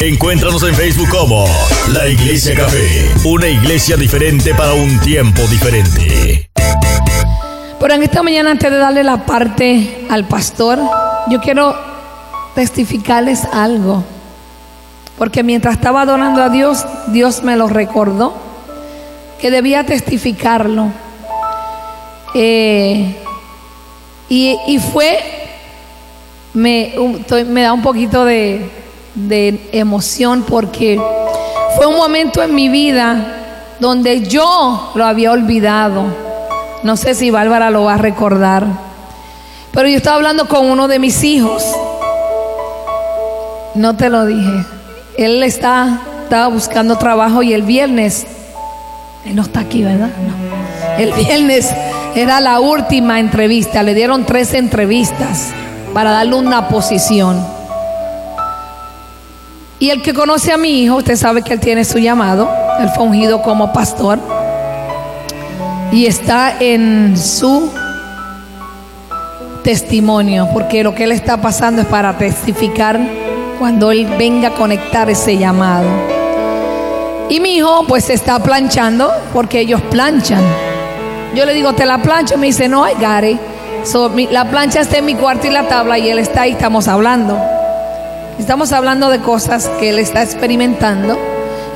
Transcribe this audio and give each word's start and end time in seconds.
Encuéntranos 0.00 0.62
en 0.62 0.76
Facebook 0.76 1.08
como 1.08 1.44
La 1.92 2.06
Iglesia 2.06 2.54
Café, 2.54 3.10
una 3.24 3.48
iglesia 3.48 3.96
diferente 3.96 4.54
para 4.54 4.72
un 4.72 5.00
tiempo 5.00 5.42
diferente. 5.48 6.48
Pero 7.80 7.94
en 7.94 8.04
esta 8.04 8.22
mañana, 8.22 8.52
antes 8.52 8.70
de 8.70 8.76
darle 8.76 9.02
la 9.02 9.26
parte 9.26 10.06
al 10.08 10.28
pastor, 10.28 10.78
yo 11.28 11.40
quiero 11.40 11.74
testificarles 12.54 13.44
algo. 13.52 14.04
Porque 15.18 15.42
mientras 15.42 15.74
estaba 15.74 16.02
adorando 16.02 16.44
a 16.44 16.48
Dios, 16.48 16.86
Dios 17.08 17.42
me 17.42 17.56
lo 17.56 17.66
recordó, 17.66 18.36
que 19.40 19.50
debía 19.50 19.84
testificarlo. 19.84 20.92
Eh, 22.34 23.16
y, 24.28 24.56
y, 24.68 24.78
fue, 24.78 25.18
me, 26.54 26.94
me 27.48 27.62
da 27.62 27.72
un 27.72 27.82
poquito 27.82 28.24
de, 28.24 28.70
de 29.26 29.68
emoción 29.72 30.44
porque 30.48 31.00
fue 31.76 31.86
un 31.86 31.96
momento 31.96 32.42
en 32.42 32.54
mi 32.54 32.68
vida 32.68 33.38
donde 33.80 34.22
yo 34.26 34.92
lo 34.94 35.04
había 35.04 35.32
olvidado. 35.32 36.04
No 36.82 36.96
sé 36.96 37.14
si 37.14 37.30
Bárbara 37.30 37.70
lo 37.70 37.84
va 37.84 37.94
a 37.94 37.98
recordar. 37.98 38.64
Pero 39.72 39.88
yo 39.88 39.96
estaba 39.96 40.16
hablando 40.16 40.48
con 40.48 40.70
uno 40.70 40.88
de 40.88 40.98
mis 40.98 41.22
hijos. 41.24 41.64
No 43.74 43.96
te 43.96 44.08
lo 44.08 44.26
dije. 44.26 44.64
Él 45.16 45.42
está, 45.42 46.00
estaba 46.24 46.48
buscando 46.48 46.96
trabajo 46.96 47.42
y 47.42 47.52
el 47.52 47.62
viernes, 47.62 48.26
él 49.24 49.36
no 49.36 49.42
está 49.42 49.60
aquí, 49.60 49.82
¿verdad? 49.82 50.10
El 50.98 51.12
viernes 51.12 51.70
era 52.14 52.40
la 52.40 52.60
última 52.60 53.20
entrevista. 53.20 53.82
Le 53.82 53.94
dieron 53.94 54.24
tres 54.24 54.54
entrevistas 54.54 55.50
para 55.92 56.10
darle 56.10 56.36
una 56.36 56.68
posición. 56.68 57.57
Y 59.80 59.90
el 59.90 60.02
que 60.02 60.12
conoce 60.12 60.52
a 60.52 60.56
mi 60.56 60.82
hijo, 60.82 60.96
usted 60.96 61.16
sabe 61.16 61.42
que 61.42 61.52
él 61.52 61.60
tiene 61.60 61.84
su 61.84 61.98
llamado. 61.98 62.50
Él 62.80 62.88
fue 62.90 63.04
ungido 63.04 63.42
como 63.42 63.72
pastor. 63.72 64.18
Y 65.92 66.06
está 66.06 66.56
en 66.58 67.16
su 67.16 67.70
testimonio, 69.62 70.48
porque 70.52 70.82
lo 70.82 70.94
que 70.94 71.04
él 71.04 71.12
está 71.12 71.40
pasando 71.40 71.82
es 71.82 71.86
para 71.86 72.18
testificar 72.18 72.98
cuando 73.58 73.92
él 73.92 74.06
venga 74.18 74.48
a 74.48 74.54
conectar 74.54 75.08
ese 75.10 75.38
llamado. 75.38 75.86
Y 77.28 77.40
mi 77.40 77.56
hijo 77.56 77.84
pues 77.86 78.10
está 78.10 78.38
planchando 78.42 79.12
porque 79.32 79.60
ellos 79.60 79.80
planchan. 79.90 80.42
Yo 81.34 81.44
le 81.44 81.54
digo, 81.54 81.72
¿te 81.74 81.86
la 81.86 81.98
plancho? 81.98 82.36
Me 82.36 82.46
dice, 82.46 82.68
no, 82.68 82.84
hay 82.84 82.94
Gary. 82.98 83.38
la 84.30 84.50
plancha 84.50 84.80
está 84.80 84.98
en 84.98 85.04
mi 85.04 85.14
cuarto 85.14 85.46
y 85.46 85.50
la 85.50 85.68
tabla 85.68 85.98
y 85.98 86.08
él 86.08 86.18
está 86.18 86.42
ahí, 86.42 86.52
estamos 86.52 86.88
hablando. 86.88 87.38
Estamos 88.38 88.72
hablando 88.72 89.10
de 89.10 89.18
cosas 89.18 89.68
que 89.80 89.90
él 89.90 89.98
está 89.98 90.22
experimentando. 90.22 91.18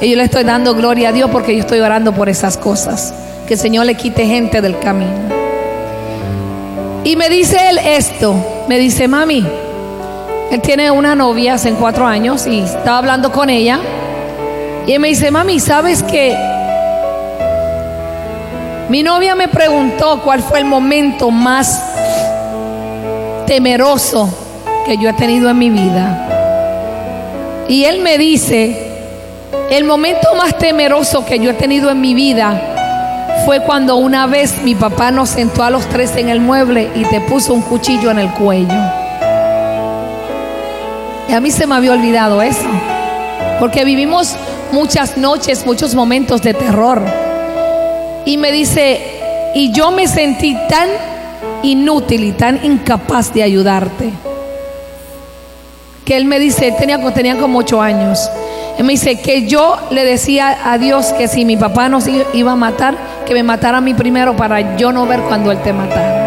Y 0.00 0.10
yo 0.10 0.16
le 0.16 0.24
estoy 0.24 0.44
dando 0.44 0.74
gloria 0.74 1.08
a 1.08 1.12
Dios 1.12 1.28
porque 1.30 1.54
yo 1.54 1.60
estoy 1.60 1.80
orando 1.80 2.12
por 2.12 2.28
esas 2.28 2.56
cosas. 2.56 3.12
Que 3.46 3.54
el 3.54 3.60
Señor 3.60 3.86
le 3.86 3.94
quite 3.96 4.24
gente 4.27 4.60
del 4.62 4.78
camino. 4.78 5.10
Y 7.04 7.16
me 7.16 7.28
dice 7.28 7.58
él 7.69 7.78
esto. 7.78 8.34
Me 8.69 8.78
dice, 8.78 9.08
mami, 9.08 9.44
él 10.50 10.60
tiene 10.60 10.91
una 10.91 11.16
novia 11.16 11.54
hace 11.54 11.72
cuatro 11.72 12.06
años 12.06 12.46
y 12.46 12.60
estaba 12.60 12.98
hablando 12.98 13.32
con 13.32 13.50
ella. 13.50 13.80
Y 14.86 14.92
él 14.92 15.00
me 15.00 15.08
dice, 15.08 15.30
mami, 15.30 15.58
¿sabes 15.58 16.02
qué? 16.04 16.36
Mi 18.88 19.02
novia 19.02 19.34
me 19.34 19.48
preguntó 19.48 20.22
cuál 20.22 20.42
fue 20.42 20.60
el 20.60 20.64
momento 20.64 21.30
más 21.30 21.82
temeroso 23.47 24.28
que 24.86 24.97
yo 24.97 25.08
he 25.08 25.12
tenido 25.12 25.50
en 25.50 25.58
mi 25.58 25.70
vida. 25.70 26.31
Y 27.73 27.87
él 27.87 28.03
me 28.03 28.19
dice, 28.19 28.77
el 29.70 29.84
momento 29.84 30.34
más 30.37 30.59
temeroso 30.59 31.25
que 31.25 31.39
yo 31.39 31.53
he 31.53 31.55
tenido 31.55 31.91
en 31.91 32.03
mi 32.03 32.12
vida 32.12 33.41
fue 33.47 33.62
cuando 33.62 33.97
una 33.97 34.27
vez 34.27 34.61
mi 34.62 34.75
papá 34.75 35.11
nos 35.11 35.31
sentó 35.31 35.65
a 35.65 35.71
los 35.71 35.88
tres 35.88 36.15
en 36.16 36.28
el 36.28 36.38
mueble 36.38 36.91
y 36.94 37.06
te 37.06 37.22
puso 37.22 37.55
un 37.55 37.62
cuchillo 37.62 38.11
en 38.11 38.19
el 38.19 38.31
cuello. 38.32 38.78
Y 41.31 41.32
a 41.32 41.41
mí 41.41 41.50
se 41.50 41.66
me 41.66 41.75
había 41.75 41.93
olvidado 41.93 42.43
eso, 42.43 42.69
porque 43.59 43.87
vivimos 43.87 44.37
muchas 44.71 45.16
noches, 45.16 45.65
muchos 45.65 45.94
momentos 45.94 46.43
de 46.43 46.53
terror. 46.53 47.00
Y 48.27 48.37
me 48.37 48.53
dice, 48.53 49.00
y 49.55 49.72
yo 49.72 49.93
me 49.93 50.09
sentí 50.09 50.55
tan 50.69 50.91
inútil 51.62 52.22
y 52.22 52.32
tan 52.32 52.62
incapaz 52.62 53.32
de 53.32 53.43
ayudarte 53.43 54.12
que 56.04 56.16
él 56.16 56.24
me 56.24 56.38
dice, 56.38 56.72
tenía, 56.72 57.38
como 57.38 57.58
ocho 57.58 57.80
años. 57.80 58.30
Él 58.78 58.84
me 58.84 58.92
dice 58.92 59.20
que 59.20 59.46
yo 59.46 59.76
le 59.90 60.04
decía 60.04 60.58
a 60.64 60.78
Dios 60.78 61.12
que 61.18 61.28
si 61.28 61.44
mi 61.44 61.56
papá 61.56 61.88
nos 61.88 62.06
iba 62.32 62.52
a 62.52 62.56
matar, 62.56 62.96
que 63.26 63.34
me 63.34 63.42
matara 63.42 63.78
a 63.78 63.80
mí 63.80 63.94
primero 63.94 64.34
para 64.36 64.76
yo 64.76 64.92
no 64.92 65.06
ver 65.06 65.20
cuando 65.20 65.50
él 65.52 65.58
te 65.62 65.72
matara. 65.72 66.20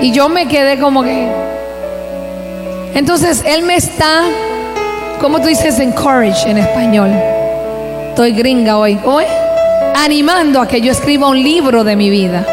Y 0.00 0.10
yo 0.12 0.28
me 0.28 0.48
quedé 0.48 0.78
como 0.78 1.02
que... 1.02 1.28
Entonces 2.94 3.42
él 3.46 3.62
me 3.62 3.76
está, 3.76 4.22
¿cómo 5.20 5.40
tú 5.40 5.46
dices 5.48 5.78
encourage 5.78 6.50
en 6.50 6.58
español? 6.58 7.10
Estoy 8.08 8.32
gringa 8.32 8.76
hoy. 8.76 8.98
Hoy 9.04 9.24
animando 9.94 10.60
a 10.60 10.66
que 10.66 10.80
yo 10.80 10.92
escriba 10.92 11.28
un 11.28 11.42
libro 11.42 11.84
de 11.84 11.96
mi 11.96 12.10
vida. 12.10 12.44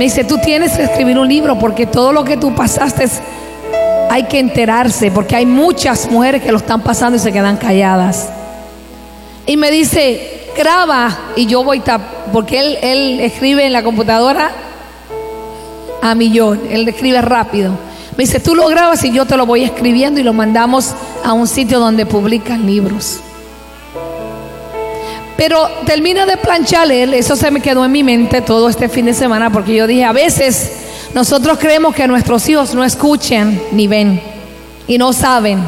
Me 0.00 0.06
dice, 0.06 0.24
tú 0.24 0.38
tienes 0.38 0.72
que 0.78 0.84
escribir 0.84 1.18
un 1.18 1.28
libro 1.28 1.58
porque 1.58 1.84
todo 1.84 2.10
lo 2.10 2.24
que 2.24 2.38
tú 2.38 2.54
pasaste 2.54 3.06
hay 4.08 4.22
que 4.22 4.38
enterarse, 4.38 5.10
porque 5.10 5.36
hay 5.36 5.44
muchas 5.44 6.10
mujeres 6.10 6.42
que 6.42 6.50
lo 6.50 6.56
están 6.56 6.80
pasando 6.80 7.18
y 7.18 7.20
se 7.20 7.30
quedan 7.30 7.58
calladas. 7.58 8.30
Y 9.44 9.58
me 9.58 9.70
dice, 9.70 10.48
graba, 10.56 11.18
y 11.36 11.44
yo 11.44 11.62
voy, 11.64 11.82
porque 12.32 12.60
él, 12.60 12.78
él 12.80 13.20
escribe 13.20 13.66
en 13.66 13.74
la 13.74 13.82
computadora 13.82 14.52
a 16.00 16.14
millón, 16.14 16.62
él 16.70 16.88
escribe 16.88 17.20
rápido. 17.20 17.72
Me 18.16 18.24
dice, 18.24 18.40
tú 18.40 18.54
lo 18.54 18.68
grabas 18.68 19.04
y 19.04 19.12
yo 19.12 19.26
te 19.26 19.36
lo 19.36 19.44
voy 19.44 19.64
escribiendo 19.64 20.18
y 20.18 20.22
lo 20.22 20.32
mandamos 20.32 20.94
a 21.22 21.34
un 21.34 21.46
sitio 21.46 21.78
donde 21.78 22.06
publican 22.06 22.64
libros. 22.64 23.20
Pero 25.40 25.70
termina 25.86 26.26
de 26.26 26.36
planchar 26.36 26.92
él, 26.92 27.14
eso 27.14 27.34
se 27.34 27.50
me 27.50 27.62
quedó 27.62 27.82
en 27.82 27.90
mi 27.90 28.02
mente 28.02 28.42
todo 28.42 28.68
este 28.68 28.90
fin 28.90 29.06
de 29.06 29.14
semana 29.14 29.50
porque 29.50 29.74
yo 29.74 29.86
dije, 29.86 30.04
a 30.04 30.12
veces 30.12 30.72
nosotros 31.14 31.56
creemos 31.58 31.94
que 31.94 32.06
nuestros 32.06 32.46
hijos 32.50 32.74
no 32.74 32.84
escuchen 32.84 33.58
ni 33.72 33.88
ven 33.88 34.20
y 34.86 34.98
no 34.98 35.14
saben. 35.14 35.66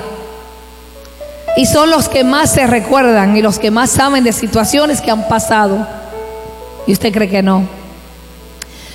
Y 1.56 1.64
son 1.64 1.88
los 1.88 2.10
que 2.10 2.22
más 2.22 2.52
se 2.52 2.66
recuerdan 2.66 3.34
y 3.34 3.40
los 3.40 3.58
que 3.58 3.70
más 3.70 3.88
saben 3.88 4.24
de 4.24 4.34
situaciones 4.34 5.00
que 5.00 5.10
han 5.10 5.26
pasado. 5.26 5.88
Y 6.86 6.92
usted 6.92 7.10
cree 7.10 7.30
que 7.30 7.42
no. 7.42 7.66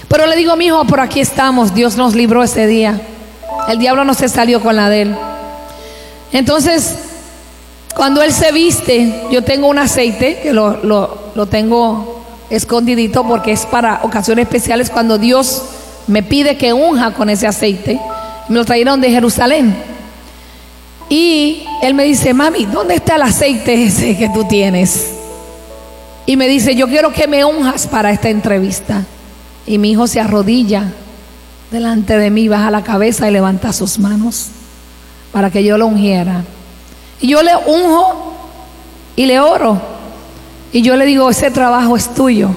Pero 0.08 0.28
le 0.28 0.36
digo, 0.36 0.56
mi 0.58 0.68
hijo, 0.68 0.86
por 0.86 1.00
aquí 1.00 1.22
estamos, 1.22 1.74
Dios 1.74 1.98
nos 1.98 2.14
libró 2.14 2.44
ese 2.44 2.68
día. 2.68 3.02
El 3.68 3.80
diablo 3.80 4.04
no 4.04 4.14
se 4.14 4.30
salió 4.30 4.62
con 4.62 4.76
la 4.76 4.90
de 4.90 5.02
él. 5.02 5.16
Entonces, 6.32 7.07
cuando 7.98 8.22
él 8.22 8.32
se 8.32 8.52
viste, 8.52 9.24
yo 9.32 9.44
tengo 9.44 9.68
un 9.68 9.80
aceite 9.80 10.40
que 10.44 10.54
lo, 10.54 10.84
lo, 10.84 11.46
tengo 11.48 12.24
escondidito 12.48 13.28
porque 13.28 13.52
es 13.52 13.66
para 13.66 14.02
ocasiones 14.04 14.44
especiales 14.44 14.92
cuando 14.92 15.18
Dios 15.18 15.64
me 16.06 16.22
pide 16.22 16.58
que 16.58 16.74
unja 16.74 17.16
con 17.16 17.28
ese 17.32 17.48
aceite. 17.48 18.00
Me 18.50 18.56
lo 18.56 18.66
trajeron 18.66 19.02
de 19.02 19.10
Jerusalén. 19.10 19.76
Y 21.10 21.66
él 21.82 21.96
me 21.96 22.04
dice, 22.04 22.36
mami, 22.36 22.66
¿dónde 22.66 22.94
está 22.94 23.16
el 23.16 23.24
aceite 23.24 23.86
ese 23.86 24.16
que 24.16 24.30
tú 24.30 24.48
tienes? 24.48 25.16
Y 26.28 26.38
me 26.38 26.48
dice, 26.48 26.76
yo 26.76 26.88
quiero 26.88 27.12
que 27.12 27.28
me 27.28 27.44
unjas 27.46 27.88
para 27.88 28.12
esta 28.12 28.30
entrevista. 28.30 29.06
Y 29.66 29.80
mi 29.80 29.90
hijo 29.94 30.06
se 30.06 30.20
arrodilla 30.20 30.94
delante 31.72 32.16
de 32.16 32.30
mí, 32.30 32.48
baja 32.48 32.70
la 32.70 32.84
cabeza 32.84 33.28
y 33.28 33.32
levanta 33.32 33.74
sus 33.74 33.98
manos 33.98 34.50
para 35.32 35.50
que 35.50 35.64
yo 35.64 35.80
lo 35.80 35.88
ungiera. 35.88 36.44
Y 37.20 37.30
yo 37.30 37.42
le 37.42 37.56
unjo 37.56 38.34
y 39.16 39.26
le 39.26 39.40
oro. 39.40 39.82
Y 40.72 40.82
yo 40.82 40.96
le 40.96 41.06
digo, 41.06 41.30
ese 41.30 41.52
trabajo 41.52 41.96
es 41.96 42.14
tuyo. 42.14 42.50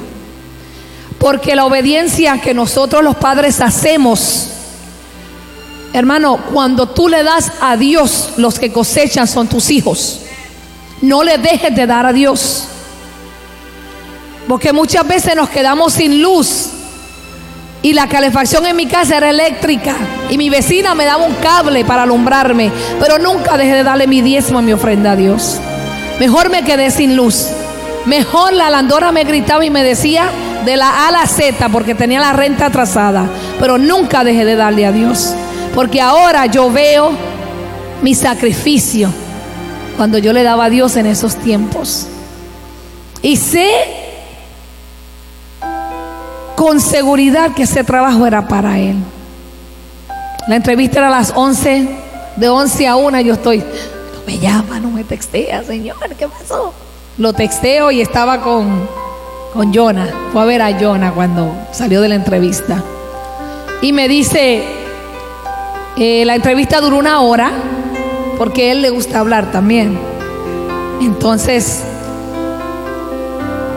Porque 1.19 1.55
la 1.55 1.65
obediencia 1.65 2.41
que 2.41 2.55
nosotros 2.55 3.03
los 3.05 3.17
padres 3.17 3.61
hacemos, 3.61 4.49
hermano, 5.93 6.39
cuando 6.53 6.89
tú 6.89 7.09
le 7.09 7.23
das 7.23 7.53
a 7.61 7.77
Dios, 7.77 8.33
los 8.37 8.59
que 8.59 8.73
cosechan 8.73 9.27
son 9.27 9.49
tus 9.49 9.71
hijos. 9.71 10.21
No 11.03 11.23
le 11.23 11.39
dejes 11.39 11.75
de 11.75 11.87
dar 11.87 12.07
a 12.07 12.13
Dios. 12.13 12.65
Porque 14.49 14.73
muchas 14.73 15.07
veces 15.07 15.37
nos 15.37 15.49
quedamos 15.49 15.95
sin 15.95 16.23
luz 16.23 16.71
y 17.83 17.95
la 17.95 18.09
calefacción 18.09 18.67
en 18.67 18.77
mi 18.77 18.87
casa 18.87 19.17
era 19.17 19.31
eléctrica. 19.31 19.95
Y 20.29 20.37
mi 20.37 20.51
vecina 20.51 20.95
me 20.95 21.07
daba 21.07 21.25
un 21.25 21.35
cable 21.35 21.85
para 21.85 22.03
alumbrarme. 22.03 22.71
Pero 23.01 23.19
nunca 23.19 23.57
dejé 23.57 23.77
de 23.77 23.85
darle 23.85 24.07
mi 24.07 24.21
diezmo 24.21 24.61
mi 24.61 24.73
ofrenda 24.73 25.13
a 25.13 25.17
Dios. 25.17 25.59
Mejor 26.19 26.51
me 26.51 26.63
quedé 26.63 26.91
sin 26.91 27.17
luz. 27.17 27.47
Mejor 28.05 28.53
la 28.53 28.71
landora 28.71 29.13
me 29.13 29.25
gritaba 29.25 29.65
y 29.65 29.71
me 29.71 29.83
decía 29.83 30.31
de 30.65 30.77
la 30.77 30.89
A 30.91 31.09
a 31.09 31.13
la 31.13 31.27
Z 31.27 31.69
porque 31.71 31.95
tenía 31.95 32.21
la 32.21 32.35
renta 32.35 32.67
atrasada. 32.67 33.27
Pero 33.59 33.79
nunca 33.79 34.25
dejé 34.25 34.45
de 34.45 34.57
darle 34.57 34.85
a 34.85 34.93
Dios. 34.93 35.35
Porque 35.75 36.03
ahora 36.03 36.47
yo 36.47 36.71
veo 36.71 37.13
mi 38.03 38.15
sacrificio 38.15 39.11
cuando 39.97 40.19
yo 40.19 40.35
le 40.35 40.43
daba 40.43 40.67
a 40.67 40.71
Dios 40.71 40.97
en 40.97 41.07
esos 41.07 41.37
tiempos. 41.37 42.07
Y 43.23 43.37
sé 43.37 43.71
con 46.61 46.79
seguridad 46.79 47.55
que 47.55 47.63
ese 47.63 47.85
trabajo 47.85 48.27
era 48.27 48.47
para 48.47 48.79
Él. 48.79 48.97
La 50.47 50.57
entrevista 50.57 50.99
era 50.99 51.09
a 51.09 51.11
las 51.11 51.33
11, 51.35 51.89
de 52.37 52.49
11 52.51 52.87
a 52.87 52.97
1 52.97 53.21
yo 53.23 53.33
estoy, 53.33 53.61
no 53.61 54.27
me 54.27 54.39
llama, 54.39 54.79
no 54.79 54.91
me 54.91 55.03
textea, 55.03 55.65
Señor, 55.65 55.97
¿qué 56.19 56.29
pasó? 56.29 56.75
Lo 57.17 57.33
texteo 57.33 57.91
y 57.91 58.03
estaba 58.03 58.43
con, 58.43 58.87
con 59.55 59.73
Jonah, 59.73 60.11
fue 60.35 60.43
a 60.43 60.45
ver 60.45 60.61
a 60.61 60.79
Jonah 60.79 61.13
cuando 61.13 61.51
salió 61.73 62.03
de 62.03 62.11
la 62.11 62.17
entrevista. 62.17 62.85
Y 63.81 63.95
me 63.95 64.07
dice, 64.07 64.63
eh, 65.97 66.25
la 66.27 66.35
entrevista 66.35 66.83
duró 66.83 66.99
una 66.99 67.23
hora, 67.23 67.53
porque 68.37 68.71
él 68.71 68.83
le 68.83 68.91
gusta 68.91 69.21
hablar 69.21 69.51
también. 69.51 69.99
Entonces, 71.01 71.85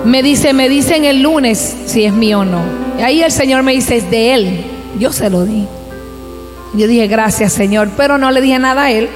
me 0.05 0.21
dice, 0.21 0.53
me 0.53 0.69
dicen 0.69 1.05
el 1.05 1.21
lunes 1.21 1.75
si 1.85 2.05
es 2.05 2.13
mío 2.13 2.39
o 2.39 2.45
no. 2.45 2.61
Y 2.97 3.01
ahí 3.01 3.23
el 3.23 3.31
Señor 3.31 3.63
me 3.63 3.73
dice, 3.73 3.97
es 3.97 4.09
de 4.11 4.33
él. 4.33 4.65
Yo 4.99 5.11
se 5.11 5.29
lo 5.29 5.43
di. 5.45 5.65
Yo 6.73 6.87
dije, 6.87 7.07
gracias 7.07 7.53
Señor, 7.53 7.89
pero 7.95 8.17
no 8.17 8.31
le 8.31 8.41
dije 8.41 8.59
nada 8.59 8.83
a 8.83 8.91
él. 8.91 9.09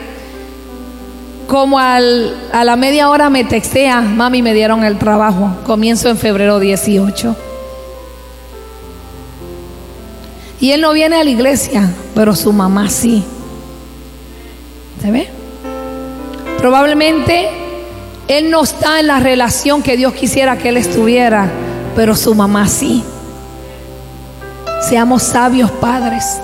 Como 1.48 1.80
a 1.80 2.00
la 2.00 2.76
media 2.76 3.10
hora 3.10 3.30
me 3.30 3.44
textea, 3.44 4.02
mami, 4.02 4.42
me 4.42 4.54
dieron 4.54 4.84
el 4.84 4.98
trabajo. 4.98 5.52
Comienzo 5.66 6.10
en 6.10 6.18
febrero 6.18 6.60
18. 6.60 7.36
Y 10.60 10.72
él 10.72 10.82
no 10.82 10.92
viene 10.92 11.16
a 11.16 11.24
la 11.24 11.30
iglesia, 11.30 11.90
pero 12.16 12.36
su 12.36 12.52
mamá 12.52 12.90
sí. 12.90 13.24
¿Se 15.02 15.12
ve? 15.12 15.30
Probablemente 16.58 17.67
él 18.28 18.52
no 18.52 18.64
está 18.64 19.00
en 19.00 19.08
la 19.08 19.20
relación 19.20 19.82
que 19.82 19.96
Dios 19.96 20.14
quisiera 20.14 20.58
que 20.58 20.70
él 20.70 20.78
estuviera, 20.78 21.50
pero 21.96 22.16
su 22.16 22.36
mamá 22.36 22.68
sí. 22.68 23.04
Seamos 24.82 25.24
sabios 25.24 25.72
padres. 25.72 26.40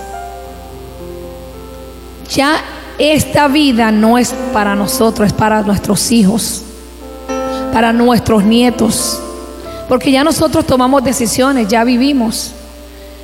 Ya 2.33 2.61
esta 2.97 3.47
vida 3.49 3.91
no 3.91 4.17
es 4.17 4.33
para 4.53 4.75
nosotros, 4.75 5.27
es 5.27 5.33
para 5.33 5.61
nuestros 5.61 6.11
hijos, 6.11 6.63
para 7.73 7.91
nuestros 7.91 8.43
nietos. 8.45 9.19
Porque 9.89 10.11
ya 10.11 10.23
nosotros 10.23 10.65
tomamos 10.65 11.03
decisiones, 11.03 11.67
ya 11.67 11.83
vivimos. 11.83 12.53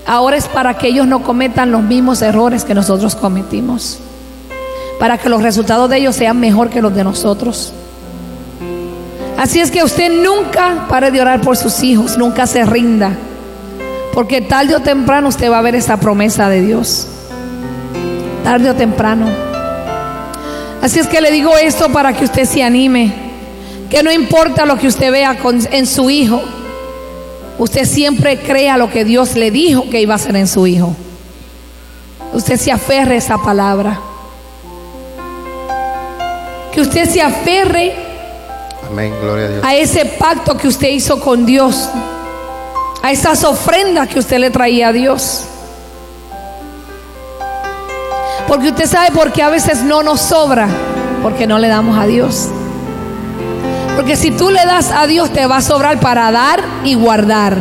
Ahora 0.06 0.36
es 0.36 0.48
para 0.48 0.78
que 0.78 0.88
ellos 0.88 1.08
no 1.08 1.24
cometan 1.24 1.72
los 1.72 1.82
mismos 1.82 2.22
errores 2.22 2.66
que 2.66 2.74
nosotros 2.74 3.16
cometimos. 3.16 4.00
Para 5.00 5.18
que 5.18 5.30
los 5.30 5.42
resultados 5.42 5.90
de 5.90 5.98
ellos 5.98 6.16
sean 6.16 6.40
mejor 6.40 6.70
que 6.70 6.82
los 6.82 6.94
de 6.94 7.06
nosotros. 7.06 7.74
Así 9.40 9.62
es 9.62 9.72
que 9.72 9.86
usted 9.86 10.12
nunca 10.12 10.86
pare 10.90 11.12
de 11.12 11.22
orar 11.22 11.40
por 11.40 11.56
sus 11.56 11.82
hijos, 11.82 12.18
nunca 12.18 12.46
se 12.46 12.66
rinda. 12.66 13.14
Porque 14.14 14.42
tarde 14.42 14.76
o 14.76 14.82
temprano 14.82 15.30
usted 15.30 15.50
va 15.50 15.60
a 15.60 15.62
ver 15.62 15.76
esa 15.76 15.96
promesa 15.96 16.50
de 16.50 16.62
Dios. 16.62 17.08
Tarde 18.44 18.70
o 18.70 18.76
temprano. 18.76 19.28
Así 20.82 21.00
es 21.00 21.08
que 21.08 21.22
le 21.22 21.32
digo 21.32 21.58
esto 21.58 21.88
para 21.90 22.12
que 22.12 22.26
usted 22.26 22.44
se 22.44 22.62
anime. 22.62 23.14
Que 23.90 24.04
no 24.04 24.12
importa 24.12 24.66
lo 24.66 24.78
que 24.78 24.88
usted 24.88 25.10
vea 25.10 25.38
en 25.72 25.88
su 25.88 26.10
hijo. 26.10 26.42
Usted 27.58 27.86
siempre 27.86 28.40
crea 28.40 28.76
lo 28.76 28.90
que 28.90 29.06
Dios 29.06 29.38
le 29.38 29.52
dijo 29.52 29.90
que 29.90 30.02
iba 30.02 30.16
a 30.16 30.18
hacer 30.18 30.36
en 30.36 30.48
su 30.48 30.68
hijo. 30.68 30.94
Usted 32.34 32.58
se 32.58 32.74
aferre 32.74 33.16
a 33.16 33.20
esa 33.20 33.38
palabra. 33.38 34.02
Que 36.74 36.82
usted 36.82 37.10
se 37.10 37.22
aferre 37.22 38.09
Amén, 38.90 39.14
gloria 39.22 39.46
a 39.46 39.50
Dios. 39.50 39.64
a 39.64 39.76
ese 39.76 40.06
pacto 40.06 40.58
que 40.58 40.68
usted 40.68 40.90
hizo 40.90 41.20
con 41.20 41.46
Dios. 41.46 41.90
A 43.02 43.12
esas 43.12 43.44
ofrendas 43.44 44.08
que 44.08 44.20
usted 44.20 44.40
le 44.40 44.50
traía 44.50 44.90
a 44.90 44.94
Dios. 44.94 45.46
Porque 48.48 48.70
usted 48.70 48.88
sabe 48.88 49.12
por 49.12 49.32
qué 49.32 49.44
a 49.44 49.50
veces 49.50 49.84
no 49.84 50.02
nos 50.02 50.20
sobra. 50.20 50.68
Porque 51.22 51.46
no 51.46 51.60
le 51.60 51.68
damos 51.68 51.98
a 51.98 52.08
Dios. 52.08 52.48
Porque 53.96 54.16
si 54.16 54.32
tú 54.32 54.50
le 54.50 54.66
das 54.66 54.92
a 54.92 55.06
Dios 55.06 55.30
te 55.32 55.46
va 55.46 55.58
a 55.58 55.62
sobrar 55.62 56.00
para 56.00 56.32
dar 56.32 56.62
y 56.84 56.96
guardar. 56.96 57.58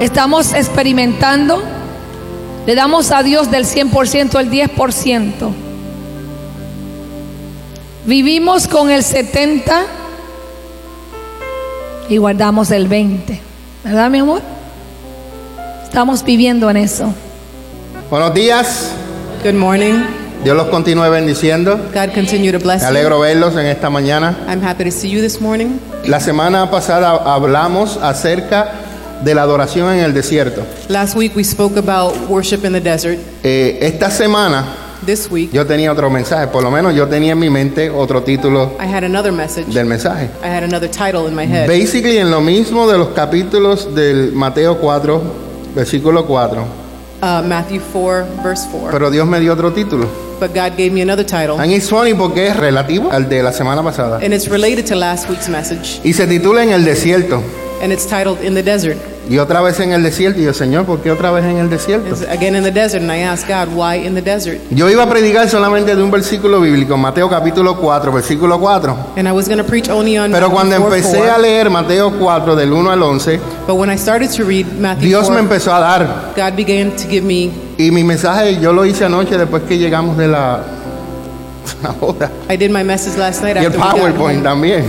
Estamos 0.00 0.54
experimentando. 0.54 1.62
Le 2.66 2.74
damos 2.74 3.10
a 3.10 3.22
Dios 3.22 3.50
del 3.50 3.66
100% 3.66 4.40
el 4.40 4.50
10%. 4.50 5.63
Vivimos 8.06 8.68
con 8.68 8.90
el 8.90 9.02
70 9.02 9.82
y 12.10 12.18
guardamos 12.18 12.70
el 12.70 12.86
20. 12.86 13.40
¿Verdad, 13.82 14.10
mi 14.10 14.18
amor? 14.18 14.42
Estamos 15.84 16.22
viviendo 16.22 16.68
en 16.68 16.76
eso. 16.76 17.14
Buenos 18.10 18.34
días. 18.34 18.90
Good 19.42 19.54
morning. 19.54 20.04
Dios 20.42 20.54
los 20.54 20.66
continúe 20.66 21.08
bendiciendo. 21.08 21.78
God 21.94 22.12
continue 22.14 22.52
to 22.52 22.58
bless 22.58 22.82
Me 22.82 22.88
you. 22.88 22.88
alegro 22.88 23.20
verlos 23.20 23.54
en 23.56 23.64
esta 23.66 23.88
mañana. 23.88 24.36
I'm 24.48 24.62
happy 24.62 24.84
to 24.84 24.90
see 24.90 25.08
you 25.08 25.22
this 25.22 25.40
morning. 25.40 25.78
La 26.04 26.20
semana 26.20 26.70
pasada 26.70 27.10
hablamos 27.24 27.96
acerca 27.96 28.72
de 29.24 29.34
la 29.34 29.42
adoración 29.42 29.90
en 29.94 30.00
el 30.00 30.12
desierto. 30.12 30.62
Last 30.88 31.16
week 31.16 31.34
we 31.34 31.42
spoke 31.42 31.78
about 31.78 32.14
worship 32.28 32.66
in 32.66 32.74
the 32.74 32.80
desert. 32.82 33.18
Eh, 33.42 33.78
esta 33.80 34.10
semana 34.10 34.66
This 35.04 35.30
week 35.30 35.50
yo 35.52 35.66
tenía 35.66 35.92
otro 35.92 36.08
mensaje, 36.10 36.46
por 36.48 36.62
lo 36.62 36.70
menos 36.70 36.94
yo 36.94 37.06
tenía 37.08 37.32
en 37.32 37.38
mi 37.38 37.50
mente 37.50 37.90
otro 37.90 38.22
título 38.22 38.72
I 38.80 38.86
had 38.86 39.04
another 39.04 39.32
message. 39.32 39.66
del 39.72 39.86
mensaje. 39.86 40.30
I 40.42 40.46
had 40.48 40.62
another 40.62 40.88
title 40.90 41.26
in 41.28 41.34
my 41.34 41.46
head. 41.46 41.66
Basically 41.68 42.18
en 42.18 42.30
lo 42.30 42.40
mismo 42.40 42.90
de 42.90 42.98
los 42.98 43.08
capítulos 43.08 43.94
del 43.94 44.32
Mateo 44.32 44.78
4, 44.78 45.22
versículo 45.74 46.26
4. 46.26 46.62
Uh, 47.22 47.42
Matthew 47.46 47.80
4, 47.92 48.26
verse 48.42 48.66
4. 48.70 48.90
Pero 48.90 49.10
Dios 49.10 49.26
me 49.26 49.40
dio 49.40 49.52
otro 49.52 49.72
título. 49.72 50.06
But 50.40 50.52
God 50.52 50.76
gave 50.76 50.90
me 50.90 51.00
another 51.02 51.24
title. 51.24 51.58
And 51.60 51.70
it's 51.72 51.88
funny 51.88 52.12
porque 52.14 52.48
es 52.48 52.56
relativo 52.56 53.10
al 53.12 53.28
de 53.28 53.42
la 53.42 53.52
semana 53.52 53.82
pasada. 53.82 54.16
And 54.22 54.34
it's 54.34 54.48
related 54.48 54.86
to 54.86 54.94
last 54.94 55.28
week's 55.30 55.48
message. 55.48 56.00
Y 56.04 56.12
se 56.12 56.26
titula 56.26 56.62
En 56.62 56.70
el 56.70 56.84
desierto. 56.84 57.42
And 57.82 57.92
it's 57.92 58.06
titled 58.06 58.42
In 58.42 58.54
the 58.54 58.62
Desert. 58.62 58.98
Y 59.28 59.38
otra 59.38 59.60
vez 59.62 59.80
en 59.80 59.92
el 59.92 60.02
desierto. 60.02 60.40
Y 60.40 60.44
yo, 60.44 60.52
Señor, 60.52 60.84
¿por 60.84 61.00
qué 61.00 61.10
otra 61.10 61.30
vez 61.30 61.44
en 61.44 61.56
el 61.56 61.70
desierto? 61.70 62.08
It's 62.10 62.22
again 62.28 62.54
in 62.54 62.62
the 62.62 62.70
desert. 62.70 63.02
And 63.02 63.10
I 63.10 63.22
asked 63.22 63.48
God, 63.48 63.74
why 63.74 64.06
in 64.06 64.14
the 64.14 64.20
desert? 64.22 64.60
Yo 64.70 64.88
iba 64.90 65.02
a 65.04 65.08
predicar 65.08 65.48
solamente 65.48 65.96
de 65.96 66.02
un 66.02 66.10
versículo 66.10 66.60
bíblico, 66.60 66.96
Mateo 66.96 67.28
capítulo 67.30 67.76
4, 67.76 68.12
versículo 68.12 68.58
4. 68.58 68.96
And 69.16 69.26
I 69.26 69.32
was 69.32 69.46
going 69.48 69.58
to 69.58 69.64
preach 69.64 69.88
only 69.88 70.18
on 70.18 70.30
Pero 70.30 70.50
cuando 70.50 70.78
Matthew 70.78 70.88
4, 70.90 70.96
empecé 70.96 71.18
4. 71.18 71.34
a 71.34 71.38
leer 71.38 71.70
Mateo 71.70 72.10
4 72.18 72.56
del 72.56 72.72
1 72.72 72.90
al 72.90 73.02
11, 73.02 73.40
But 73.66 73.76
when 73.76 73.90
I 73.90 73.96
started 73.96 74.30
to 74.36 74.44
read 74.44 74.66
Matthew 74.78 75.08
Dios 75.08 75.26
4, 75.26 75.34
me 75.34 75.40
empezó 75.40 75.74
a 75.74 75.80
dar. 75.80 76.32
God 76.36 76.54
began 76.56 76.90
to 76.96 77.08
give 77.08 77.22
me, 77.22 77.50
Y 77.78 77.90
mi 77.90 78.04
mensaje 78.04 78.60
yo 78.60 78.72
lo 78.72 78.84
hice 78.84 79.04
anoche 79.06 79.38
después 79.38 79.62
que 79.62 79.78
llegamos 79.78 80.16
de 80.18 80.28
la, 80.28 80.60
la 81.82 81.90
boda. 81.92 82.30
I 82.50 82.56
did 82.56 82.70
my 82.70 82.84
message 82.84 83.16
last 83.18 83.42
night 83.42 83.56
Y 83.56 83.60
el 83.60 83.66
after 83.68 83.80
got 83.80 83.96
PowerPoint 83.96 84.42
también. 84.42 84.84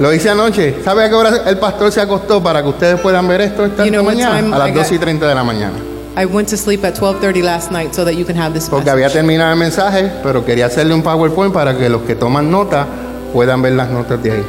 Lo 0.00 0.12
hice 0.12 0.30
anoche. 0.30 0.76
¿Sabe 0.84 1.04
a 1.04 1.08
qué 1.08 1.14
hora 1.14 1.42
el 1.46 1.58
pastor 1.58 1.90
se 1.90 2.00
acostó 2.00 2.42
para 2.42 2.62
que 2.62 2.68
ustedes 2.68 3.00
puedan 3.00 3.26
ver 3.26 3.40
esto 3.40 3.64
esta 3.64 3.84
You 3.84 3.90
know 3.92 4.04
mañana? 4.04 4.54
A 4.54 4.58
las 4.58 4.68
I 4.68 4.72
got- 4.72 4.82
2 4.84 4.92
y 4.92 4.98
30 4.98 5.26
de 5.26 5.34
la 5.34 5.42
mañana. 5.44 5.74
I 6.16 6.24
went 6.24 6.48
to 6.50 6.56
sleep 6.56 6.84
at 6.84 6.94
12:30 6.94 7.42
last 7.42 7.70
night 7.70 7.92
so 7.94 8.04
that 8.04 8.12
you 8.14 8.24
can 8.24 8.36
have 8.36 8.52
this 8.52 8.68
Porque 8.68 8.90
había 8.90 9.08
terminado 9.10 9.52
el 9.52 9.58
mensaje, 9.58 10.10
pero 10.22 10.44
quería 10.44 10.66
hacerle 10.66 10.94
un 10.94 11.02
PowerPoint 11.02 11.52
para 11.52 11.76
que 11.76 11.88
los 11.88 12.02
que 12.02 12.14
toman 12.16 12.50
nota 12.50 12.86
puedan 13.32 13.62
ver 13.62 13.72
las 13.72 13.88
notas 13.90 14.22
de 14.22 14.32
ahí. 14.32 14.44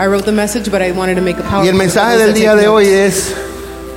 I 0.00 0.06
wrote 0.06 0.24
the 0.24 0.32
message, 0.32 0.70
but 0.70 0.80
I 0.80 0.90
wanted 0.92 1.16
to 1.16 1.22
make 1.22 1.38
a 1.38 1.42
PowerPoint. 1.42 1.66
Y 1.66 1.68
el 1.68 1.74
mensaje 1.74 2.16
del 2.18 2.34
día 2.34 2.54
de 2.54 2.68
hoy 2.68 2.86
es 2.86 3.32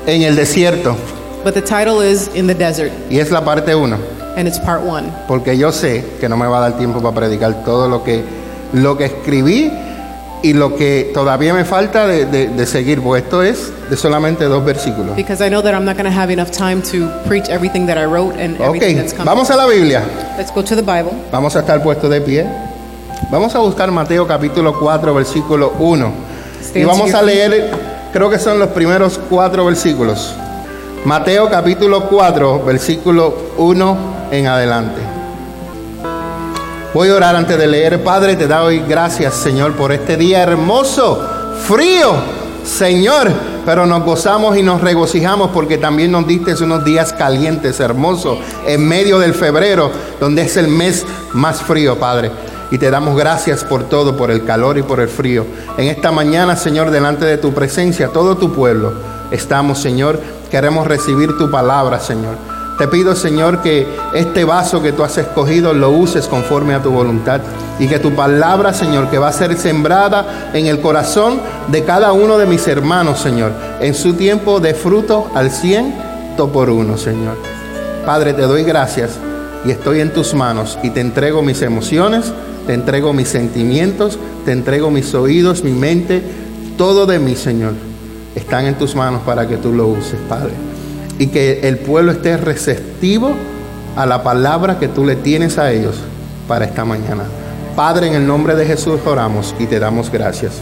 en 0.07 0.21
el 0.23 0.35
desierto. 0.35 0.95
But 1.43 1.53
the 1.53 1.61
title 1.61 2.01
is 2.09 2.29
In 2.33 2.47
the 2.47 2.55
Desert, 2.55 2.91
Y 3.09 3.19
es 3.19 3.31
la 3.31 3.43
parte 3.45 3.75
1. 3.75 3.97
and 4.37 4.47
it's 4.47 4.59
part 4.59 4.81
one. 4.85 5.07
Porque 5.27 5.57
yo 5.57 5.71
sé 5.71 6.03
que 6.19 6.27
no 6.27 6.35
me 6.37 6.47
va 6.47 6.57
a 6.57 6.61
dar 6.69 6.77
tiempo 6.77 7.01
para 7.01 7.15
predicar 7.15 7.63
todo 7.63 7.87
lo 7.87 8.03
que, 8.03 8.23
lo 8.73 8.97
que 8.97 9.05
escribí 9.05 9.71
y 10.45 10.53
lo 10.53 10.75
que 10.75 11.09
todavía 11.13 11.53
me 11.53 11.65
falta 11.65 12.05
de, 12.07 12.25
de- 12.25 12.47
de 12.49 12.65
seguir. 12.65 13.01
Porque 13.01 13.23
esto 13.23 13.41
es 13.41 13.71
de 13.89 13.97
solamente 13.97 14.45
dos 14.45 14.63
versículos. 14.63 15.15
Because 15.15 15.43
I 15.45 15.49
know 15.49 15.61
that 15.63 15.73
I'm 15.73 15.85
not 15.85 15.97
going 15.97 16.05
to 16.11 16.15
have 16.15 16.31
enough 16.31 16.51
time 16.51 16.81
to 16.91 17.07
preach 17.27 17.49
everything 17.49 17.87
that 17.87 17.97
I 17.97 18.05
wrote 18.05 18.35
and 18.39 18.59
everything 18.61 18.95
that's 18.97 19.11
coming. 19.13 19.25
vamos 19.25 19.49
a 19.49 19.55
la 19.55 19.65
Biblia. 19.65 20.03
Let's 20.37 20.51
go 20.53 20.63
to 20.63 20.75
the 20.75 20.81
Bible. 20.83 21.11
Vamos 21.31 21.55
a 21.55 21.59
estar 21.61 21.81
puestos 21.81 22.09
de 22.09 22.21
pie. 22.21 22.45
Vamos 23.31 23.55
a 23.55 23.59
buscar 23.59 23.89
Mateo 23.91 24.27
capítulo 24.27 24.77
4, 24.79 25.13
versículo 25.15 25.73
1. 25.79 26.11
Y 26.59 26.63
Stand 26.65 26.85
vamos 26.85 27.13
a 27.13 27.21
leer, 27.23 27.71
creo 28.13 28.29
que 28.29 28.37
son 28.37 28.59
los 28.59 28.69
primeros 28.69 29.19
cuatro 29.29 29.65
versículos. 29.65 30.35
Mateo 31.05 31.49
capítulo 31.49 32.07
4, 32.07 32.63
versículo 32.65 33.35
1 33.57 33.97
en 34.31 34.47
adelante. 34.47 35.01
Voy 36.95 37.09
a 37.09 37.15
orar 37.15 37.35
antes 37.35 37.57
de 37.57 37.67
leer. 37.67 38.01
Padre, 38.05 38.37
te 38.37 38.47
doy 38.47 38.79
gracias, 38.87 39.33
Señor, 39.33 39.73
por 39.73 39.91
este 39.91 40.15
día 40.15 40.41
hermoso, 40.41 41.21
frío. 41.67 42.13
Señor, 42.63 43.29
pero 43.65 43.85
nos 43.85 44.05
gozamos 44.05 44.55
y 44.55 44.63
nos 44.63 44.79
regocijamos 44.79 45.51
porque 45.51 45.77
también 45.77 46.13
nos 46.13 46.25
diste 46.25 46.53
unos 46.63 46.85
días 46.85 47.11
calientes, 47.11 47.81
hermosos, 47.81 48.37
en 48.65 48.87
medio 48.87 49.19
del 49.19 49.33
febrero, 49.33 49.91
donde 50.21 50.43
es 50.43 50.55
el 50.55 50.69
mes 50.69 51.05
más 51.33 51.61
frío, 51.61 51.99
Padre. 51.99 52.31
Y 52.71 52.77
te 52.77 52.89
damos 52.89 53.17
gracias 53.17 53.65
por 53.65 53.89
todo, 53.89 54.15
por 54.15 54.31
el 54.31 54.45
calor 54.45 54.77
y 54.77 54.81
por 54.81 55.01
el 55.01 55.09
frío. 55.09 55.45
En 55.77 55.89
esta 55.89 56.13
mañana, 56.13 56.55
Señor, 56.55 56.91
delante 56.91 57.25
de 57.25 57.37
tu 57.37 57.53
presencia, 57.53 58.07
todo 58.07 58.37
tu 58.37 58.53
pueblo, 58.53 58.93
estamos, 59.31 59.79
Señor, 59.79 60.21
queremos 60.49 60.87
recibir 60.87 61.37
tu 61.37 61.51
palabra, 61.51 61.99
Señor. 61.99 62.54
Te 62.77 62.89
pido, 62.89 63.15
Señor, 63.15 63.61
que 63.61 63.87
este 64.13 64.43
vaso 64.43 64.81
que 64.81 64.91
tú 64.91 65.03
has 65.03 65.17
escogido 65.17 65.73
lo 65.73 65.91
uses 65.91 66.27
conforme 66.27 66.73
a 66.73 66.83
tu 66.83 66.91
voluntad 66.91 67.39
y 67.79 67.87
que 67.87 67.99
tu 67.99 68.13
palabra, 68.13 68.73
Señor, 68.73 69.09
que 69.09 69.17
va 69.17 69.29
a 69.29 69.33
ser 69.33 69.55
sembrada 69.57 70.49
en 70.53 70.65
el 70.65 70.81
corazón 70.81 71.39
de 71.69 71.85
cada 71.85 72.11
uno 72.11 72.37
de 72.37 72.45
mis 72.45 72.67
hermanos, 72.67 73.19
Señor, 73.19 73.53
en 73.79 73.93
su 73.93 74.15
tiempo 74.15 74.59
de 74.59 74.73
fruto 74.73 75.31
al 75.33 75.51
ciento 75.51 76.49
por 76.51 76.69
uno, 76.69 76.97
Señor. 76.97 77.37
Padre, 78.05 78.33
te 78.33 78.41
doy 78.41 78.63
gracias 78.63 79.11
y 79.65 79.71
estoy 79.71 80.01
en 80.01 80.11
tus 80.11 80.33
manos 80.33 80.77
y 80.83 80.89
te 80.89 80.99
entrego 80.99 81.41
mis 81.41 81.61
emociones, 81.61 82.33
te 82.67 82.73
entrego 82.73 83.13
mis 83.13 83.29
sentimientos, 83.29 84.19
te 84.43 84.51
entrego 84.51 84.91
mis 84.91 85.13
oídos, 85.15 85.63
mi 85.63 85.71
mente, 85.71 86.21
todo 86.77 87.05
de 87.05 87.19
mí, 87.19 87.37
Señor. 87.37 87.71
Están 88.35 88.65
en 88.65 88.75
tus 88.75 88.95
manos 88.95 89.21
para 89.25 89.47
que 89.47 89.55
tú 89.55 89.71
lo 89.71 89.87
uses, 89.87 90.19
Padre 90.27 90.74
y 91.19 91.27
que 91.27 91.67
el 91.67 91.77
pueblo 91.77 92.11
esté 92.11 92.37
receptivo 92.37 93.33
a 93.95 94.05
la 94.05 94.23
palabra 94.23 94.79
que 94.79 94.87
tú 94.87 95.05
le 95.05 95.15
tienes 95.15 95.57
a 95.57 95.71
ellos 95.71 95.95
para 96.47 96.65
esta 96.65 96.85
mañana. 96.85 97.23
Padre, 97.75 98.07
en 98.07 98.15
el 98.15 98.27
nombre 98.27 98.55
de 98.55 98.65
Jesús 98.65 98.99
oramos 99.05 99.55
y 99.59 99.65
te 99.65 99.79
damos 99.79 100.11
gracias. 100.11 100.53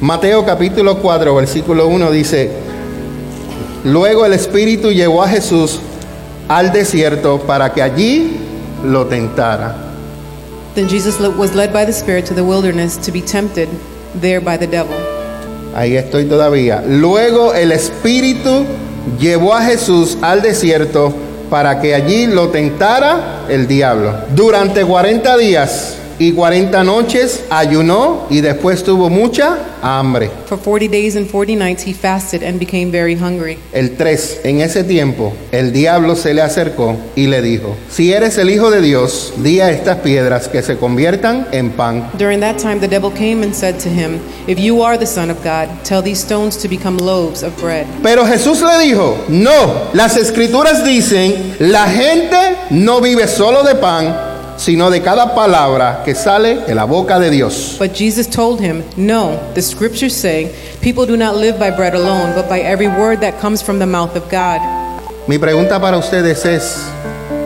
Mateo 0.00 0.44
capítulo 0.44 0.98
4, 0.98 1.34
versículo 1.34 1.88
1 1.88 2.10
dice, 2.10 2.50
luego 3.84 4.24
el 4.26 4.32
Espíritu 4.32 4.90
llevó 4.90 5.22
a 5.22 5.28
Jesús 5.28 5.80
al 6.48 6.72
desierto 6.72 7.40
para 7.40 7.72
que 7.72 7.82
allí 7.82 8.36
lo 8.84 9.06
tentara. 9.06 9.74
Then 10.74 10.88
Jesus 10.88 11.18
was 11.20 11.54
led 11.54 11.72
by 11.72 11.84
the 11.84 11.92
Spirit 11.92 12.26
to 12.26 12.34
the 12.34 12.44
wilderness 12.44 12.96
to 12.98 13.10
be 13.10 13.20
tempted 13.20 13.68
there 14.20 14.40
by 14.40 14.56
the 14.56 14.66
devil. 14.66 14.94
Ahí 15.74 15.96
estoy 15.96 16.26
todavía. 16.26 16.82
Luego 16.86 17.52
el 17.54 17.72
Espíritu 17.72 18.64
llevó 19.18 19.54
a 19.54 19.62
Jesús 19.62 20.18
al 20.22 20.42
desierto 20.42 21.14
para 21.50 21.80
que 21.80 21.94
allí 21.94 22.26
lo 22.26 22.48
tentara 22.48 23.44
el 23.48 23.66
diablo. 23.66 24.14
Durante 24.34 24.84
40 24.84 25.36
días 25.38 25.96
y 26.18 26.32
40 26.32 26.84
noches 26.84 27.44
ayunó 27.50 28.26
y 28.30 28.40
después 28.40 28.82
tuvo 28.82 29.08
mucha 29.08 29.58
hambre. 29.82 30.30
For 30.46 30.58
40 30.58 30.88
days 30.88 31.16
and 31.16 31.28
40 31.28 31.56
nights 31.56 31.86
he 31.86 31.92
fasted 31.92 32.42
and 32.42 32.58
became 32.58 32.90
very 32.90 33.14
hungry. 33.14 33.58
El 33.72 33.96
3. 33.96 34.40
En 34.44 34.60
ese 34.60 34.84
tiempo 34.84 35.32
el 35.52 35.72
diablo 35.72 36.16
se 36.16 36.34
le 36.34 36.42
acercó 36.42 36.96
y 37.14 37.26
le 37.26 37.42
dijo, 37.42 37.76
si 37.90 38.12
eres 38.12 38.38
el 38.38 38.50
Hijo 38.50 38.70
de 38.70 38.80
Dios, 38.80 39.32
di 39.36 39.60
a 39.60 39.70
estas 39.70 39.98
piedras 39.98 40.48
que 40.48 40.62
se 40.62 40.76
conviertan 40.76 41.46
en 41.52 41.70
pan. 41.70 42.10
During 42.18 42.40
that 42.40 42.58
time 42.58 42.80
the 42.80 42.88
devil 42.88 43.10
came 43.10 43.42
and 43.42 43.54
said 43.54 43.78
to 43.80 43.88
him, 43.88 44.18
If 44.46 44.58
you 44.58 44.82
are 44.82 44.98
the 44.98 45.06
Son 45.06 45.30
of 45.30 45.38
God, 45.44 45.68
tell 45.84 46.02
these 46.02 46.20
stones 46.20 46.56
to 46.58 46.68
become 46.68 46.96
loaves 46.96 47.42
of 47.42 47.56
bread. 47.60 47.86
Pero 48.02 48.24
Jesús 48.26 48.62
le 48.62 48.78
dijo, 48.84 49.16
no, 49.28 49.90
las 49.92 50.16
escrituras 50.16 50.84
dicen, 50.84 51.56
la 51.58 51.86
gente 51.86 52.56
no 52.70 53.00
vive 53.00 53.28
solo 53.28 53.62
de 53.62 53.74
pan, 53.74 54.27
sino 54.58 54.90
de 54.90 55.00
cada 55.00 55.34
palabra 55.34 56.02
que 56.04 56.14
sale 56.14 56.56
de 56.66 56.74
la 56.74 56.84
boca 56.84 57.18
de 57.18 57.30
Dios. 57.30 57.76
But 57.78 57.94
Jesus 57.94 58.26
told 58.26 58.60
him, 58.60 58.82
No, 58.96 59.38
the 59.54 59.62
scriptures 59.62 60.12
say, 60.14 60.50
people 60.82 61.06
do 61.06 61.16
not 61.16 61.36
live 61.36 61.58
by 61.58 61.70
bread 61.70 61.94
alone, 61.94 62.34
but 62.34 62.48
by 62.48 62.60
every 62.60 62.88
word 62.88 63.20
that 63.20 63.40
comes 63.40 63.62
from 63.62 63.78
the 63.78 63.86
mouth 63.86 64.14
of 64.16 64.28
God. 64.30 64.60
Mi 65.26 65.38
pregunta 65.38 65.80
para 65.80 65.96
ustedes 65.96 66.44
es, 66.44 66.84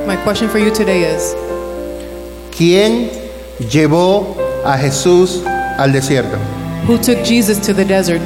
My 0.06 0.16
question 0.24 0.48
for 0.48 0.58
you 0.58 0.70
today 0.72 1.04
is 1.04 1.34
¿quién 2.56 3.10
llevó 3.70 4.36
a 4.64 4.76
Jesús 4.78 5.42
al 5.78 5.92
desierto? 5.92 6.36
Who 6.86 6.98
took 6.98 7.22
Jesus 7.24 7.58
to 7.66 7.72
the 7.74 7.84
desert? 7.84 8.20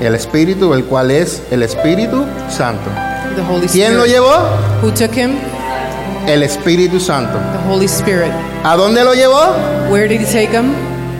El 0.00 0.14
Espíritu, 0.14 0.74
el 0.74 0.84
cual 0.84 1.10
es 1.10 1.42
el 1.50 1.62
Espíritu 1.62 2.24
Santo. 2.50 2.90
The 3.36 3.42
Holy 3.42 3.66
¿Quién 3.68 3.96
lo 3.96 4.04
Spirit. 4.04 4.20
llevó? 4.20 4.82
Who 4.82 4.90
took 4.92 5.12
him? 5.12 5.38
El 6.28 6.42
Espíritu 6.42 7.00
Santo. 7.00 7.38
The 7.38 7.72
Holy 7.72 7.86
Spirit. 7.86 8.30
¿A 8.62 8.76
dónde 8.76 9.02
lo 9.02 9.14
llevó? 9.14 9.56
Where 9.88 10.06
did 10.06 10.20
he 10.20 10.26
take 10.26 10.54
him? 10.54 10.74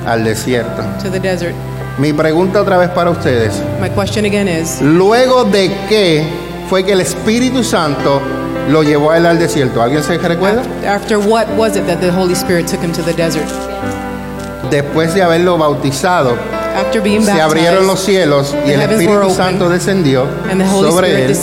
Al 0.06 0.22
desierto. 0.22 0.82
To 1.02 1.10
the 1.10 1.18
desert. 1.18 1.54
Mi 1.96 2.12
pregunta 2.12 2.60
otra 2.60 2.76
vez 2.76 2.90
para 2.90 3.10
ustedes. 3.10 3.54
My 3.80 3.88
question 3.88 4.26
again 4.26 4.46
is 4.46 4.82
Luego 4.82 5.44
de 5.44 5.74
qué 5.88 6.24
fue 6.68 6.84
que 6.84 6.92
el 6.92 7.00
Espíritu 7.00 7.64
Santo 7.64 8.20
lo 8.68 8.82
llevó 8.82 9.12
a 9.12 9.16
él 9.16 9.24
al 9.24 9.38
desierto. 9.38 9.80
¿Alguien 9.80 10.02
se 10.02 10.18
recuerda? 10.18 10.62
after 10.86 11.18
what 11.18 11.46
was 11.56 11.74
it 11.74 11.86
that 11.86 12.00
the 12.00 12.10
Holy 12.10 12.34
Spirit 12.34 12.66
took 12.66 12.82
him 12.82 12.92
to 12.92 13.02
the 13.02 13.14
desert? 13.14 13.48
Después 14.70 15.14
de 15.14 15.22
haberlo 15.22 15.56
bautizado, 15.56 16.36
After 16.76 17.00
being 17.00 17.24
se 17.24 17.40
abrieron 17.40 17.86
los 17.86 17.96
baptized, 17.96 18.14
cielos 18.14 18.54
y 18.66 18.72
el 18.72 18.82
Espíritu 18.82 19.16
open, 19.16 19.34
Santo 19.34 19.70
descendió 19.70 20.26
and 20.50 20.60
the 20.60 20.68
Holy 20.68 20.90
sobre 20.90 21.24
él. 21.24 21.34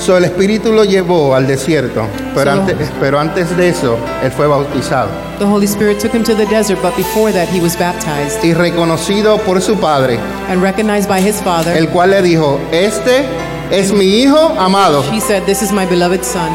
So, 0.00 0.16
el 0.16 0.24
Espíritu 0.24 0.72
lo 0.72 0.84
llevó 0.84 1.34
al 1.34 1.46
desierto, 1.46 2.06
pero, 2.34 2.52
So- 2.54 2.60
antes, 2.60 2.88
pero 3.00 3.18
antes 3.18 3.56
de 3.56 3.68
eso, 3.68 3.98
él 4.22 4.30
fue 4.30 4.46
bautizado 4.46 5.08
The 5.38 5.44
Holy 5.44 5.66
Spirit 5.66 5.98
took 5.98 6.14
him 6.14 6.22
to 6.24 6.34
the 6.34 6.46
desert, 6.46 6.80
but 6.82 6.96
before 6.96 7.32
that 7.32 7.48
he 7.48 7.60
was 7.60 7.76
baptized 7.78 8.42
y 8.44 8.54
reconocido 8.54 9.38
por 9.38 9.60
su 9.60 9.76
Padre, 9.76 10.18
and 10.48 10.62
recognized 10.62 11.08
by 11.08 11.20
his 11.20 11.36
father. 11.42 11.76
el 11.76 11.88
cual 11.88 12.10
le 12.10 12.22
dijo, 12.22 12.58
este 12.72 13.24
es 13.70 13.92
mi 13.92 14.22
Hijo 14.22 14.38
amado, 14.58 15.02
He 15.12 15.20
said, 15.20 15.42
This 15.44 15.62
is 15.62 15.72
my 15.72 15.84
beloved 15.84 16.22
son, 16.24 16.48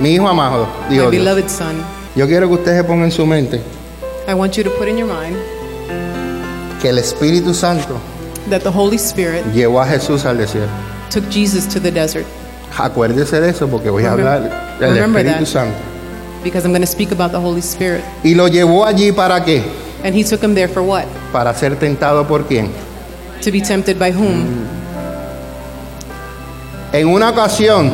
mi 0.00 0.14
Hijo 0.14 0.28
amado, 0.28 0.66
my 0.88 0.94
dijo 0.96 1.10
Dios. 1.10 1.24
beloved 1.24 1.48
son. 1.48 1.82
Yo 2.14 2.26
quiero 2.26 2.48
que 2.48 2.54
usted 2.54 2.76
se 2.76 2.84
ponga 2.84 3.04
en 3.04 3.10
su 3.12 3.26
mente 3.26 3.60
I 4.28 4.34
want 4.34 4.54
you 4.56 4.62
to 4.64 4.70
put 4.78 4.88
in 4.88 4.96
your 4.96 5.08
mind 5.08 5.36
que 6.80 6.90
el 6.90 6.98
Espíritu 6.98 7.52
Santo 7.54 7.98
that 8.50 8.60
the 8.62 8.70
Holy 8.70 8.96
Spirit 8.98 9.42
llevó 9.54 9.80
a 9.80 9.86
Jesús 9.86 10.24
al 10.26 10.36
desierto. 10.38 10.70
Took 11.14 11.30
Jesus 11.30 11.66
to 11.72 11.78
the 11.80 11.90
desert 11.92 12.26
Acuérdese 12.76 13.40
de 13.40 13.50
eso 13.50 13.68
porque 13.68 13.88
voy 13.88 14.04
a 14.04 14.10
Remember- 14.16 14.50
hablar 14.50 14.78
del 14.80 14.98
Espíritu 14.98 15.38
that. 15.38 15.46
Santo. 15.46 15.76
because 16.42 16.64
I'm 16.66 16.72
going 16.72 16.82
to 16.82 16.86
speak 16.90 17.12
about 17.12 17.30
the 17.30 17.38
Holy 17.40 17.62
Spirit. 17.62 18.02
Y 18.24 18.34
lo 18.34 18.48
llevó 18.48 18.84
allí 18.84 19.12
para 19.12 19.42
qué? 19.44 19.62
And 20.02 20.14
he 20.14 20.22
took 20.24 20.42
him 20.42 20.54
there 20.54 20.68
for 20.68 20.82
what? 20.82 21.06
Para 21.32 21.54
ser 21.54 21.76
tentado 21.76 22.26
por 22.26 22.42
quién. 22.46 22.68
To 23.42 23.50
be 23.52 23.60
tempted 23.60 23.98
by 23.98 24.10
whom? 24.12 24.44
Mm. 24.44 24.66
En 26.92 27.08
una 27.08 27.30
ocasión 27.30 27.90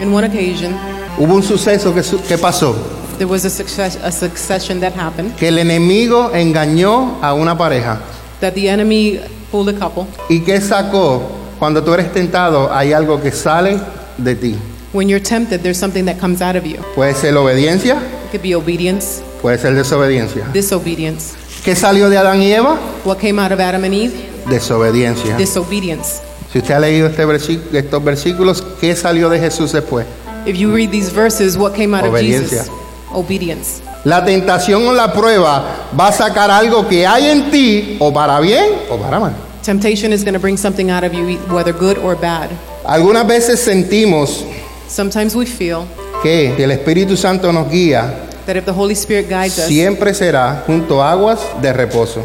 In 0.00 0.12
one 0.12 0.24
occasion, 0.26 0.74
hubo 1.18 1.34
un 1.34 1.42
suceso 1.42 1.92
que, 1.92 2.02
su- 2.02 2.20
que 2.22 2.38
pasó, 2.38 2.74
there 3.18 3.26
was 3.26 3.44
a, 3.44 3.50
success, 3.50 3.96
a 4.02 4.12
succession 4.12 4.78
that 4.80 4.92
happened 4.94 5.34
que 5.36 5.48
el 5.48 5.58
enemigo 5.58 6.30
engañó 6.34 7.18
a 7.22 7.34
una 7.34 7.56
pareja. 7.58 7.98
that 8.40 8.54
the 8.54 8.68
enemy 8.68 9.18
fooled 9.50 9.74
a 9.74 9.78
couple. 9.78 10.06
¿Y 10.28 10.40
qué 10.40 10.60
sacó? 10.60 11.22
Cuando 11.58 11.82
tú 11.82 11.92
eres 11.94 12.12
tentado 12.12 12.72
hay 12.72 12.92
algo 12.92 13.20
que 13.20 13.30
sale 13.32 13.78
de 14.16 14.34
ti. 14.34 14.56
When 14.92 15.08
you're 15.08 15.22
tempted, 15.22 15.60
there's 15.62 15.78
something 15.78 16.04
that 16.06 16.18
comes 16.18 16.40
out 16.40 16.56
of 16.56 16.64
you. 16.64 16.78
Puede 16.94 17.14
ser 17.14 17.36
obediencia, 17.36 17.94
It 18.26 18.30
could 18.30 18.42
be 18.42 18.54
obedience, 18.54 19.22
puede 19.42 19.58
ser 19.58 19.74
desobediencia. 19.74 20.46
disobedience. 20.52 21.34
¿Qué 21.64 21.74
salió 21.76 22.08
de 22.08 22.16
Adán 22.16 22.40
y 22.40 22.52
Eva? 22.52 22.78
What 23.04 23.18
came 23.18 23.40
out 23.42 23.52
of 23.52 23.60
Adam 23.60 23.84
and 23.84 23.92
Eve? 23.92 24.14
Desobediencia. 24.48 25.36
Disobedience. 25.36 26.20
Si 26.52 26.58
usted 26.60 26.74
ha 26.74 26.80
leído 26.80 27.08
este 27.08 27.26
versi- 27.26 27.60
estos 27.72 28.02
versículos, 28.02 28.62
¿qué 28.80 28.96
salió 28.96 29.28
de 29.28 29.38
Jesús 29.38 29.72
después? 29.72 30.06
If 30.46 30.56
you 30.56 30.72
read 30.74 30.90
these 30.90 31.10
verses, 31.12 31.56
what 31.58 31.74
came 31.74 31.94
out 31.94 32.04
of 32.04 32.10
Obediencia. 32.12 32.60
Jesus? 32.62 32.72
Obedience. 33.12 33.82
La 34.04 34.24
tentación 34.24 34.86
o 34.86 34.92
la 34.94 35.12
prueba 35.12 35.88
va 35.98 36.08
a 36.08 36.12
sacar 36.12 36.50
algo 36.50 36.88
que 36.88 37.06
hay 37.06 37.26
en 37.28 37.50
ti, 37.50 37.96
o 38.00 38.12
para 38.12 38.40
bien 38.40 38.64
o 38.88 38.96
para 38.96 39.18
mal. 39.20 39.32
Temptation 39.68 40.14
is 40.14 40.24
going 40.24 40.32
to 40.32 40.40
bring 40.40 40.56
something 40.56 40.88
out 40.88 41.04
of 41.04 41.12
you, 41.12 41.36
whether 41.52 41.74
good 41.74 41.98
or 41.98 42.16
bad. 42.16 42.48
Algunas 42.86 43.26
veces 43.28 43.60
sentimos 43.60 44.42
Sometimes 44.88 45.36
we 45.36 45.44
feel 45.44 45.86
que 46.22 46.56
el 46.56 46.70
Espíritu 46.70 47.18
Santo 47.18 47.52
nos 47.52 47.70
guía, 47.70 48.30
that 48.46 48.56
if 48.56 48.64
the 48.64 48.72
Holy 48.72 48.94
Spirit 48.94 49.28
guides 49.28 49.58
us, 49.58 49.66
siempre 49.66 50.14
será 50.14 50.64
junto 50.66 51.02
a 51.02 51.12
aguas 51.12 51.40
de 51.60 51.70
reposo. 51.74 52.22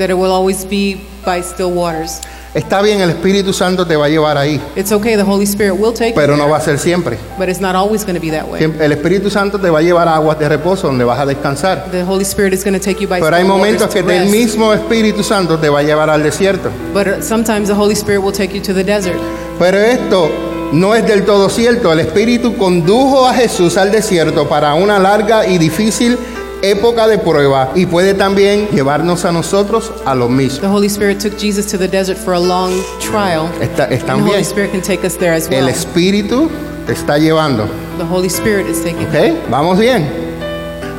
That 0.00 0.10
it 0.10 0.16
will 0.16 0.32
always 0.32 0.64
be 0.64 1.00
by 1.24 1.40
still 1.42 1.70
waters. 1.70 2.20
Está 2.52 2.82
bien, 2.82 3.00
el 3.00 3.10
Espíritu 3.10 3.52
Santo 3.52 3.86
te 3.86 3.94
va 3.94 4.06
a 4.06 4.08
llevar 4.08 4.36
ahí, 4.36 4.60
It's 4.74 4.90
okay, 4.90 5.14
the 5.14 5.22
Holy 5.22 5.44
Spirit 5.44 5.78
will 5.78 5.92
take 5.92 6.14
pero 6.16 6.32
you 6.32 6.36
no 6.36 6.44
there, 6.46 6.50
va 6.50 6.56
a 6.56 6.60
ser 6.60 6.78
siempre. 6.80 7.16
but 7.38 7.48
it's 7.48 7.60
not 7.60 7.76
always 7.76 8.02
going 8.04 8.16
to 8.16 8.20
be 8.20 8.30
that 8.32 8.48
way. 8.48 8.60
El 8.64 8.90
Espíritu 8.90 9.30
Santo 9.30 9.60
te 9.60 9.70
va 9.70 9.78
a 9.78 9.82
llevar 9.82 10.08
a 10.08 10.16
aguas 10.16 10.36
de 10.36 10.48
reposo 10.48 10.88
donde 10.88 11.04
vas 11.04 11.20
a 11.20 11.26
descansar. 11.26 11.92
The 11.92 12.02
Holy 12.02 12.24
Spirit 12.24 12.52
is 12.52 12.64
going 12.64 12.76
to 12.76 12.84
take 12.84 13.00
you 13.00 13.06
by 13.08 13.20
Pero 13.20 13.36
hay 13.36 13.44
still 13.44 13.52
waters 13.52 13.80
momentos 13.80 13.86
to 13.88 13.92
que 13.94 14.00
el 14.00 14.06
rest. 14.22 14.32
mismo 14.32 14.74
Espíritu 14.74 15.22
Santo 15.22 15.58
te 15.60 15.68
va 15.68 15.78
a 15.78 15.82
llevar 15.84 16.10
al 16.10 16.24
desierto. 16.24 16.70
But 16.92 17.22
sometimes 17.22 17.68
the 17.68 17.74
Holy 17.74 17.94
Spirit 17.94 18.20
will 18.20 18.32
take 18.32 18.52
you 18.52 18.60
to 18.62 18.74
the 18.74 18.82
desert. 18.82 19.20
Pero 19.60 19.78
esto 19.78 20.28
no 20.72 20.96
es 20.96 21.06
del 21.06 21.24
todo 21.24 21.48
cierto. 21.50 21.92
El 21.92 22.00
Espíritu 22.00 22.56
condujo 22.56 23.28
a 23.28 23.34
Jesús 23.34 23.76
al 23.76 23.92
desierto 23.92 24.48
para 24.48 24.74
una 24.74 24.98
larga 24.98 25.46
y 25.46 25.58
difícil 25.58 26.18
época 26.62 27.06
de 27.08 27.18
prueba 27.18 27.70
y 27.74 27.86
puede 27.86 28.14
también 28.14 28.68
llevarnos 28.72 29.24
a 29.24 29.32
nosotros 29.32 29.92
a 30.04 30.14
lo 30.14 30.28
mismo. 30.28 30.60
The 30.60 30.66
Holy 30.66 30.86
Spirit 30.88 31.18
took 31.20 31.38
Jesus 31.38 31.66
to 31.66 31.78
the 31.78 31.88
desert 31.88 32.18
for 32.18 32.34
a 32.34 32.38
long 32.40 32.72
trial. 33.00 33.48
Está- 33.60 33.88
están 33.90 34.18
the 34.18 34.22
Holy 34.22 34.30
bien. 34.32 34.44
Spirit 34.44 34.70
can 34.72 34.82
take 34.82 35.06
us 35.06 35.16
there 35.16 35.32
as 35.34 35.46
El 35.50 35.64
well. 35.64 35.68
Espíritu 35.68 36.50
te 36.86 36.92
está 36.92 37.18
llevando. 37.18 37.66
The 37.98 38.04
Holy 38.04 38.28
Spirit 38.28 38.66
is 38.68 38.82
taking 38.82 39.06
¿Ok? 39.08 39.50
Vamos 39.50 39.78
bien. 39.78 40.06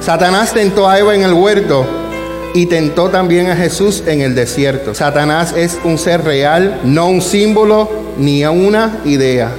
Satanás 0.02 0.54
tentó 0.54 0.88
a 0.90 0.98
Eva 1.00 1.14
en 1.16 1.24
el 1.24 1.34
huerto 1.34 1.86
y 2.54 2.66
tentó 2.66 3.10
también 3.10 3.50
a 3.50 3.56
Jesús 3.56 4.04
en 4.08 4.22
el 4.22 4.34
desierto. 4.36 4.94
Satanás 4.96 5.54
es 5.56 5.78
un 5.84 5.98
ser 5.98 6.24
real, 6.24 6.80
no 6.84 7.08
un 7.08 7.22
símbolo 7.22 7.90
ni 8.18 8.44
una 8.46 9.00
idea. 9.06 9.52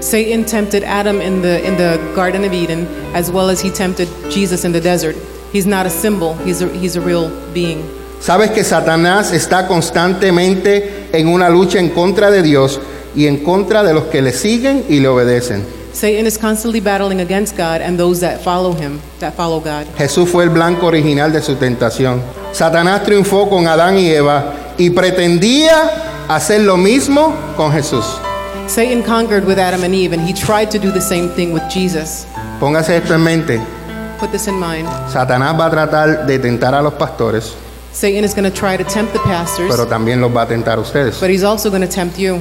Satan 0.00 0.44
tempted 0.44 0.82
Adam 0.84 1.20
in 1.20 1.42
the 1.42 1.64
in 1.66 1.76
the 1.76 1.98
Garden 2.16 2.44
of 2.44 2.52
Eden 2.52 2.88
as 3.14 3.30
well 3.30 3.48
as 3.50 3.60
he 3.62 3.70
tempted 3.70 4.08
Jesus 4.30 4.64
in 4.64 4.72
the 4.72 4.80
desert. 4.80 5.14
He's 5.52 5.66
not 5.66 5.86
a 5.86 5.90
symbol. 5.90 6.34
He's 6.44 6.62
a, 6.62 6.68
he's 6.68 6.96
a 6.96 7.00
real 7.00 7.30
being. 7.52 7.84
Sabes 8.20 8.52
que 8.52 8.62
Satanás 8.64 9.32
está 9.32 9.66
constantemente 9.66 11.08
en 11.12 11.28
una 11.28 11.50
lucha 11.50 11.78
en 11.78 11.90
contra 11.90 12.30
de 12.30 12.42
Dios 12.42 12.80
y 13.14 13.26
en 13.26 13.38
contra 13.38 13.82
de 13.82 13.92
los 13.92 14.04
que 14.04 14.22
le 14.22 14.32
siguen 14.32 14.84
y 14.88 15.00
le 15.00 15.08
obedecen. 15.08 15.64
Satan 15.92 16.26
is 16.26 16.38
constantly 16.38 16.80
battling 16.80 17.20
against 17.20 17.54
God 17.56 17.82
and 17.82 17.98
those 17.98 18.20
that 18.20 18.40
follow 18.40 18.72
him, 18.72 19.00
that 19.20 19.34
follow 19.34 19.60
God. 19.60 19.86
Jesús 19.98 20.28
fue 20.30 20.44
el 20.44 20.50
blanco 20.50 20.86
original 20.86 21.32
de 21.32 21.42
su 21.42 21.56
tentación. 21.56 22.22
Satanás 22.52 23.02
triunfó 23.04 23.50
con 23.50 23.66
Adán 23.66 23.98
y 23.98 24.08
Eva 24.08 24.54
y 24.78 24.90
pretendía 24.90 26.24
hacer 26.28 26.62
lo 26.62 26.78
mismo 26.78 27.34
con 27.56 27.72
Jesús. 27.72 28.06
Satan 28.68 29.02
conquered 29.02 29.44
with 29.44 29.58
Adam 29.58 29.84
and 29.84 29.94
Eve 29.94 30.14
and 30.14 30.26
he 30.26 30.32
tried 30.32 30.70
to 30.70 30.78
do 30.78 30.90
the 30.90 31.00
same 31.00 31.28
thing 31.34 31.52
with 31.52 31.62
Jesus. 31.68 32.26
Póngase 32.58 32.96
esto 32.96 33.14
en 33.14 33.22
mente. 33.22 33.60
Put 34.22 34.30
this 34.30 34.46
in 34.46 34.54
mind. 34.54 34.86
Satanás 35.12 35.58
va 35.58 35.66
a 35.66 35.70
tratar 35.70 36.26
de 36.26 36.38
tentar 36.38 36.76
a 36.76 36.80
los 36.80 36.92
pastores, 36.94 37.54
Satan 37.92 38.22
is 38.24 38.34
going 38.36 38.48
to 38.48 38.56
try 38.56 38.76
to 38.76 38.84
tempt 38.84 39.12
the 39.12 39.18
pastors, 39.18 39.68
pero 39.68 39.86
también 39.88 40.20
los 40.20 40.30
va 40.30 40.42
a 40.42 40.46
tentar 40.46 40.78
a 40.78 40.80
ustedes. 40.80 41.18
but 41.20 41.28
he's 41.28 41.42
also 41.42 41.70
going 41.70 41.82
to 41.82 41.88
tempt 41.92 42.16
you. 42.18 42.38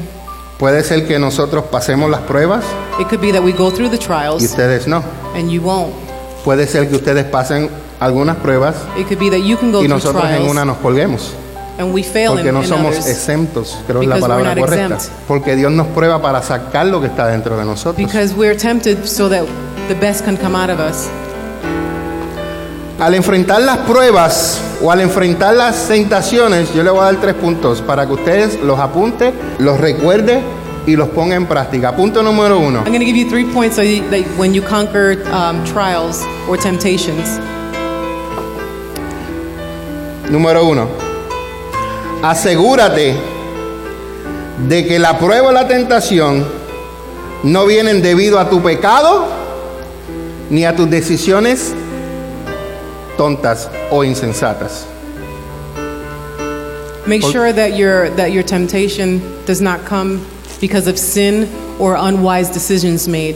Puede 0.60 0.84
ser 0.84 1.08
que 1.08 1.18
nosotros 1.18 1.64
pasemos 1.72 2.08
las 2.12 2.22
pruebas 2.22 2.64
It 3.00 3.08
could 3.08 3.20
be 3.20 3.32
that 3.32 3.42
we 3.44 3.52
go 3.52 3.72
through 3.72 3.90
the 3.90 3.98
y 3.98 4.00
trials 4.00 4.44
ustedes 4.44 4.86
no. 4.88 5.04
and 5.34 5.50
you 5.50 5.60
won't. 5.60 5.92
Puede 6.46 6.68
ser 6.68 6.88
que 6.88 6.96
ustedes 6.98 7.26
pasen 7.26 7.68
algunas 8.00 8.38
pruebas 8.38 8.76
It 8.96 9.08
could 9.08 9.18
be 9.20 9.32
that 9.32 9.40
you 9.44 9.58
can 9.58 9.72
go 9.72 9.80
y 9.82 9.88
through 9.88 9.96
nosotros 9.98 10.24
en 10.26 10.30
trials 10.36 10.52
una 10.52 10.64
nos 10.64 10.78
colguemos. 10.78 11.32
and 11.80 11.92
we 11.96 12.04
fail 12.04 12.34
in, 12.34 12.38
Porque 12.38 12.52
no 12.52 12.62
in 12.62 12.68
somos 12.68 12.92
others 12.92 13.08
exentos, 13.08 13.76
creo 13.88 14.02
que 14.02 14.06
es 14.06 14.10
la 14.10 14.16
Because 14.18 14.22
we're 14.22 14.44
palabra 14.44 14.54
not 14.56 14.66
correcta. 14.70 14.96
exempt. 14.98 15.14
Porque 15.28 15.56
Dios 15.56 15.72
nos 15.72 15.88
prueba 15.88 16.22
para 16.22 16.44
sacar 16.44 16.86
lo 16.86 17.02
que 17.02 17.08
está 17.08 17.26
dentro 17.26 17.58
de 17.58 17.66
nosotros. 17.66 17.98
because 17.98 18.36
we're 18.36 18.56
tempted 18.56 19.04
so 19.08 19.28
that 19.28 19.46
the 19.88 19.96
best 19.96 20.24
can 20.24 20.38
come 20.38 20.56
out 20.56 20.70
of 20.70 20.80
us. 20.80 21.10
Al 23.01 23.15
enfrentar 23.15 23.63
las 23.63 23.79
pruebas 23.79 24.62
o 24.79 24.91
al 24.91 25.01
enfrentar 25.01 25.55
las 25.55 25.88
tentaciones, 25.88 26.72
yo 26.72 26.84
le 26.84 26.91
voy 26.91 27.00
a 27.00 27.05
dar 27.05 27.15
tres 27.15 27.34
puntos 27.34 27.81
para 27.81 28.05
que 28.05 28.13
ustedes 28.13 28.60
los 28.62 28.79
apunte, 28.79 29.34
los 29.58 29.79
recuerde 29.79 30.39
y 30.86 30.96
los 30.96 31.10
ponga 31.10 31.34
en 31.34 31.48
práctica. 31.48 31.96
Punto 31.96 32.22
número 32.22 32.60
uno. 32.60 32.84
I'm 32.84 32.93
going 32.93 33.00
to 33.00 33.05
give 33.05 33.17
you 33.17 33.27
three 33.27 33.51
points 33.51 33.77
so 33.77 33.81
you, 33.81 34.08
that 34.12 34.24
when 34.38 34.53
you 34.53 34.62
conquer 34.62 35.24
um, 35.34 35.63
trials 35.65 36.24
or 36.48 36.60
temptations. 36.60 37.39
Número 40.29 40.63
uno. 40.63 40.88
Asegúrate 42.22 43.15
de 44.70 44.86
que 44.86 45.00
la 45.00 45.17
prueba 45.17 45.48
o 45.48 45.51
la 45.51 45.67
tentación 45.67 46.46
no 47.41 47.65
vienen 47.65 48.03
debido 48.03 48.38
a 48.38 48.48
tu 48.48 48.62
pecado 48.62 49.25
ni 50.51 50.65
a 50.65 50.75
tus 50.75 50.88
decisiones 50.88 51.74
tontas 53.22 53.70
o 53.92 54.04
insensatas. 54.04 54.88
Make 57.06 57.22
sure 57.22 57.54
that 57.54 57.78
your 57.78 58.10
that 58.16 58.32
your 58.32 58.44
temptation 58.44 59.22
does 59.46 59.62
not 59.62 59.86
come 59.86 60.25
because 60.60 60.88
of 60.88 60.98
sin 60.98 61.48
or 61.80 61.96
unwise 61.96 62.50
decisions 62.50 63.08
made. 63.08 63.36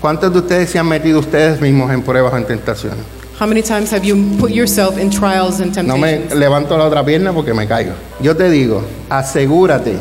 ¿Cuántos 0.00 0.32
de 0.32 0.40
ustedes 0.40 0.70
se 0.70 0.78
han 0.78 0.88
metido 0.88 1.20
ustedes 1.20 1.60
mismos 1.60 1.92
en 1.92 2.02
pruebas 2.02 2.32
o 2.32 2.36
en 2.38 2.44
tentaciones? 2.44 3.04
How 3.38 3.46
many 3.46 3.62
times 3.62 3.92
have 3.92 4.04
you 4.04 4.16
put 4.38 4.50
yourself 4.50 4.98
in 4.98 5.10
trials 5.10 5.60
and 5.60 5.76
No 5.86 5.96
me 5.96 6.10
temptations? 6.10 6.40
levanto 6.40 6.76
la 6.76 6.86
otra 6.86 7.04
pierna 7.04 7.32
porque 7.32 7.54
me 7.54 7.68
caigo. 7.68 7.92
Yo 8.20 8.34
te 8.34 8.50
digo, 8.50 8.82
asegúrate 9.08 9.96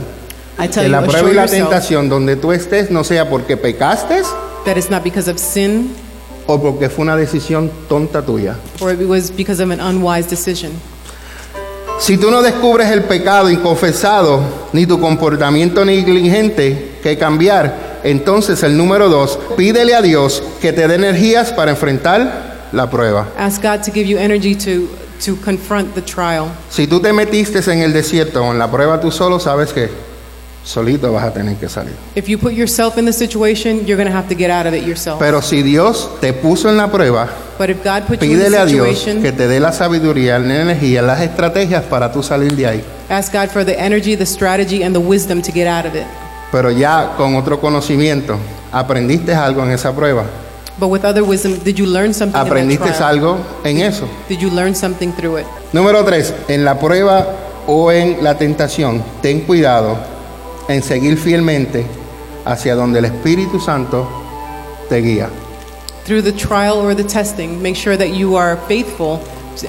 I 0.57 0.67
tell 0.67 0.83
que 0.83 0.89
you, 0.89 0.91
la 0.91 1.01
prueba 1.01 1.19
assure 1.19 1.31
y 1.31 1.35
la 1.35 1.41
yourself 1.43 1.69
tentación 1.69 2.09
donde 2.09 2.35
tú 2.35 2.51
estés 2.51 2.89
no 2.89 3.03
sea 3.03 3.29
porque 3.29 3.57
pecaste 3.57 4.23
that 4.65 4.75
it's 4.75 4.89
not 4.89 5.03
because 5.03 5.29
of 5.29 5.37
sin 5.37 5.93
o 6.49 6.59
porque 6.59 6.89
fue 6.89 7.03
una 7.03 7.15
decisión 7.15 7.69
tonta 7.87 8.23
tuya. 8.23 8.55
or 8.81 8.91
it 8.91 9.07
was 9.07 9.29
because 9.31 9.61
of 9.61 9.69
an 9.69 9.79
unwise 9.79 10.27
decision. 10.27 10.71
Si 11.99 12.17
tú 12.17 12.31
no 12.31 12.41
descubres 12.41 12.89
el 12.89 13.03
pecado 13.03 13.49
inconfesado 13.49 14.41
ni 14.73 14.85
tu 14.85 14.99
comportamiento 14.99 15.85
negligente 15.85 16.97
que 17.03 17.17
cambiar, 17.17 17.99
entonces 18.03 18.63
el 18.63 18.75
número 18.77 19.09
dos, 19.09 19.37
pídele 19.57 19.93
a 19.93 20.01
Dios 20.01 20.41
que 20.61 20.73
te 20.73 20.87
dé 20.87 20.95
energías 20.95 21.51
para 21.51 21.71
enfrentar 21.71 22.69
la 22.71 22.89
prueba. 22.89 23.27
Ask 23.37 23.61
God 23.61 23.81
to 23.83 23.91
give 23.91 24.07
you 24.07 24.17
energy 24.17 24.55
to 24.55 24.87
to 25.23 25.35
confront 25.43 25.93
the 25.93 26.01
trial. 26.01 26.47
Si 26.69 26.87
tú 26.87 26.99
te 26.99 27.13
metiste 27.13 27.59
en 27.71 27.79
el 27.79 27.93
desierto 27.93 28.41
o 28.43 28.51
en 28.51 28.57
la 28.57 28.71
prueba 28.71 28.99
tú 28.99 29.11
solo, 29.11 29.39
sabes 29.39 29.73
que 29.73 29.89
solito 30.69 31.11
vas 31.11 31.23
a 31.23 31.33
tener 31.33 31.55
que 31.57 31.67
salir. 31.67 31.93
If 32.15 32.27
you 32.29 32.37
put 32.37 32.53
yourself 32.53 32.97
in 32.97 33.05
the 33.05 33.11
situation, 33.13 33.85
you're 33.85 33.97
going 33.97 34.07
to 34.09 34.15
have 34.15 34.27
to 34.29 34.35
get 34.35 34.49
out 34.51 34.67
of 34.67 34.73
it 34.73 34.85
yourself. 34.85 35.19
Pero 35.19 35.41
si 35.41 35.63
Dios 35.63 36.09
te 36.21 36.31
puso 36.33 36.69
en 36.69 36.77
la 36.77 36.89
prueba, 36.91 37.27
But 37.57 37.69
if 37.69 37.83
God 37.83 38.03
put 38.07 38.21
you 38.21 38.31
in 38.31 38.37
pídele 38.39 38.51
the 38.51 38.61
a 38.61 38.65
Dios 38.65 38.87
situation, 38.87 39.21
que 39.23 39.31
te 39.31 39.47
dé 39.47 39.59
la 39.59 39.71
sabiduría, 39.71 40.37
la 40.39 40.61
energía, 40.61 41.01
las 41.01 41.21
estrategias 41.21 41.83
para 41.83 42.11
tú 42.11 42.21
salir 42.23 42.55
de 42.55 42.67
ahí. 42.67 42.83
ask 43.09 43.33
God 43.33 43.49
for 43.49 43.65
the 43.65 43.77
energy, 43.79 44.15
the 44.15 44.25
strategy, 44.25 44.83
and 44.83 44.93
the 44.95 45.01
wisdom 45.01 45.41
to 45.41 45.51
get 45.51 45.67
out 45.67 45.85
of 45.85 45.95
it. 45.95 46.05
Pero 46.51 46.71
ya 46.71 47.13
con 47.17 47.35
otro 47.35 47.59
conocimiento, 47.59 48.37
aprendiste 48.71 49.33
algo 49.33 49.63
en 49.63 49.71
esa 49.71 49.93
prueba, 49.93 50.23
But 50.79 50.87
with 50.89 51.03
other 51.03 51.23
wisdom, 51.23 51.59
did 51.65 51.75
you 51.77 51.85
learn 51.85 52.13
something 52.13 52.39
in 52.39 52.43
that 52.45 52.47
aprendiste 52.47 52.85
trial? 52.93 53.03
algo 53.03 53.37
en 53.65 53.79
eso. 53.79 54.07
Did 54.29 54.39
you 54.39 54.49
learn 54.49 54.73
something 54.73 55.11
through 55.11 55.39
it? 55.41 55.45
Número 55.73 56.05
tres, 56.05 56.33
en 56.47 56.63
la 56.63 56.79
prueba 56.79 57.27
o 57.67 57.91
en 57.91 58.23
la 58.23 58.37
tentación, 58.37 59.03
ten 59.21 59.41
cuidado 59.41 59.97
en 60.69 60.81
seguir 60.81 61.17
fielmente 61.17 61.85
hacia 62.45 62.75
donde 62.75 62.99
el 62.99 63.05
Espíritu 63.05 63.59
Santo 63.59 64.07
te 64.87 65.01
guía. 65.01 65.29
Through 66.05 66.23
the 66.23 66.31
trial 66.31 66.77
or 66.77 66.95
the 66.95 67.03
testing, 67.03 67.61
make 67.61 67.75
sure 67.75 67.97
that 67.97 68.15
you 68.15 68.37
are 68.37 68.57
faithful 68.67 69.19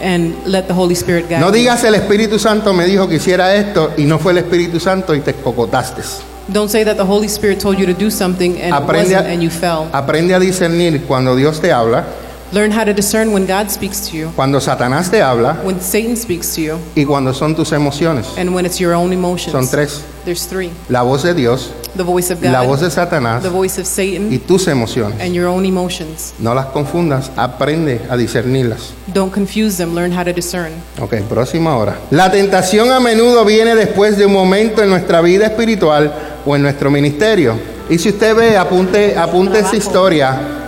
and 0.00 0.34
let 0.46 0.66
the 0.68 0.72
Holy 0.72 0.94
Spirit 0.94 1.28
guide 1.28 1.40
No 1.40 1.50
digas 1.50 1.82
el 1.84 1.94
Espíritu 1.94 2.38
Santo 2.38 2.72
me 2.72 2.84
dijo 2.86 3.08
que 3.08 3.16
hiciera 3.16 3.54
esto 3.56 3.92
y 3.96 4.04
no 4.04 4.18
fue 4.18 4.32
el 4.32 4.38
Espíritu 4.38 4.78
Santo 4.78 5.14
y 5.14 5.20
te 5.20 5.34
cocotaste. 5.34 6.02
Don't 6.48 6.70
say 6.70 6.84
that 6.84 6.96
the 6.96 7.04
Holy 7.04 7.28
Spirit 7.28 7.60
told 7.60 7.78
you 7.78 7.86
to 7.86 7.92
do 7.92 8.10
something 8.10 8.60
and 8.60 8.74
it 8.74 8.82
Aprende 8.82 9.14
wasn't 9.14 9.26
a, 9.26 9.32
and 9.32 9.42
you 9.42 9.50
fell. 9.50 9.88
aprende 9.92 10.34
a 10.34 10.38
discernir 10.38 11.02
cuando 11.06 11.34
Dios 11.36 11.60
te 11.60 11.72
habla, 11.72 12.04
Learn 12.52 12.72
how 12.72 12.82
to 12.84 12.92
discern 12.92 13.32
when 13.32 13.46
God 13.46 13.70
speaks 13.70 14.08
to 14.10 14.16
you, 14.16 14.32
cuando 14.34 14.58
Satanás 14.58 15.08
te 15.08 15.22
habla 15.22 15.60
when 15.62 15.80
Satan 15.80 16.16
speaks 16.16 16.52
to 16.56 16.60
you, 16.60 16.78
y 16.96 17.04
cuando 17.04 17.32
son 17.32 17.54
tus 17.54 17.70
emociones. 17.70 18.26
and 18.36 18.52
when 18.52 18.66
it's 18.66 18.80
your 18.80 18.92
own 18.92 19.12
emotions. 19.12 19.52
Son 19.52 19.68
tres. 19.68 20.02
There's 20.24 20.46
three. 20.46 20.72
La 20.88 21.02
voz 21.02 21.22
de 21.22 21.32
Dios, 21.32 21.70
The 21.96 22.02
voice 22.02 22.32
of 22.32 22.40
God, 22.42 22.50
la 22.50 22.62
voz 22.62 22.80
de 22.80 22.90
Satanás 22.90 23.42
the 23.42 23.48
voice 23.50 23.78
of 23.80 23.86
Satan, 23.86 24.32
y 24.32 24.38
tus 24.38 24.66
emociones. 24.66 25.20
and 25.20 25.32
your 25.32 25.46
own 25.46 25.64
emotions. 25.64 26.34
No 26.40 26.52
las 26.52 26.66
confundas, 26.66 27.30
aprende 27.36 28.00
a 28.10 28.16
discernirlas. 28.16 28.94
Don't 29.14 29.32
confuse 29.32 29.76
them. 29.76 29.94
Learn 29.94 30.10
how 30.10 30.24
to 30.24 30.32
discern. 30.32 30.72
Ok, 31.00 31.18
próxima 31.28 31.76
hora. 31.76 31.98
La 32.10 32.32
tentación 32.32 32.90
a 32.90 32.98
menudo 32.98 33.44
viene 33.44 33.76
después 33.76 34.16
de 34.18 34.26
un 34.26 34.32
momento 34.32 34.82
en 34.82 34.90
nuestra 34.90 35.20
vida 35.20 35.46
espiritual 35.46 36.12
o 36.44 36.56
en 36.56 36.62
nuestro 36.62 36.90
ministerio. 36.90 37.54
Y 37.88 37.98
si 37.98 38.08
usted 38.08 38.34
ve, 38.34 38.56
apunte, 38.56 39.16
apunte 39.16 39.60
esa 39.60 39.76
historia 39.76 40.59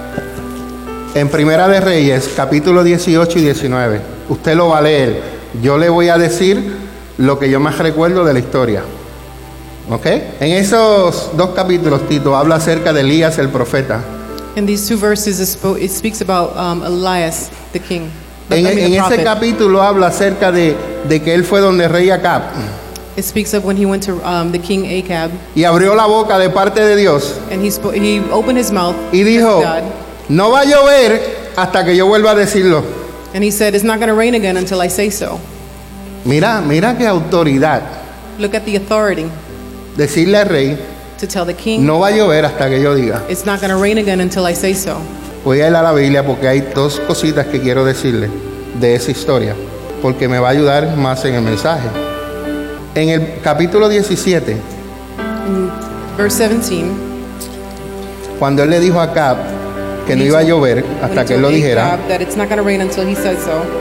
en 1.14 1.28
Primera 1.28 1.68
de 1.68 1.80
Reyes, 1.80 2.30
capítulo 2.34 2.82
18 2.82 3.38
y 3.38 3.42
19. 3.42 4.00
Usted 4.28 4.54
lo 4.54 4.68
va 4.68 4.78
a 4.78 4.82
leer. 4.82 5.20
Yo 5.62 5.76
le 5.76 5.88
voy 5.88 6.08
a 6.08 6.16
decir 6.16 6.76
lo 7.18 7.38
que 7.38 7.50
yo 7.50 7.60
más 7.60 7.78
recuerdo 7.78 8.24
de 8.24 8.32
la 8.32 8.38
historia. 8.38 8.82
¿Ok? 9.90 10.06
En 10.06 10.52
esos 10.52 11.36
dos 11.36 11.50
capítulos, 11.50 12.08
Tito 12.08 12.36
habla 12.36 12.56
acerca 12.56 12.92
de 12.92 13.00
Elías 13.00 13.38
el 13.38 13.48
profeta. 13.48 14.00
In 14.56 14.66
these 14.66 14.86
two 14.86 14.98
verses, 14.98 15.40
it, 15.40 15.90
speaks 15.90 16.20
about 16.20 16.56
um, 16.56 16.82
Elias, 16.82 17.50
the 17.72 17.80
king. 17.80 18.10
En, 18.50 18.58
I 18.58 18.62
mean, 18.62 18.78
en 18.78 18.90
the 18.90 18.96
ese 18.96 18.98
prophet. 18.98 19.24
capítulo 19.24 19.82
habla 19.82 20.08
acerca 20.08 20.52
de, 20.52 20.76
de 21.08 21.22
que 21.22 21.34
él 21.34 21.44
fue 21.44 21.60
donde 21.60 21.88
rey 21.88 22.10
Acab 22.10 22.42
It 23.16 23.24
speaks 23.24 23.54
of 23.54 23.64
when 23.64 23.76
he 23.76 23.86
went 23.86 24.02
to 24.04 24.14
um, 24.26 24.52
the 24.52 24.58
king 24.58 24.84
Acab, 24.86 25.30
y 25.54 25.64
abrió 25.64 25.94
la 25.94 26.06
boca 26.06 26.38
de 26.38 26.48
parte 26.50 26.80
de 26.82 26.96
Dios 26.96 27.38
and 27.50 27.62
he 27.62 27.70
he 27.94 28.20
opened 28.30 28.58
his 28.58 28.72
mouth 28.72 28.94
y 29.12 29.22
dijo, 29.22 29.60
God, 29.60 29.84
no 30.28 30.50
va 30.50 30.60
a 30.60 30.64
llover 30.64 31.50
hasta 31.56 31.84
que 31.84 31.96
yo 31.96 32.06
vuelva 32.06 32.32
a 32.32 32.34
decirlo. 32.34 32.82
and 33.34 33.42
he 33.42 33.50
said, 33.50 33.74
"It's 33.74 33.84
not 33.84 33.98
going 33.98 34.08
to 34.08 34.14
rain 34.14 34.34
again 34.34 34.56
until 34.56 34.82
I 34.82 34.88
say 34.88 35.10
so." 35.10 35.38
Mira, 36.24 36.60
mira 36.60 36.96
qué 36.96 37.06
autoridad 37.06 37.82
Look 38.38 38.54
at 38.54 38.64
the 38.64 38.76
authority 38.76 39.26
decirle 39.96 40.38
al 40.38 40.48
rey, 40.48 40.78
to 41.18 41.26
tell 41.26 41.44
the 41.44 41.54
king, 41.54 41.84
no 41.84 41.98
va 41.98 42.08
a 42.08 42.10
llover 42.12 42.44
hasta 42.44 42.68
que 42.68 42.80
yo 42.80 42.94
diga. 42.94 43.22
"It's 43.28 43.44
not 43.44 43.60
going 43.60 43.72
to 43.72 43.80
rain 43.80 43.98
again 43.98 44.20
until 44.20 44.46
I 44.48 44.54
say 44.54 44.74
so." 44.74 44.98
Voy 45.44 45.60
a 45.60 45.68
ir 45.68 45.74
a 45.74 45.82
la 45.82 45.92
Biblia 45.92 46.24
porque 46.24 46.46
hay 46.46 46.60
dos 46.74 47.00
cositas 47.00 47.46
que 47.46 47.60
quiero 47.60 47.84
decirle. 47.84 48.28
de 48.80 48.94
esa 48.94 49.10
historia, 49.10 49.54
porque 50.00 50.28
me 50.28 50.38
va 50.38 50.48
a 50.48 50.50
ayudar 50.52 50.96
más 50.96 51.24
en 51.26 51.34
el 51.34 51.42
mensaje. 51.42 51.88
En 52.94 53.10
el 53.10 53.40
capítulo 53.42 53.88
17, 53.88 54.56
Verse 56.16 56.48
17. 56.48 56.86
cuando 58.38 58.62
él 58.62 58.70
le 58.70 58.80
dijo 58.80 58.98
a 59.00 59.04
Acab 59.04 59.36
que 60.06 60.16
no 60.16 60.24
iba 60.24 60.38
a 60.40 60.42
llover 60.42 60.84
hasta 61.02 61.24
que 61.24 61.34
él 61.34 61.42
lo 61.42 61.48
dijera, 61.50 61.98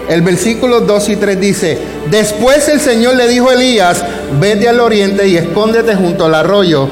el 0.09 0.21
versículo 0.21 0.81
2 0.81 1.09
y 1.09 1.15
3 1.15 1.39
dice, 1.39 1.77
después 2.09 2.67
el 2.69 2.79
Señor 2.79 3.15
le 3.15 3.27
dijo 3.27 3.49
a 3.49 3.53
Elías, 3.53 4.03
vete 4.39 4.67
al 4.69 4.79
oriente 4.79 5.27
y 5.27 5.37
escóndete 5.37 5.95
junto 5.95 6.25
al 6.25 6.35
arroyo, 6.35 6.87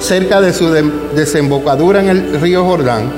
cerca 0.00 0.40
de 0.40 0.52
su 0.52 0.70
de- 0.70 0.90
desembocadura 1.14 2.00
en 2.00 2.08
el 2.08 2.40
río 2.40 2.64
Jordán, 2.64 3.10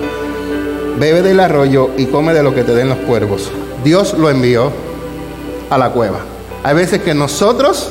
bebe 0.99 1.23
del 1.23 1.41
arroyo 1.41 1.91
y 1.97 2.07
come 2.07 2.33
de 2.33 2.43
lo 2.43 2.55
que 2.55 2.63
te 2.63 2.75
den 2.75 2.89
los 2.89 2.99
cuervos. 2.99 3.51
Dios 3.85 4.15
lo 4.19 4.31
envió 4.31 4.73
a 5.71 5.79
la 5.79 5.91
cueva. 5.91 6.21
Hay 6.63 6.75
veces 6.75 7.01
que 7.03 7.15
nosotros 7.15 7.91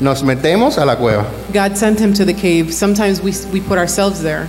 nos 0.00 0.22
metemos 0.24 0.78
a 0.78 0.84
la 0.84 0.96
cueva, 0.96 1.24
God 1.52 1.76
sent 1.76 2.00
him 2.00 2.12
to 2.12 2.26
the 2.26 2.34
cave. 2.34 2.72
Sometimes 2.72 3.20
we, 3.22 3.32
we 3.52 3.60
put 3.60 3.78
ourselves 3.78 4.20
there. 4.20 4.46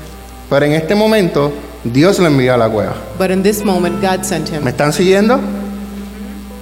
pero 0.50 0.66
en 0.66 0.74
este 0.74 0.96
momento 0.96 1.52
Dios 1.86 2.20
lo 2.20 2.28
envió 2.28 2.54
a 2.54 2.58
la 2.58 2.68
cueva. 2.70 2.96
But 3.18 3.30
in 3.32 3.44
this 3.44 3.64
moment, 3.64 4.02
God 4.02 4.24
sent 4.24 4.50
¿Me 4.52 4.58
him. 4.58 4.68
están 4.68 4.92
siguiendo? 4.92 5.40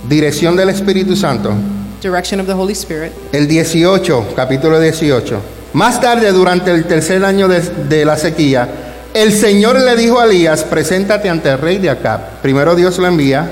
Dirección 0.07 0.55
del 0.55 0.69
Espíritu 0.69 1.15
Santo. 1.15 1.53
Direction 2.01 2.39
of 2.41 2.47
the 2.47 2.53
Holy 2.53 2.73
Spirit. 2.73 3.11
El 3.31 3.47
18, 3.47 4.33
capítulo 4.35 4.79
18. 4.79 5.39
Más 5.73 6.01
tarde, 6.01 6.31
durante 6.31 6.71
el 6.71 6.85
tercer 6.85 7.23
año 7.23 7.47
de, 7.47 7.61
de 7.61 8.03
la 8.05 8.17
sequía, 8.17 8.67
el 9.13 9.31
Señor 9.31 9.79
le 9.79 9.95
dijo 9.95 10.19
a 10.19 10.25
Elías, 10.25 10.63
preséntate 10.65 11.29
ante 11.29 11.49
el 11.49 11.57
rey 11.57 11.77
de 11.77 11.89
Acab. 11.89 12.41
Primero 12.41 12.75
Dios 12.75 12.97
lo 12.97 13.07
envía 13.07 13.49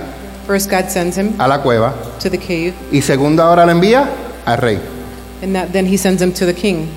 First, 0.48 0.70
God 0.70 0.90
sends 0.90 1.18
him 1.18 1.34
a 1.40 1.48
la 1.48 1.62
cueva 1.62 1.94
to 2.22 2.30
the 2.30 2.38
cave, 2.38 2.74
y 2.92 3.02
segundo 3.02 3.42
ahora 3.44 3.66
lo 3.66 3.72
envía 3.72 4.10
al 4.46 4.58
rey. 4.58 4.80
and 5.42 5.56
that, 5.56 5.72
then 5.72 5.86
he 5.86 5.98
sends 5.98 6.22
him 6.22 6.34
to 6.34 6.46
the 6.46 6.54
king. 6.54 6.88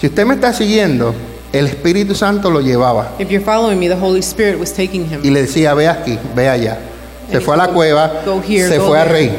Si 0.00 0.08
usted 0.08 0.26
me 0.26 0.34
está 0.34 0.52
siguiendo, 0.52 1.14
el 1.58 1.66
Espíritu 1.66 2.14
Santo 2.14 2.50
lo 2.50 2.60
llevaba 2.60 3.12
If 3.18 3.28
you're 3.30 3.44
following 3.44 3.78
me, 3.78 3.88
the 3.88 3.96
Holy 4.00 4.20
Spirit 4.20 4.58
was 4.58 4.72
taking 4.72 5.04
him. 5.08 5.20
y 5.22 5.30
le 5.30 5.42
decía, 5.42 5.74
ve 5.74 5.88
aquí, 5.88 6.18
ve 6.34 6.48
allá. 6.48 6.78
Se 7.30 7.40
fue 7.40 7.54
a 7.54 7.56
la 7.58 7.66
go- 7.66 7.74
cueva, 7.74 8.22
go 8.24 8.40
here, 8.46 8.68
se 8.68 8.78
go 8.78 8.86
fue 8.88 8.98
al 9.00 9.08
rey. 9.08 9.30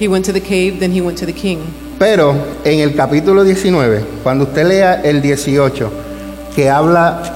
He 0.00 0.08
went 0.08 0.24
to 0.26 0.32
the 0.32 0.40
cave, 0.40 0.78
then 0.80 0.92
he 0.92 1.00
went 1.00 1.18
to 1.18 1.26
the 1.26 1.32
king. 1.32 1.58
Pero 1.98 2.34
en 2.64 2.80
el 2.80 2.94
capítulo 2.94 3.42
19, 3.44 4.02
cuando 4.22 4.44
usted 4.44 4.66
lea 4.66 5.00
el 5.02 5.20
18, 5.20 5.90
que 6.54 6.68
habla 6.70 7.34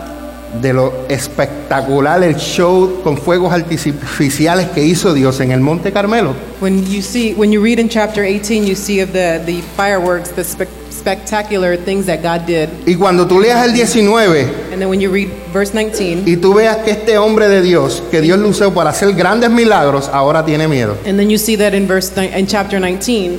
de 0.60 0.72
lo 0.72 0.92
espectacular, 1.08 2.22
el 2.22 2.36
show 2.36 3.00
con 3.02 3.16
fuegos 3.16 3.52
artificiales 3.52 4.68
que 4.68 4.84
hizo 4.84 5.14
Dios 5.14 5.40
en 5.40 5.50
el 5.50 5.60
Monte 5.60 5.92
Carmelo, 5.92 6.34
When 6.60 6.84
you 6.86 7.02
see, 7.02 7.34
when 7.34 7.50
you 7.52 7.60
read 7.62 7.78
in 7.80 7.88
chapter 7.88 8.22
18, 8.22 8.64
you 8.66 8.74
see 8.76 9.00
of 9.00 9.12
the, 9.12 9.40
the 9.44 9.62
fireworks, 9.76 10.30
the 10.30 10.44
spec- 10.44 10.68
spectacular 10.92 11.76
things 11.76 12.06
that 12.06 12.22
God 12.22 12.46
did. 12.46 12.68
y 12.86 12.94
cuando 12.94 13.26
tú 13.26 13.40
leas 13.40 13.64
el 13.66 13.72
19 13.72 14.42
And 14.72 14.80
then 14.80 14.88
when 14.88 15.00
you 15.00 15.10
read 15.10 15.28
verse 15.52 15.72
19, 15.72 16.22
y 16.30 16.36
tú 16.36 16.54
veas 16.54 16.76
que 16.84 16.90
este 16.92 17.18
hombre 17.18 17.48
de 17.48 17.62
Dios, 17.62 18.02
que 18.10 18.20
Dios 18.20 18.38
lo 18.38 18.48
usó 18.48 18.72
para 18.72 18.90
hacer 18.90 19.12
grandes 19.14 19.50
milagros, 19.50 20.08
ahora 20.12 20.44
tiene 20.44 20.68
miedo. 20.68 20.96
and 21.06 21.18
then 21.18 21.28
you 21.30 21.38
see 21.38 21.56
that 21.56 21.74
in 21.74 21.86
verse 21.86 22.12
ni- 22.16 22.28
in 22.38 22.46
chapter 22.46 22.78
19, 22.80 23.38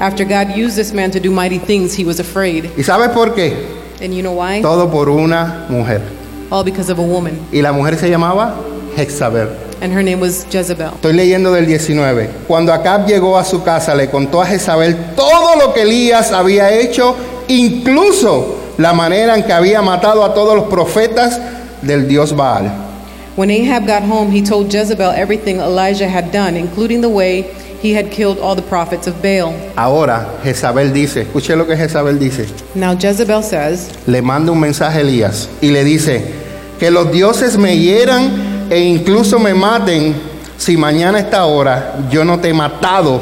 after 0.00 0.24
God 0.24 0.56
used 0.56 0.76
this 0.76 0.92
man 0.92 1.10
to 1.12 1.20
do 1.20 1.30
mighty 1.30 1.58
things, 1.58 1.94
he 1.96 2.04
was 2.04 2.18
afraid. 2.20 2.70
¿Y 2.76 2.82
sabes 2.82 3.10
por 3.10 3.34
qué? 3.34 3.54
And 4.02 4.12
you 4.12 4.22
know 4.22 4.32
why? 4.32 4.60
Todo 4.60 4.90
por 4.90 5.08
una 5.08 5.66
mujer. 5.68 6.00
All 6.50 6.64
because 6.64 6.90
of 6.90 6.98
a 6.98 7.02
woman. 7.02 7.38
Y 7.52 7.62
la 7.62 7.72
mujer 7.72 7.96
se 7.96 8.08
llamaba 8.10 8.56
Jezabel. 8.96 9.48
And 9.80 9.92
her 9.92 10.02
name 10.02 10.20
was 10.20 10.46
Jezebel. 10.50 10.92
Estoy 10.94 11.12
leyendo 11.12 11.52
del 11.52 11.66
19. 11.66 12.30
Cuando 12.46 12.72
Acab 12.72 13.06
llegó 13.06 13.36
a 13.36 13.44
su 13.44 13.62
casa, 13.62 13.94
le 13.94 14.08
contó 14.08 14.40
a 14.40 14.46
Jezabel 14.46 15.14
todo 15.14 15.56
lo 15.56 15.72
que 15.74 15.82
Elías 15.82 16.32
había 16.32 16.72
hecho, 16.72 17.14
incluso 17.48 18.56
la 18.78 18.92
manera 18.92 19.36
en 19.36 19.44
que 19.44 19.52
había 19.52 19.82
matado 19.82 20.24
a 20.24 20.34
todos 20.34 20.56
los 20.56 20.66
profetas 20.66 21.40
del 21.82 22.08
dios 22.08 22.34
Baal. 22.34 22.70
When 23.36 23.50
Ahab 23.50 23.86
got 23.86 24.02
home, 24.04 24.30
he 24.30 24.42
told 24.42 24.70
Jezebel 24.70 25.10
everything 25.10 25.58
Elijah 25.58 26.08
had 26.08 26.30
done, 26.30 26.56
including 26.56 27.00
the 27.00 27.08
way 27.08 27.42
he 27.82 27.92
had 27.92 28.10
killed 28.10 28.38
all 28.38 28.54
the 28.54 28.62
prophets 28.62 29.08
of 29.08 29.20
Baal. 29.20 29.52
Ahora 29.76 30.38
Jezabel 30.44 30.92
dice, 30.92 31.22
escuche 31.22 31.56
lo 31.56 31.66
que 31.66 31.76
Jezabel 31.76 32.18
dice, 32.18 32.46
Now 32.76 32.96
Jezebel 32.96 33.42
says, 33.42 33.90
le 34.06 34.22
manda 34.22 34.52
un 34.52 34.60
mensaje 34.60 34.98
a 34.98 35.00
Elías 35.00 35.48
y 35.60 35.72
le 35.72 35.82
dice, 35.82 36.22
que 36.78 36.90
los 36.90 37.10
dioses 37.12 37.58
me 37.58 37.76
hieran 37.76 38.53
e 38.70 38.78
incluso 38.78 39.38
me 39.38 39.52
maten 39.54 40.14
si 40.56 40.76
mañana 40.76 41.18
a 41.18 41.20
esta 41.20 41.44
hora 41.44 41.96
yo 42.10 42.24
no 42.24 42.38
te 42.40 42.48
he 42.50 42.54
matado, 42.54 43.20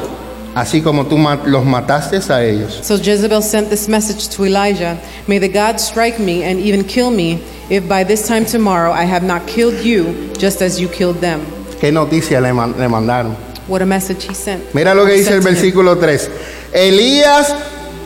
así 0.55 0.81
como 0.83 1.07
tú 1.07 1.17
los 1.47 1.65
mataste 1.65 2.19
a 2.33 2.45
ellos. 2.45 2.79
So 2.83 2.99
Jezebel 2.99 3.43
sent 3.43 3.71
this 3.71 3.89
message 3.89 4.29
to 4.37 4.45
Elijah 4.45 4.99
May 5.27 5.39
the 5.39 5.49
gods 5.49 5.83
strike 5.85 6.19
me 6.19 6.45
and 6.45 6.59
even 6.61 6.85
kill 6.85 7.11
me 7.11 7.41
if 7.71 7.89
by 7.89 8.05
this 8.05 8.27
time 8.27 8.45
tomorrow 8.45 8.93
I 8.93 9.05
have 9.05 9.25
not 9.25 9.47
killed 9.47 9.83
you 9.85 10.31
just 10.39 10.61
as 10.63 10.79
you 10.81 10.89
killed 10.89 11.21
them. 11.21 11.41
¿Qué 11.81 11.91
noticia 11.93 12.41
le, 12.41 12.53
man- 12.53 12.75
le 12.79 12.89
mandaron? 12.89 13.35
What 13.69 13.81
a 13.83 13.87
message 13.87 14.25
he 14.29 14.35
sent. 14.35 14.75
Mira 14.75 14.95
lo 14.95 15.07
que 15.07 15.13
dice 15.15 15.33
el 15.33 15.41
versículo 15.41 15.97
3. 15.99 16.29
Elías 16.73 17.55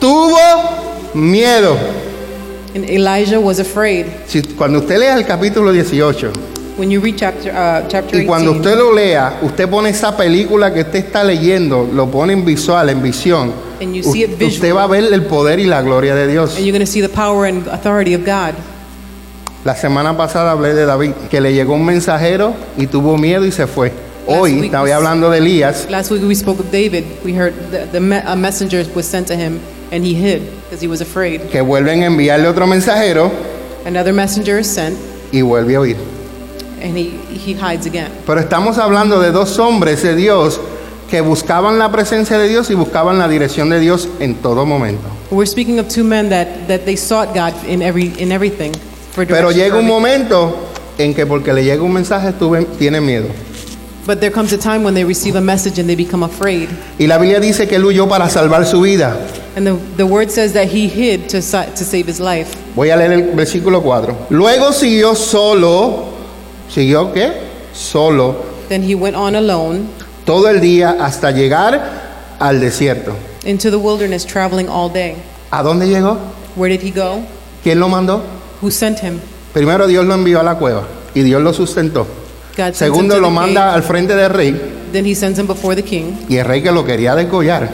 tuvo 0.01 1.15
miedo. 1.15 1.77
And 2.75 2.85
Elijah 2.89 3.41
was 3.41 3.59
afraid. 3.59 4.07
Si- 4.27 4.43
cuando 4.43 4.81
usted 4.81 4.99
lea 4.99 5.15
el 5.17 5.25
capítulo 5.25 5.73
18 5.73 6.31
When 6.77 6.91
you 6.91 7.01
read 7.01 7.17
chapter, 7.17 7.51
uh, 7.51 7.89
chapter 7.89 8.21
y 8.21 8.27
cuando 8.27 8.53
18, 8.53 8.61
usted 8.61 8.79
lo 8.79 8.93
lea, 8.93 9.39
usted 9.41 9.67
pone 9.69 9.89
esa 9.89 10.15
película 10.15 10.75
que 10.75 10.81
usted 10.83 10.99
está 10.99 11.25
leyendo, 11.25 11.89
lo 11.91 12.11
pone 12.11 12.35
en 12.35 12.45
visual, 12.45 12.91
en 12.91 13.03
visión. 13.03 13.53
And 13.81 13.95
you 13.95 14.03
see 14.03 14.25
it 14.25 14.33
usted 14.33 14.47
visual. 14.47 14.77
va 14.77 14.83
a 14.85 14.87
ver 14.87 15.05
el 15.11 15.23
poder 15.25 15.59
y 15.59 15.65
la 15.65 15.81
gloria 15.81 16.15
de 16.15 16.27
Dios. 16.29 16.57
and 16.57 16.67
you're 16.67 16.73
going 16.77 16.85
to 16.85 16.91
see 16.91 17.01
the 17.01 17.09
power 17.09 17.47
and 17.47 17.67
authority 17.69 18.13
of 18.15 18.27
God. 18.27 18.55
La 19.65 19.75
semana 19.75 20.17
pasada 20.17 20.53
hablé 20.53 20.75
de 20.75 20.85
David, 20.85 21.13
que 21.31 21.41
le 21.41 21.55
llegó 21.55 21.75
un 21.75 21.85
mensajero 21.87 22.55
y 22.77 22.87
tuvo 22.87 23.17
miedo 23.17 23.47
y 23.47 23.53
se 23.53 23.67
fue. 23.67 23.91
Hoy 24.27 24.67
estaba 24.67 24.93
hablando 24.95 25.31
de 25.31 25.39
Elías 25.39 25.87
Last 25.89 26.11
week 26.11 26.23
we 26.25 26.35
spoke 26.35 26.61
of 26.61 26.71
David. 26.71 27.05
We 27.25 27.33
heard 27.33 27.55
the, 27.71 27.87
the 27.91 28.01
me- 28.01 28.21
a 28.25 28.35
messenger 28.37 28.85
was 28.95 29.07
sent 29.07 29.29
to 29.29 29.35
him 29.35 29.61
and 29.93 30.05
he 30.05 30.15
hid 30.15 30.43
because 30.65 30.83
he 30.83 30.89
was 30.89 31.01
afraid. 31.01 31.43
que 31.49 31.63
vuelven 31.63 32.03
a 32.03 32.07
enviarle 32.07 32.49
otro 32.49 32.67
mensajero 32.67 33.31
Another 33.87 34.13
messenger 34.13 34.59
is 34.59 34.67
sent 34.67 34.99
y 35.33 35.41
vuelve 35.43 35.77
a 35.77 35.81
oír. 35.81 36.16
And 36.87 36.97
he, 36.97 37.11
he 37.35 37.53
hides 37.55 37.87
again. 37.87 38.11
Pero 38.27 38.41
estamos 38.41 38.79
hablando 38.79 39.21
de 39.21 39.33
dos 39.33 39.59
hombres 39.59 40.03
de 40.03 40.15
Dios 40.15 40.61
que 41.11 41.21
buscaban 41.21 41.79
la 41.79 41.91
presencia 41.93 42.39
de 42.39 42.49
Dios 42.49 42.71
y 42.71 42.75
buscaban 42.75 43.19
la 43.19 43.29
dirección 43.29 43.69
de 43.71 43.79
Dios 43.81 44.09
en 44.21 44.35
todo 44.37 44.65
momento. 44.67 45.07
We're 45.31 45.47
speaking 45.47 45.79
of 45.79 45.89
two 45.89 46.05
men 46.05 46.29
that, 46.31 46.69
that 46.69 46.85
they 46.85 46.97
sought 46.97 47.35
God 47.35 47.53
in, 47.67 47.83
every, 47.83 48.13
in 48.19 48.33
everything. 48.33 48.73
For 49.13 49.27
Pero 49.27 49.51
llega 49.51 49.77
un 49.79 49.87
momento 49.87 50.55
en 50.99 51.15
que 51.15 51.27
porque 51.27 51.53
le 51.53 51.65
llega 51.65 51.83
un 51.83 51.93
mensaje 51.93 52.33
tuve- 52.33 52.67
tienen 52.79 53.05
miedo. 53.05 53.27
But 54.07 54.21
there 54.21 54.31
comes 54.31 54.53
a 54.53 54.59
time 54.59 54.85
when 54.85 54.95
they 54.95 55.03
receive 55.05 55.35
a 55.37 55.41
message 55.41 55.81
and 55.81 55.89
they 55.89 55.97
become 55.97 56.23
afraid. 56.25 56.69
Y 56.99 57.07
la 57.09 57.19
Biblia 57.19 57.41
dice 57.41 57.67
que 57.67 57.75
él 57.77 57.85
huyó 57.85 58.09
para 58.09 58.29
salvar 58.29 58.65
su 58.65 58.81
vida. 58.83 59.17
And 59.57 59.67
the, 59.67 59.77
the 59.97 60.05
word 60.07 60.31
says 60.31 60.53
that 60.53 60.69
he 60.69 60.87
hid 60.87 61.29
to 61.31 61.43
save 61.43 62.07
his 62.07 62.21
life. 62.21 62.55
Voy 62.77 62.91
a 62.91 62.97
leer 62.97 63.11
el 63.13 63.23
versículo 63.35 63.83
4. 63.83 64.27
Luego 64.31 64.73
siguió 64.73 65.17
solo, 65.17 66.06
¿siguió 66.69 67.13
qué? 67.13 67.33
Solo, 67.73 68.37
Then 68.69 68.83
he 68.83 68.95
went 68.95 69.17
on 69.17 69.35
alone 69.37 69.87
todo 70.25 70.49
el 70.49 70.61
día 70.61 70.97
hasta 71.01 71.31
llegar 71.31 71.81
al 72.39 72.61
desierto. 72.61 73.13
into 73.45 73.71
the 73.71 73.77
wilderness, 73.77 74.25
traveling 74.27 74.69
all 74.69 74.91
day. 74.93 75.15
¿A 75.51 75.63
dónde 75.63 75.87
llegó? 75.87 76.19
Where 76.57 76.77
did 76.77 76.83
he 76.85 76.91
go? 76.91 77.21
¿Quién 77.63 77.79
lo 77.79 77.89
mandó? 77.89 78.23
Who 78.63 78.71
sent 78.71 78.99
him? 79.03 79.21
Primero 79.53 79.87
Dios 79.87 80.05
lo 80.05 80.15
envió 80.15 80.41
a 80.41 80.43
la 80.43 80.57
cueva 80.57 80.83
y 81.15 81.23
Dios 81.23 81.41
lo 81.43 81.53
sustentó. 81.53 82.07
God 82.57 82.73
sends 82.75 82.81
him 82.81 82.87
Segundo 82.89 83.15
to 83.17 83.21
lo 83.21 83.29
the 83.29 83.35
manda 83.35 83.61
cave. 83.67 83.75
al 83.75 83.83
frente 83.83 84.17
del 84.17 84.31
rey 84.31 84.73
Then 84.93 85.05
he 85.05 85.15
sends 85.15 85.39
him 85.39 85.47
before 85.47 85.75
the 85.77 85.83
king, 85.83 86.13
y 86.29 86.37
el 86.39 86.45
rey 86.47 86.63
que 86.63 86.73
lo 86.73 86.85
quería 86.85 87.15
descollar. 87.15 87.69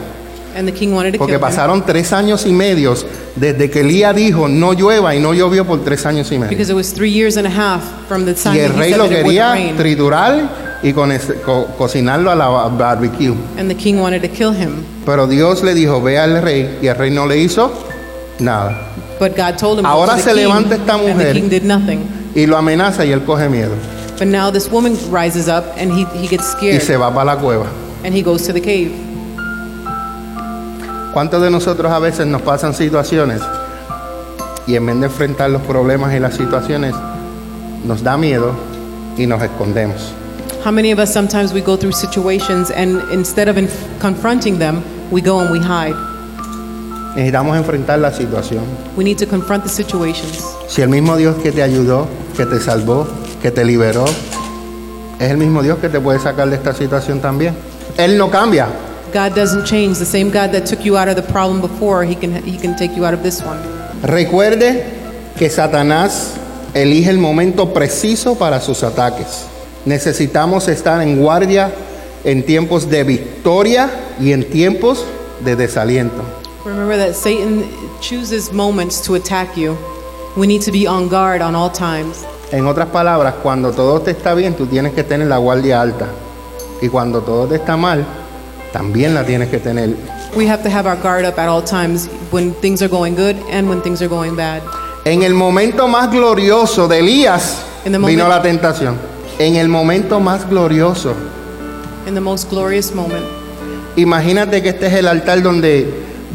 And 0.55 0.67
the 0.67 0.73
king 0.73 0.93
wanted 0.93 1.13
to 1.13 1.17
Porque 1.17 1.33
kill 1.33 1.39
him. 1.39 1.41
pasaron 1.41 1.85
tres 1.85 2.11
años 2.13 2.45
y 2.45 2.51
medios 2.51 3.05
desde 3.35 3.69
que 3.69 3.81
Elías 3.81 4.15
dijo 4.15 4.47
no 4.47 4.73
llueva 4.73 5.15
y 5.15 5.19
no 5.19 5.33
llovió 5.33 5.65
por 5.65 5.83
tres 5.83 6.05
años 6.05 6.31
y 6.31 6.37
medio. 6.37 6.49
Because 6.49 6.69
it 6.71 6.75
was 6.75 6.93
three 6.93 7.11
years 7.11 7.37
and 7.37 7.47
a 7.47 7.49
half 7.49 7.81
from 8.07 8.25
the 8.25 8.33
time 8.33 8.55
Y 8.55 8.59
el 8.59 8.69
that 8.71 8.75
he 8.77 8.79
rey 8.81 8.89
said 8.91 8.97
lo 8.99 9.03
that 9.05 9.11
it 9.11 9.25
wouldn't 9.25 9.25
quería 9.27 9.51
rain. 9.53 9.75
triturar 9.77 10.49
y 10.83 10.91
con 10.93 11.11
ese- 11.11 11.35
co- 11.45 11.67
cocinarlo 11.77 12.29
a 12.31 12.35
la 12.35 12.47
ba- 12.49 12.69
barbecue. 12.69 13.33
And 13.57 13.69
the 13.69 13.75
king 13.75 13.99
wanted 13.99 14.21
to 14.21 14.27
kill 14.29 14.53
him. 14.53 14.83
Pero 15.05 15.27
Dios 15.27 15.63
le 15.63 15.73
dijo, 15.73 16.01
ve 16.01 16.17
al 16.19 16.41
rey, 16.41 16.79
y 16.81 16.87
el 16.87 16.95
rey 16.95 17.09
no 17.11 17.25
le 17.25 17.37
hizo 17.37 17.71
nada. 18.39 18.89
But 19.19 19.35
God 19.37 19.57
told 19.57 19.79
him 19.79 19.85
Ahora 19.85 20.13
go 20.13 20.17
to 20.17 20.23
se 20.23 20.29
the 20.31 20.35
king, 20.35 20.47
levanta 20.47 20.75
esta 20.75 20.93
and 20.95 21.05
the 21.07 21.13
mujer. 21.13 21.33
king 21.33 21.49
did 21.49 21.63
nothing. 21.63 21.99
Y 22.35 22.45
lo 22.45 22.57
amenaza 22.57 23.05
y 23.05 23.11
él 23.11 23.23
coge 23.23 23.47
miedo. 23.49 23.71
But 24.19 24.27
now 24.27 24.51
this 24.51 24.69
woman 24.69 24.97
rises 25.11 25.47
up 25.47 25.65
and 25.77 25.91
he, 25.91 26.05
he 26.19 26.27
gets 26.27 26.53
Y 26.53 26.57
scared 26.57 26.81
se 26.81 26.97
va 26.97 27.13
para 27.13 27.25
la 27.25 27.37
cueva. 27.37 27.65
and 28.03 28.13
he 28.13 28.21
goes 28.21 28.43
to 28.47 28.53
the 28.53 28.61
cave. 28.61 28.91
¿Cuántos 31.13 31.41
de 31.41 31.49
nosotros 31.51 31.91
a 31.91 31.99
veces 31.99 32.25
nos 32.25 32.41
pasan 32.41 32.73
situaciones 32.73 33.41
y 34.65 34.75
en 34.75 34.85
vez 34.85 34.99
de 34.99 35.05
enfrentar 35.05 35.49
los 35.49 35.61
problemas 35.61 36.13
y 36.15 36.19
las 36.19 36.33
situaciones, 36.35 36.95
nos 37.85 38.01
da 38.03 38.17
miedo 38.17 38.51
y 39.17 39.27
nos 39.27 39.41
escondemos? 39.41 40.11
How 40.65 40.71
many 40.71 40.91
of 40.93 40.99
us 40.99 41.11
sometimes 41.11 41.53
we 41.53 41.61
go 41.61 41.77
through 41.77 41.93
situations 41.93 42.71
and 42.71 42.99
instead 43.11 43.47
of 43.49 43.57
in- 43.57 43.69
confronting 44.01 44.57
them, 44.57 44.81
we 45.11 45.21
go 45.21 45.39
and 45.39 45.51
we 45.51 45.59
hide? 45.59 45.93
Necesitamos 47.15 47.57
enfrentar 47.57 47.99
la 47.99 48.11
situación. 48.11 48.63
We 48.97 49.03
need 49.03 49.17
to 49.19 49.27
confront 49.27 49.63
the 49.63 49.69
situations. 49.69 50.43
Si 50.67 50.81
el 50.81 50.89
mismo 50.89 51.15
Dios 51.15 51.35
que 51.43 51.51
te 51.51 51.61
ayudó, 51.61 52.07
que 52.35 52.45
te 52.47 52.59
salvó, 52.59 53.05
que 53.41 53.51
te 53.51 53.63
liberó, 53.65 54.05
es 55.19 55.29
el 55.29 55.37
mismo 55.37 55.61
Dios 55.61 55.77
que 55.77 55.89
te 55.89 55.99
puede 55.99 56.17
sacar 56.17 56.49
de 56.49 56.55
esta 56.55 56.73
situación 56.73 57.19
también. 57.19 57.53
Él 57.97 58.17
no 58.17 58.31
cambia. 58.31 58.67
God 59.13 59.35
doesn't 59.35 59.65
change. 59.65 59.99
The 59.99 60.05
same 60.05 60.31
God 60.31 60.51
that 60.51 60.65
took 60.65 60.83
you 60.83 60.97
out 60.97 61.07
of 61.07 61.15
the 61.15 61.21
problem 61.31 61.61
before, 61.61 62.03
he 62.03 62.15
can 62.15 62.43
he 62.43 62.57
can 62.57 62.75
take 62.75 62.95
you 62.95 63.05
out 63.05 63.13
of 63.13 63.21
this 63.21 63.41
one. 63.41 63.59
Recuerde 64.01 64.83
que 65.37 65.49
Satanás 65.49 66.33
elige 66.73 67.09
el 67.09 67.17
momento 67.17 67.73
preciso 67.73 68.35
para 68.35 68.59
sus 68.59 68.83
ataques. 68.83 69.45
Necesitamos 69.85 70.67
estar 70.67 71.01
en 71.01 71.21
guardia 71.21 71.71
en 72.23 72.43
tiempos 72.43 72.89
de 72.89 73.03
victoria 73.03 73.89
y 74.19 74.31
en 74.31 74.49
tiempos 74.49 75.05
de 75.43 75.55
desaliento. 75.55 76.23
Remember 76.65 76.97
that 76.97 77.15
Satan 77.15 77.65
chooses 78.01 78.51
moments 78.51 79.01
to 79.01 79.15
attack 79.15 79.55
you. 79.57 79.77
We 80.35 80.47
need 80.47 80.61
to 80.63 80.71
be 80.71 80.87
on 80.87 81.09
guard 81.09 81.41
on 81.41 81.55
all 81.55 81.69
times. 81.69 82.25
En 82.51 82.65
otras 82.67 82.87
palabras, 82.89 83.35
cuando 83.43 83.71
todo 83.71 84.01
te 84.01 84.11
está 84.11 84.33
bien, 84.33 84.55
tú 84.55 84.65
tienes 84.67 84.93
que 84.93 85.03
tener 85.03 85.27
la 85.27 85.37
guardia 85.37 85.81
alta. 85.81 86.07
Y 86.81 86.87
cuando 86.87 87.21
todo 87.21 87.47
te 87.47 87.55
está 87.55 87.75
mal, 87.77 88.05
también 88.73 89.13
la 89.13 89.23
tienes 89.23 89.47
que 89.49 89.59
tener. 89.59 89.95
We 90.35 90.45
have 90.47 90.63
to 90.63 90.69
have 90.69 90.85
our 90.87 90.97
guard 90.97 91.23
up 91.25 91.37
at 91.39 91.47
all 91.47 91.61
times 91.63 92.09
when 92.31 92.53
things 92.55 92.81
are 92.81 92.89
going 92.89 93.15
good 93.15 93.37
and 93.51 93.69
when 93.69 93.81
things 93.81 94.01
are 94.01 94.09
going 94.09 94.35
bad. 94.35 94.61
En 95.05 95.23
el 95.23 95.33
momento 95.33 95.87
más 95.87 96.11
glorioso 96.11 96.87
de 96.87 96.99
Elías 96.99 97.61
In 97.85 97.91
the 97.93 97.99
vino 97.99 98.23
moment- 98.25 98.29
la 98.29 98.41
tentación. 98.41 98.95
En 99.39 99.55
el 99.55 99.67
momento 99.69 100.19
más 100.19 100.49
glorioso. 100.49 101.13
In 102.07 102.15
the 102.15 102.21
most 102.21 102.49
glorious 102.49 102.93
moment, 102.93 103.23
Imagínate 103.95 104.61
que 104.63 104.69
este 104.69 104.87
es 104.87 104.93
el 104.93 105.07
altar 105.07 105.41
donde, 105.43 105.87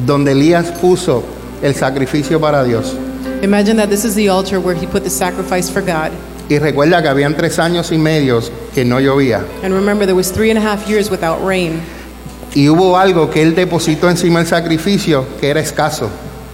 donde 0.06 0.30
Elías 0.32 0.66
puso 0.80 1.24
el 1.60 1.74
sacrificio 1.74 2.40
para 2.40 2.62
Dios. 2.62 2.94
imagine 3.42 3.76
that 3.76 3.88
this 3.88 4.04
is 4.04 4.14
the 4.14 4.28
altar 4.28 4.58
where 4.60 4.74
he 4.76 4.86
put 4.86 5.02
the 5.02 5.10
sacrifice 5.10 5.68
for 5.70 5.80
God. 5.82 6.10
Y 6.48 6.58
recuerda 6.58 7.02
que 7.02 7.08
habían 7.08 7.36
tres 7.36 7.58
años 7.58 7.90
y 7.92 7.98
medios 7.98 8.50
que 8.74 8.84
no 8.84 9.00
llovía. 9.00 9.42
And 9.64 9.74
remember, 9.74 10.06
there 10.06 10.14
was 10.14 10.30
three 10.32 10.50
and 10.50 10.58
a 10.58 10.62
half 10.62 10.88
years 10.88 11.10
without 11.10 11.38
rain. 11.44 11.80
Y 12.58 12.68
hubo 12.68 12.98
algo 12.98 13.30
que 13.30 13.40
él 13.40 13.54
depositó 13.54 14.10
encima 14.10 14.40
del 14.40 14.48
sacrificio 14.48 15.24
que 15.40 15.48
era 15.48 15.60
escaso. 15.60 16.10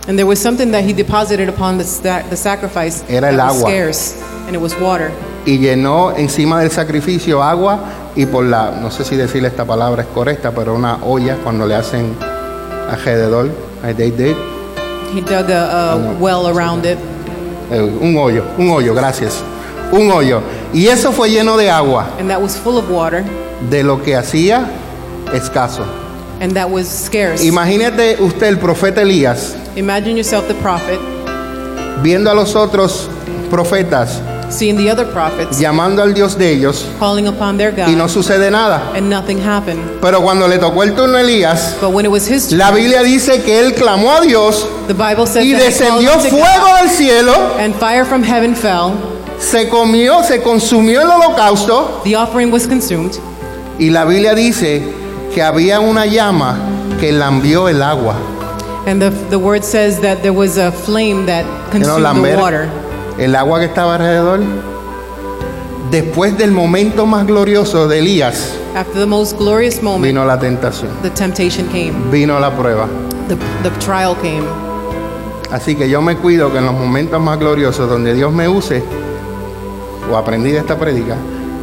And 0.06 0.18
there 0.18 0.24
was 0.28 0.38
something 0.38 0.70
that 0.72 0.82
he 0.84 0.92
deposited 0.92 1.48
upon 1.48 1.78
the, 1.78 1.84
the 2.28 2.36
sacrifice 2.36 3.02
Era 3.08 3.30
el 3.30 3.38
that 3.38 3.46
was 3.46 3.56
agua. 3.56 3.70
scarce, 3.70 4.22
and 4.46 4.54
it 4.54 4.60
was 4.60 4.78
water. 4.78 5.10
Y 5.46 5.56
llenó 5.56 6.14
encima 6.14 6.60
del 6.60 6.70
sacrificio 6.70 7.42
agua 7.42 7.78
y 8.14 8.26
por 8.26 8.44
la, 8.44 8.72
no 8.72 8.90
sé 8.90 9.02
si 9.02 9.16
decirle 9.16 9.48
esta 9.48 9.64
palabra 9.64 10.02
es 10.02 10.08
correcta, 10.08 10.50
pero 10.50 10.74
una 10.74 10.98
olla 11.02 11.38
cuando 11.42 11.66
le 11.66 11.74
hacen 11.74 12.14
alrededor, 12.90 13.48
eh, 13.82 13.94
they 13.96 14.10
did, 14.10 14.36
He 15.14 15.22
dug 15.22 15.50
a, 15.50 15.92
a 15.92 15.96
well 16.20 16.48
around 16.48 16.84
it, 16.84 16.98
eh, 17.72 17.80
un 17.80 18.14
hoyo, 18.18 18.44
un 18.58 18.68
hoyo, 18.68 18.94
gracias, 18.94 19.42
un 19.90 20.10
hoyo. 20.10 20.42
Y 20.74 20.86
eso 20.88 21.12
fue 21.12 21.30
lleno 21.30 21.56
de 21.56 21.70
agua, 21.70 22.08
and 22.20 22.28
that 22.28 22.42
was 22.42 22.58
full 22.58 22.76
of 22.76 22.90
water, 22.90 23.24
de 23.70 23.82
lo 23.82 24.02
que 24.02 24.14
hacía 24.16 24.66
escaso. 25.32 25.84
and 26.40 26.52
that 26.54 26.68
was 26.68 26.88
scarce. 26.88 27.42
Imagínate 27.44 28.16
usted 28.20 28.48
el 28.48 28.58
profeta 28.58 29.02
Elías 29.02 29.54
Imagine 29.76 30.16
yourself 30.16 30.46
the 30.48 30.54
prophet, 30.54 30.98
viendo 32.02 32.30
a 32.30 32.34
los 32.34 32.54
otros 32.54 33.08
profetas 33.50 34.20
seeing 34.50 34.76
the 34.76 34.90
other 34.90 35.06
prophets, 35.10 35.58
llamando 35.58 36.02
al 36.02 36.12
Dios 36.12 36.36
de 36.36 36.52
ellos 36.52 36.86
calling 36.98 37.26
upon 37.28 37.56
their 37.56 37.72
God, 37.72 37.88
y 37.88 37.96
no 37.96 38.08
sucede 38.08 38.50
nada. 38.50 38.92
and 38.94 39.08
nothing 39.08 39.38
happened. 39.40 39.80
Pero 40.00 40.22
cuando 40.22 40.46
le 40.46 40.58
tocó 40.58 40.82
el 40.82 40.94
turno 40.94 41.16
a 41.16 41.22
Elías, 41.22 41.76
But 41.80 41.90
when 41.92 42.04
it 42.04 42.10
was 42.10 42.26
his 42.28 42.48
turn, 42.48 42.58
la 42.58 42.70
Biblia 42.70 43.02
dice 43.02 43.42
que 43.42 43.58
él 43.60 43.74
clamó 43.74 44.12
a 44.12 44.20
Dios 44.20 44.66
the 44.86 44.94
Bible 44.94 45.26
says 45.26 45.44
y 45.44 45.52
that 45.52 45.62
he 45.62 45.78
called 45.78 46.02
descendió 46.04 46.30
fuego 46.30 46.66
God, 46.66 46.80
del 46.82 46.90
cielo, 46.90 47.56
and 47.58 47.74
fire 47.76 48.04
from 48.04 48.22
heaven 48.22 48.54
fell. 48.54 48.92
se 49.38 49.68
comió, 49.68 50.22
se 50.24 50.40
consumió 50.42 51.00
el 51.00 51.08
holocausto 51.10 52.00
The 52.04 52.14
offering 52.16 52.52
was 52.52 52.66
consumed, 52.66 53.12
y 53.78 53.90
la 53.90 54.04
Biblia 54.04 54.34
dice 54.34 54.82
que 55.34 55.42
había 55.42 55.80
una 55.80 56.06
llama 56.06 56.56
que 57.00 57.12
lambió 57.12 57.68
el 57.68 57.82
agua. 57.82 58.14
and 58.86 59.00
the, 59.00 59.10
the 59.30 59.38
word 59.38 59.64
says 59.64 59.98
that 60.00 60.20
there 60.22 60.32
was 60.32 60.58
a 60.58 60.70
flame 60.70 61.24
that 61.26 61.44
consumed 61.70 61.96
the 61.96 62.00
lamber 62.02 62.36
water. 62.36 62.68
el 63.18 63.34
agua 63.34 63.58
que 63.60 63.66
estaba 63.66 63.94
alrededor. 63.96 64.40
Después 65.90 66.36
del 66.36 66.50
momento 66.50 67.06
más 67.06 67.26
glorioso 67.26 67.86
de 67.88 67.98
Elías, 68.00 68.54
After 68.74 68.98
the 68.98 69.06
most 69.06 69.36
glorious 69.38 69.82
moment, 69.82 70.04
vino 70.04 70.24
la 70.24 70.38
tentación, 70.38 70.90
the 71.02 71.10
temptation 71.10 71.66
came, 71.68 71.92
vino 72.10 72.38
la 72.40 72.50
prueba. 72.50 72.88
the, 73.28 73.36
the 73.62 73.70
trial 73.78 74.14
came. 74.16 74.44
Así 75.52 75.76
que 75.76 75.88
yo 75.88 76.02
me 76.02 76.16
cuido 76.16 76.50
que 76.50 76.58
en 76.58 76.66
los 76.66 76.74
momentos 76.74 77.20
más 77.20 77.38
gloriosos 77.38 77.88
donde 77.88 78.12
Dios 78.14 78.32
me 78.32 78.48
use, 78.48 78.82
o 80.10 80.16
aprendí 80.16 80.50
de 80.50 80.58
esta 80.58 80.76
prédica, 80.76 81.16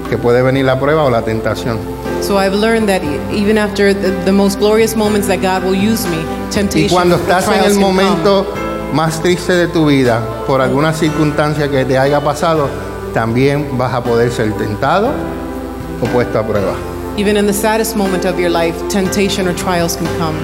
que 0.09 0.17
puede 0.17 0.41
venir 0.41 0.65
la 0.65 0.79
prueba 0.79 1.03
o 1.03 1.09
la 1.09 1.23
tentación. 1.23 1.77
So 2.21 2.37
I've 2.37 2.53
learned 2.53 2.87
that 2.89 3.03
e- 3.03 3.19
even 3.35 3.57
after 3.57 3.93
the, 3.93 4.11
the 4.25 4.31
most 4.31 4.59
glorious 4.59 4.95
moments 4.95 5.27
that 5.27 5.41
God 5.41 5.63
will 5.63 5.75
use 5.75 6.07
me, 6.07 6.17
Y 6.17 6.51
temptation, 6.51 6.89
cuando 6.89 7.17
the 7.17 7.23
estás 7.23 7.47
en 7.47 7.63
el 7.63 7.79
momento 7.79 8.45
más 8.93 9.21
triste 9.21 9.53
de 9.53 9.67
tu 9.67 9.87
vida, 9.87 10.21
por 10.45 10.61
alguna 10.61 10.93
circunstancia 10.93 11.69
que 11.69 11.83
te 11.85 11.97
haya 11.97 12.21
pasado, 12.21 12.69
también 13.13 13.77
vas 13.77 13.93
a 13.93 14.03
poder 14.03 14.31
ser 14.31 14.53
tentado 14.53 15.11
o 16.01 16.05
puesto 16.07 16.39
a 16.39 16.43
prueba. 16.43 16.75
Even 17.17 17.35
in 17.37 17.45
the 17.45 17.53
saddest 17.53 17.95
moment 17.95 18.25
of 18.25 18.39
your 18.39 18.49
life, 18.49 18.75
temptation 18.89 19.47
or 19.47 19.53
trials 19.55 19.95
can 19.95 20.07
come. 20.17 20.37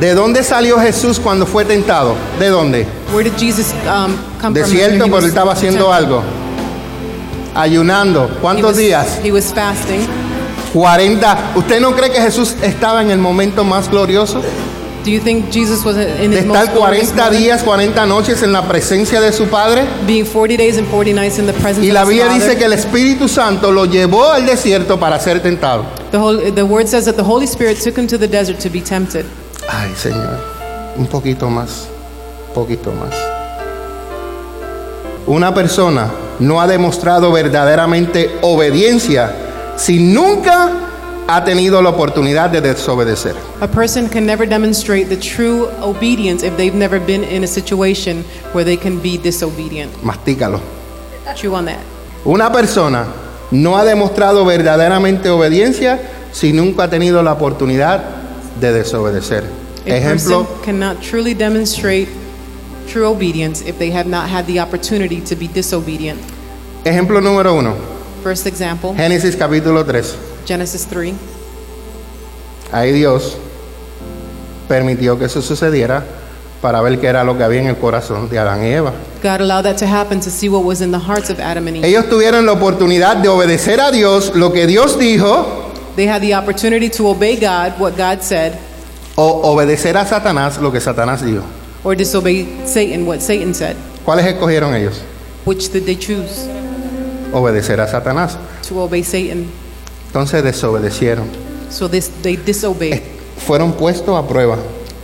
¿De 0.00 0.14
dónde 0.14 0.42
salió 0.42 0.78
Jesús 0.80 1.20
cuando 1.20 1.46
fue 1.46 1.64
tentado? 1.64 2.14
¿De 2.38 2.48
dónde? 2.48 2.86
Where 3.12 3.22
did 3.22 3.38
Jesus 3.38 3.72
um, 3.86 4.16
come 4.40 4.52
from? 4.52 4.54
Desierto, 4.54 5.04
he 5.04 5.08
pero 5.08 5.18
él 5.18 5.26
estaba 5.26 5.52
haciendo 5.52 5.92
algo. 5.92 6.22
Ayunando. 7.54 8.28
He 8.28 8.40
¿Cuántos 8.40 8.70
was, 8.72 8.76
días? 8.76 9.20
He 9.22 9.30
was 9.30 9.52
fasting. 9.52 10.00
40. 10.74 11.52
¿Usted 11.54 11.80
no 11.80 11.94
cree 11.94 12.10
que 12.10 12.20
Jesús 12.20 12.54
estaba 12.60 13.00
en 13.00 13.10
el 13.10 13.18
momento 13.18 13.62
más 13.62 13.88
glorioso? 13.88 14.42
Do 15.04 15.10
you 15.10 15.20
think 15.20 15.52
Jesus 15.52 15.84
was 15.84 15.96
in 15.96 16.30
De 16.30 16.38
his 16.38 16.44
estar 16.46 16.72
glorious 16.72 17.10
40 17.10 17.14
moment? 17.24 17.38
días, 17.38 17.62
40 17.62 18.06
noches 18.06 18.42
en 18.42 18.52
la 18.52 18.66
presencia 18.66 19.20
de 19.20 19.32
su 19.32 19.46
Padre. 19.46 19.84
Being 20.06 20.24
40 20.24 20.56
days 20.56 20.78
and 20.78 20.88
40 20.90 21.12
nights 21.12 21.38
in 21.38 21.46
the 21.46 21.52
presence 21.52 21.86
Y 21.86 21.92
la 21.92 22.04
Biblia 22.04 22.28
dice 22.28 22.56
que 22.56 22.64
el 22.64 22.72
Espíritu 22.72 23.28
Santo 23.28 23.70
lo 23.70 23.84
llevó 23.84 24.32
al 24.32 24.46
desierto 24.46 24.98
para 24.98 25.20
ser 25.20 25.40
tentado. 25.40 25.84
the, 26.10 26.16
Holy, 26.18 26.50
the 26.50 26.64
word 26.64 26.88
says 26.88 27.04
that 27.04 27.16
the 27.16 27.22
Holy 27.22 27.46
Spirit 27.46 27.78
took 27.80 27.96
him 27.96 28.06
to 28.08 28.18
the 28.18 28.26
desert 28.26 28.58
to 28.60 28.68
be 28.70 28.80
tempted. 28.80 29.26
Ay, 29.68 29.92
Señor, 29.94 30.40
un 30.96 31.06
poquito 31.06 31.48
más, 31.50 31.86
poquito 32.54 32.90
más. 32.92 33.14
Una 35.26 35.54
persona 35.54 36.10
no 36.40 36.60
ha 36.60 36.66
demostrado 36.66 37.30
verdaderamente 37.30 38.38
obediencia 38.42 39.32
si 39.76 39.98
nunca 39.98 40.70
ha 41.26 41.44
tenido 41.44 41.80
la 41.80 41.90
oportunidad 41.90 42.50
de 42.50 42.60
desobedecer. 42.60 43.34
A 43.60 43.66
person 43.68 44.08
can 44.08 44.26
never 44.26 44.46
demonstrate 44.46 45.06
the 45.08 45.16
true 45.16 45.68
obedience 45.82 46.44
if 46.44 46.54
they've 46.56 46.76
never 46.76 47.00
been 47.00 47.24
in 47.24 47.44
a 47.44 47.46
situation 47.46 48.24
where 48.52 48.64
they 48.64 48.76
can 48.76 49.00
be 49.00 49.18
disobedient. 49.18 49.90
Mastícalo. 50.02 50.60
Chew 51.34 51.54
on 51.54 51.64
that. 51.66 51.80
Una 52.24 52.52
persona 52.52 53.06
no 53.50 53.76
ha 53.76 53.84
demostrado 53.84 54.44
verdaderamente 54.44 55.30
obediencia 55.30 55.98
si 56.32 56.52
nunca 56.52 56.84
ha 56.84 56.90
tenido 56.90 57.22
la 57.22 57.32
oportunidad 57.32 58.02
de 58.60 58.72
desobedecer. 58.72 59.44
A 59.86 59.90
Ejemplo, 59.96 60.44
person 60.44 60.64
cannot 60.64 61.00
truly 61.02 61.34
demonstrate 61.34 62.08
true 62.90 63.06
obedience 63.06 63.62
if 63.66 63.78
they 63.78 63.90
have 63.90 64.08
not 64.08 64.28
had 64.28 64.46
the 64.46 64.60
opportunity 64.60 65.20
to 65.20 65.34
be 65.34 65.48
disobedient. 65.48 66.20
ejemplo 66.84 67.20
número 67.20 67.54
uno, 67.54 67.74
First 68.24 68.46
example, 68.46 68.94
Génesis 68.96 69.36
capítulo 69.36 69.84
3. 69.84 70.16
Genesis 70.46 70.86
3. 70.86 71.12
Ahí 72.72 72.90
Dios 72.90 73.36
permitió 74.66 75.18
que 75.18 75.26
eso 75.26 75.42
sucediera 75.42 76.02
para 76.62 76.80
ver 76.80 76.98
qué 76.98 77.08
era 77.08 77.22
lo 77.22 77.36
que 77.36 77.44
había 77.44 77.60
en 77.60 77.66
el 77.66 77.76
corazón 77.76 78.30
de 78.30 78.38
Adán 78.38 78.64
y 78.64 78.68
Eva. 78.72 78.92
God 79.22 79.42
allowed 79.42 79.64
that 79.64 79.76
to 79.76 79.86
happen 79.86 80.20
to 80.20 80.30
see 80.30 80.48
what 80.48 80.64
was 80.64 80.80
in 80.80 80.90
the 80.90 80.98
hearts 80.98 81.28
of 81.28 81.38
Adam 81.38 81.68
and 81.68 81.76
Eve. 81.76 81.86
Ellos 81.86 82.08
tuvieron 82.08 82.46
la 82.46 82.52
oportunidad 82.52 83.18
de 83.18 83.28
obedecer 83.28 83.78
a 83.78 83.90
Dios 83.92 84.32
lo 84.34 84.54
que 84.54 84.66
Dios 84.66 84.98
dijo 84.98 85.70
They 85.94 86.06
had 86.08 86.22
the 86.22 86.34
opportunity 86.34 86.88
to 86.88 87.08
obey 87.08 87.36
God, 87.36 87.78
what 87.78 87.94
God 87.98 88.22
said, 88.22 88.54
o 89.16 89.52
obedecer 89.52 89.98
a 89.98 90.06
Satanás 90.06 90.56
lo 90.56 90.72
que 90.72 90.80
Satanás 90.80 91.22
dijo. 91.22 91.42
or 91.84 91.94
disobey 91.94 92.48
Satan, 92.64 93.04
what 93.06 93.20
Satan 93.20 93.52
said. 93.52 93.76
¿Cuáles 94.02 94.24
escogieron 94.24 94.74
ellos? 94.74 95.02
Which 95.44 95.70
did 95.70 95.84
they 95.84 95.94
choose? 95.94 96.48
Obedecer 97.34 97.80
a 97.80 97.88
Satanás. 97.88 98.38
To 98.68 98.80
obey 98.80 99.04
Satan. 99.04 99.46
Entonces 100.06 100.42
desobedecieron. 100.42 101.28
So 101.70 101.88
this, 101.88 102.10
they 102.22 102.36
disobeyed. 102.36 103.02
Fueron 103.46 103.72
puestos 103.72 104.16
a 104.16 104.26
prueba. 104.26 104.56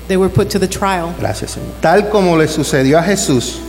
They 0.09 0.17
were 0.17 0.33
put 0.33 0.49
to 0.51 0.59
the 0.59 0.69
trial. 0.69 1.15
Gracias, 1.19 1.53
Señor. 1.53 1.81
Tal 1.81 2.09
como 2.09 2.37
le 2.37 2.49
sucedió 2.49 2.99
a 2.99 3.03
Jesús 3.03 3.61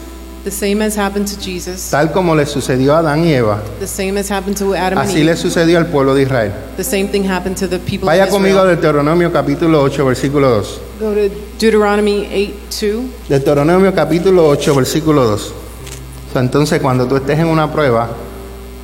The 0.43 0.50
same 0.50 0.82
has 0.82 0.95
happened 0.95 1.28
to 1.28 1.39
Jesus. 1.39 1.91
Tal 1.91 2.12
como 2.12 2.34
le 2.34 2.47
sucedió 2.47 2.95
a 2.95 3.00
Adán 3.00 3.24
y 3.24 3.34
Eva, 3.34 3.62
The 3.80 3.86
same 3.86 4.17
happened 4.17 4.58
to 4.58 4.74
Adam 4.74 4.97
and 4.97 5.08
así 5.08 5.24
le 5.24 5.36
sucedió 5.38 5.78
al 5.78 5.86
pueblo 5.86 6.15
de 6.15 6.24
Israel. 6.24 6.52
The 6.78 6.84
same 6.84 7.10
thing 7.10 7.24
happened 7.24 7.58
to 7.58 7.67
the 7.67 7.78
people 7.78 8.08
Vaya 8.08 8.24
of 8.24 8.32
conmigo 8.32 8.60
a. 8.60 8.65
Deuteronomio 8.65 9.32
capítulo 9.32 9.84
8, 9.84 10.04
versículo 10.04 10.50
2. 10.50 10.82
Go 11.00 11.13
to 11.13 11.30
Deuteronomy 11.60 12.28
8 12.32 12.54
2. 12.69 13.30
Deuteronomio 13.30 13.93
capítulo 13.93 14.47
8, 14.47 14.74
versículo 14.74 15.26
2. 15.26 15.41
O 15.41 16.34
sea, 16.34 16.41
entonces, 16.41 16.82
cuando 16.82 17.06
tú 17.06 17.17
estés 17.17 17.38
en 17.38 17.45
una 17.45 17.71
prueba 17.71 18.10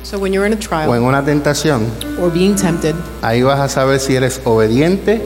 So 0.02 0.18
when 0.18 0.32
you're 0.32 0.46
in 0.46 0.52
a 0.52 0.56
o 0.56 0.58
trial 0.58 0.94
en 0.94 1.02
una 1.02 1.24
tentación, 1.24 1.86
or 2.20 2.30
being 2.32 2.54
tempted, 2.54 2.94
ahí 3.22 3.42
vas 3.42 3.60
a 3.60 3.68
saber 3.68 4.00
si 4.00 4.16
eres 4.16 4.40
obediente 4.44 5.20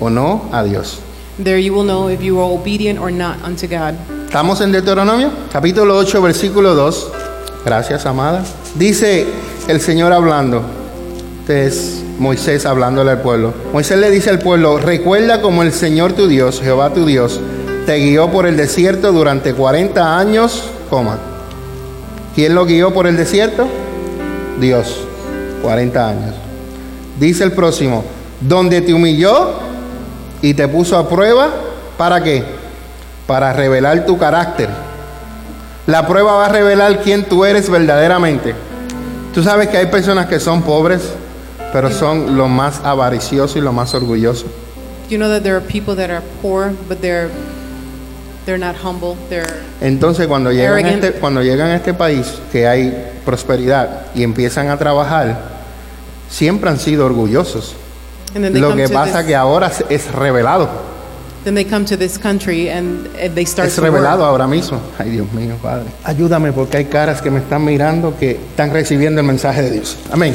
o 0.00 0.08
no 0.08 0.48
a 0.52 0.62
Dios. 0.62 1.00
there 1.38 1.58
you 1.58 1.72
will 1.72 1.84
know 1.84 2.08
if 2.08 2.20
you 2.20 2.38
are 2.40 2.50
obedient 2.50 2.98
or 2.98 3.10
not 3.10 3.36
unto 3.44 3.66
God. 3.68 3.94
Estamos 4.26 4.60
en 4.60 4.72
Deuteronomio, 4.72 5.30
capítulo 5.52 5.96
8, 5.96 6.20
versículo 6.22 6.74
2. 6.74 7.12
Gracias, 7.64 8.06
amada. 8.06 8.44
Dice 8.76 9.26
el 9.68 9.80
Señor 9.80 10.12
hablando. 10.12 10.62
Este 11.40 11.66
es 11.66 12.02
Moisés 12.18 12.66
hablándole 12.66 13.12
al 13.12 13.22
pueblo. 13.22 13.54
Moisés 13.72 13.98
le 13.98 14.10
dice 14.10 14.28
al 14.30 14.38
pueblo, 14.38 14.78
recuerda 14.78 15.40
como 15.40 15.62
el 15.62 15.72
Señor 15.72 16.12
tu 16.12 16.28
Dios, 16.28 16.60
Jehová 16.60 16.92
tu 16.92 17.06
Dios, 17.06 17.40
te 17.86 17.96
guió 17.96 18.30
por 18.30 18.46
el 18.46 18.56
desierto 18.56 19.12
durante 19.12 19.54
40 19.54 20.18
años, 20.18 20.64
coma. 20.90 21.18
¿Quién 22.34 22.54
lo 22.54 22.66
guió 22.66 22.92
por 22.92 23.06
el 23.06 23.16
desierto? 23.16 23.66
Dios, 24.60 25.00
40 25.62 26.08
años. 26.08 26.34
Dice 27.18 27.44
el 27.44 27.52
próximo, 27.52 28.04
donde 28.40 28.80
te 28.80 28.94
humilló 28.94 29.54
y 30.42 30.54
te 30.54 30.68
puso 30.68 30.96
a 30.96 31.08
prueba, 31.08 31.50
¿para 31.96 32.22
qué? 32.22 32.44
Para 33.26 33.52
revelar 33.52 34.06
tu 34.06 34.18
carácter. 34.18 34.68
La 35.86 36.06
prueba 36.06 36.34
va 36.34 36.46
a 36.46 36.48
revelar 36.50 37.02
quién 37.02 37.24
tú 37.24 37.44
eres 37.44 37.70
verdaderamente. 37.70 38.54
Tú 39.34 39.42
sabes 39.42 39.68
que 39.68 39.78
hay 39.78 39.86
personas 39.86 40.26
que 40.26 40.40
son 40.40 40.62
pobres, 40.62 41.02
pero 41.72 41.90
son 41.90 42.36
lo 42.36 42.48
más 42.48 42.80
avaricioso 42.84 43.58
y 43.58 43.62
lo 43.62 43.72
más 43.72 43.94
orgulloso. 43.94 44.46
You 45.08 45.16
know 45.16 45.28
that 45.30 45.42
there 45.42 45.56
are 45.56 45.64
people 45.64 45.96
that 45.96 46.10
are 46.10 46.22
poor, 46.42 46.72
but 46.88 47.00
they're 47.00 47.30
they're 48.48 48.58
not 48.58 48.76
humble. 48.82 49.14
They're 49.28 49.44
Entonces 49.82 50.26
cuando 50.26 50.50
llegan, 50.50 50.72
Arrogant. 50.72 51.04
este, 51.04 51.20
cuando 51.20 51.42
llegan 51.42 51.68
a 51.68 51.76
este 51.76 51.92
país 51.92 52.38
que 52.50 52.66
hay 52.66 53.10
prosperidad 53.26 54.06
y 54.14 54.22
empiezan 54.22 54.70
a 54.70 54.78
trabajar, 54.78 55.38
siempre 56.30 56.70
han 56.70 56.78
sido 56.78 57.04
orgullosos. 57.04 57.74
and 58.34 58.42
then 58.44 58.52
they 58.54 58.60
Lo 58.60 58.70
come 58.70 58.82
que 58.82 58.88
to 58.88 58.94
pasa 58.94 59.18
this, 59.18 59.26
que 59.26 59.36
ahora 59.36 59.70
es 59.90 60.10
revelado. 60.12 60.66
then 61.44 61.54
they 61.54 61.64
come 61.64 61.84
to 61.84 61.96
this 61.98 62.16
country 62.18 62.70
and, 62.70 63.06
and 63.20 63.34
they 63.34 63.44
start 63.44 63.68
Es 63.68 63.76
to 63.76 63.82
revelado 63.82 64.24
ahora 64.24 64.46
mismo. 64.46 64.80
Ay, 64.98 65.10
Dios 65.10 65.30
mío, 65.32 65.56
Padre. 65.62 65.84
Ayúdame 66.04 66.52
porque 66.52 66.78
hay 66.78 66.84
caras 66.86 67.20
que 67.20 67.30
me 67.30 67.40
están 67.40 67.62
mirando 67.64 68.16
que 68.18 68.30
están 68.32 68.72
recibiendo 68.72 69.20
el 69.20 69.26
mensaje 69.26 69.60
de 69.62 69.70
Dios. 69.72 69.96
Amén. 70.10 70.34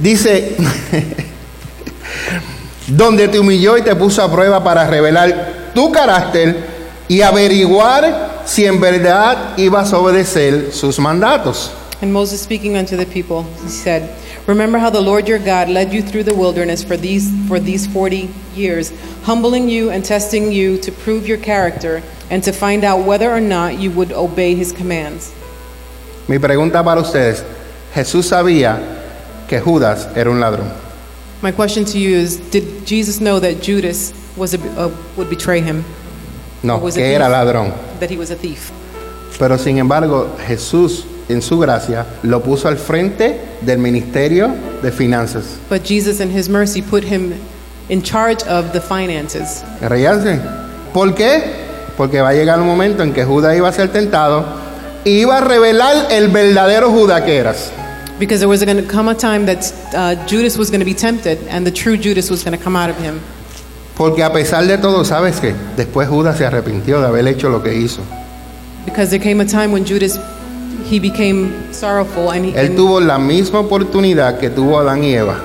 Dice, 0.00 0.56
donde 2.88 3.28
te 3.28 3.38
humilló 3.38 3.78
y 3.78 3.82
te 3.82 3.94
puso 3.94 4.22
a 4.22 4.32
prueba 4.32 4.62
para 4.64 4.88
revelar 4.88 5.70
tu 5.74 5.92
carácter 5.92 6.73
y 7.08 7.20
averiguar 7.22 8.42
si 8.46 8.64
en 8.66 8.80
verdad 8.80 9.56
ibas 9.58 9.92
a 9.92 9.98
obedecer 9.98 10.72
sus 10.72 10.98
mandatos. 10.98 11.70
And 12.00 12.12
Moses 12.12 12.40
speaking 12.40 12.76
unto 12.76 12.96
the 12.96 13.06
people, 13.06 13.44
he 13.62 13.68
said, 13.68 14.10
Remember 14.46 14.78
how 14.78 14.90
the 14.90 15.00
Lord 15.00 15.26
your 15.26 15.38
God 15.38 15.68
led 15.70 15.92
you 15.92 16.02
through 16.02 16.24
the 16.24 16.34
wilderness 16.34 16.84
for 16.84 16.98
these 16.98 17.30
for 17.48 17.58
these 17.58 17.86
forty 17.86 18.28
years, 18.54 18.92
humbling 19.22 19.70
you 19.70 19.90
and 19.90 20.04
testing 20.04 20.52
you 20.52 20.76
to 20.78 20.92
prove 20.92 21.26
your 21.26 21.38
character 21.38 22.02
and 22.30 22.42
to 22.44 22.52
find 22.52 22.84
out 22.84 23.06
whether 23.06 23.30
or 23.30 23.40
not 23.40 23.78
you 23.78 23.90
would 23.92 24.12
obey 24.12 24.54
his 24.54 24.72
commands. 24.72 25.32
Mi 26.28 26.38
pregunta 26.38 26.84
para 26.84 27.00
ustedes, 27.00 27.42
Jesús 27.94 28.26
sabía 28.26 28.78
que 29.48 29.60
Judas 29.60 30.08
era 30.14 30.30
un 30.30 30.40
ladrón. 30.40 30.70
My 31.42 31.52
question 31.52 31.84
to 31.86 31.98
you 31.98 32.16
is, 32.16 32.36
did 32.50 32.86
Jesus 32.86 33.20
know 33.20 33.38
that 33.40 33.62
Judas 33.62 34.12
was 34.36 34.54
a, 34.54 34.58
uh, 34.78 34.90
would 35.16 35.30
betray 35.30 35.60
him, 35.60 35.84
No, 36.64 36.80
que 36.82 36.88
it 36.88 36.96
era 36.98 37.26
thief? 37.26 37.32
ladrón. 37.32 37.72
that 38.00 38.10
he 38.10 38.16
was 38.16 38.30
a 38.30 38.36
thief? 38.36 38.70
Pero 39.38 39.58
sin 39.58 39.78
embargo, 39.78 40.36
Jesús 40.46 41.04
en 41.28 41.42
su 41.42 41.58
gracia 41.58 42.06
lo 42.22 42.42
puso 42.42 42.68
al 42.68 42.76
frente 42.76 43.40
del 43.60 43.78
ministerio 43.78 44.50
de 44.82 44.90
finanzas. 44.90 45.58
But 45.68 45.82
Jesus 45.84 46.20
in 46.20 46.30
his 46.30 46.48
mercy 46.48 46.82
put 46.82 47.04
him 47.04 47.34
in 47.88 48.02
charge 48.02 48.42
of 48.46 48.72
the 48.72 48.80
finances. 48.80 49.62
Ríanse. 49.80 50.40
¿Por 50.92 51.14
qué? 51.14 51.42
Porque 51.96 52.20
va 52.20 52.30
a 52.30 52.34
llegar 52.34 52.60
un 52.60 52.66
momento 52.66 53.02
en 53.02 53.12
que 53.12 53.24
Judas 53.24 53.56
iba 53.56 53.68
a 53.68 53.72
ser 53.72 53.92
tentado 53.92 54.44
y 55.04 55.20
iba 55.20 55.38
a 55.38 55.40
revelar 55.40 56.08
el 56.10 56.28
verdadero 56.28 56.90
Judas 56.90 57.22
que 57.22 57.36
eras. 57.36 57.70
Because 58.18 58.38
there 58.38 58.48
was 58.48 58.64
going 58.64 58.76
to 58.76 58.88
come 58.88 59.10
a 59.10 59.14
time 59.14 59.44
that 59.46 59.72
uh, 59.92 60.14
Judas 60.26 60.56
was 60.56 60.70
going 60.70 60.80
to 60.80 60.86
be 60.86 60.94
tempted 60.94 61.38
and 61.48 61.66
the 61.66 61.72
true 61.72 61.96
Judas 61.96 62.30
was 62.30 62.44
going 62.44 62.56
to 62.56 62.62
come 62.62 62.76
out 62.76 62.88
of 62.88 62.96
him. 62.96 63.20
Porque 63.96 64.24
a 64.24 64.32
pesar 64.32 64.66
de 64.66 64.78
todo, 64.78 65.04
¿sabes 65.04 65.40
qué? 65.40 65.54
Después 65.76 66.08
Judas 66.08 66.38
se 66.38 66.44
arrepintió 66.44 67.00
de 67.00 67.06
haber 67.06 67.26
hecho 67.28 67.48
lo 67.48 67.62
que 67.62 67.74
hizo. 67.74 68.02
Because 68.84 69.10
there 69.10 69.22
came 69.22 69.40
a 69.42 69.46
time 69.46 69.72
when 69.72 69.84
Judas, 69.86 70.18
he 70.90 70.98
became 70.98 71.52
sorrowful 71.72 72.30
and 72.30 72.44
he, 72.44 72.60
Él 72.60 72.74
tuvo 72.74 73.00
la 73.00 73.18
misma 73.18 73.60
oportunidad 73.60 74.38
que 74.38 74.50
tuvo 74.50 74.78
Adán 74.78 75.04
y 75.04 75.14
Eva. 75.14 75.40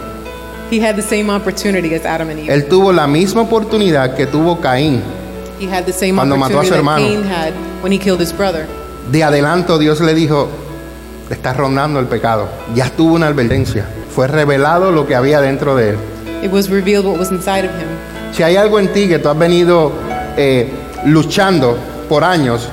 he 0.72 0.80
had 0.80 0.96
the 0.96 1.02
same 1.02 1.30
opportunity 1.30 1.94
as 1.96 2.06
Adam 2.06 2.30
and 2.30 2.40
Eve. 2.40 2.54
Él 2.54 2.66
tuvo 2.68 2.92
la 2.92 3.08
misma 3.08 3.42
oportunidad 3.42 4.16
que 4.16 4.26
tuvo 4.26 4.60
Caín. 4.60 5.02
He 5.60 5.68
had 5.68 5.86
the 5.86 5.94
same 5.94 6.16
Cuando 6.16 6.38
mató 6.38 6.60
a 6.60 6.62
opportunity 6.62 6.70
su 6.70 6.76
hermano. 6.76 7.06
Cain 7.06 7.24
had 7.24 7.54
when 7.82 7.92
he 7.92 7.98
killed 7.98 8.22
his 8.22 8.32
brother. 8.32 8.68
De 9.12 9.24
adelanto 9.24 9.78
Dios 9.78 10.00
le 10.02 10.14
dijo, 10.14 10.48
estás 11.30 11.58
rondando 11.58 12.00
el 12.00 12.06
pecado. 12.06 12.48
Ya 12.76 12.90
tuvo 12.90 13.16
una 13.16 13.28
advertencia. 13.28 13.86
Fue 14.14 14.28
revelado 14.28 14.92
lo 14.92 15.08
que 15.08 15.16
había 15.16 15.42
dentro 15.42 15.76
de 15.76 15.92
él. 15.92 15.98
It 16.44 16.52
was 16.52 16.70
revealed 16.70 17.06
what 17.06 17.18
was 17.18 17.32
inside 17.32 17.66
of 17.66 17.72
him. 17.72 17.89
Si 18.32 18.44
hay 18.44 18.56
algo 18.56 18.80
en 18.80 18.94
ti 18.94 19.08
que 19.08 19.20
tú 19.20 19.30
has 19.30 19.38
venido 19.38 19.92
eh, 20.38 20.70
luchando 21.06 21.78
por 22.08 22.24
años, 22.24 22.70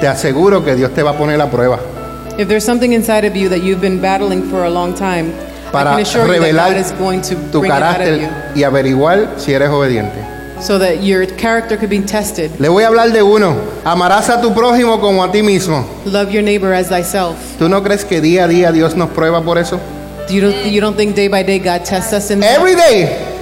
te 0.00 0.08
aseguro 0.08 0.64
que 0.64 0.74
Dios 0.74 0.92
te 0.92 1.02
va 1.02 1.12
a 1.12 1.18
poner 1.18 1.40
a 1.40 1.50
prueba 1.50 1.78
If 2.36 2.48
there's 2.48 2.64
something 2.64 2.92
inside 2.92 3.24
of 3.24 3.36
you 3.36 3.48
that 3.48 3.62
you've 3.62 3.80
been 3.80 4.00
battling 4.00 4.42
for 4.50 4.64
a 4.64 4.70
long 4.70 4.92
time, 4.92 5.32
I 5.68 5.70
para 5.70 5.90
can 5.92 6.00
assure 6.00 6.26
you 6.26 6.40
that 6.40 6.52
revelar 6.52 6.76
is 6.76 6.90
going 6.92 7.22
to 7.22 7.36
tu 7.52 7.60
bring 7.60 7.66
it 7.66 7.70
out 7.70 8.00
of 8.00 8.06
carácter 8.06 8.20
you 8.20 8.28
y 8.56 8.64
averiguar 8.64 9.38
si 9.38 9.52
eres 9.52 9.70
obediente. 9.70 10.18
so 10.60 10.78
that 10.78 11.02
your 11.02 11.26
character 11.26 11.76
could 11.76 11.90
be 11.90 12.00
tested. 12.00 12.50
Le 12.58 12.68
voy 12.68 12.82
a 12.82 12.88
hablar 12.88 13.12
de 13.12 13.22
uno. 13.22 13.54
Amarás 13.84 14.30
a 14.30 14.40
tu 14.40 14.52
prójimo 14.52 15.00
como 15.00 15.22
a 15.22 15.30
ti 15.30 15.42
mismo. 15.42 15.84
Love 16.06 16.32
your 16.32 16.42
neighbor 16.42 16.72
as 16.72 16.88
thyself. 16.88 17.36
¿Tú 17.58 17.68
no 17.68 17.82
crees 17.82 18.04
que 18.04 18.20
día 18.20 18.44
a 18.44 18.48
día 18.48 18.72
Dios 18.72 18.96
nos 18.96 19.10
prueba 19.10 19.42
por 19.44 19.58
eso? 19.58 19.78
You 20.28 20.40
don't, 20.40 20.66
you 20.66 20.80
don't 20.80 20.96
think 20.96 21.14
day 21.14 21.28
by 21.28 21.44
day 21.44 21.58
God 21.60 21.84
tests 21.84 22.12
us 22.12 22.30
in 22.30 22.40
that? 22.40 22.58
Every 22.58 22.74
day 22.74 23.33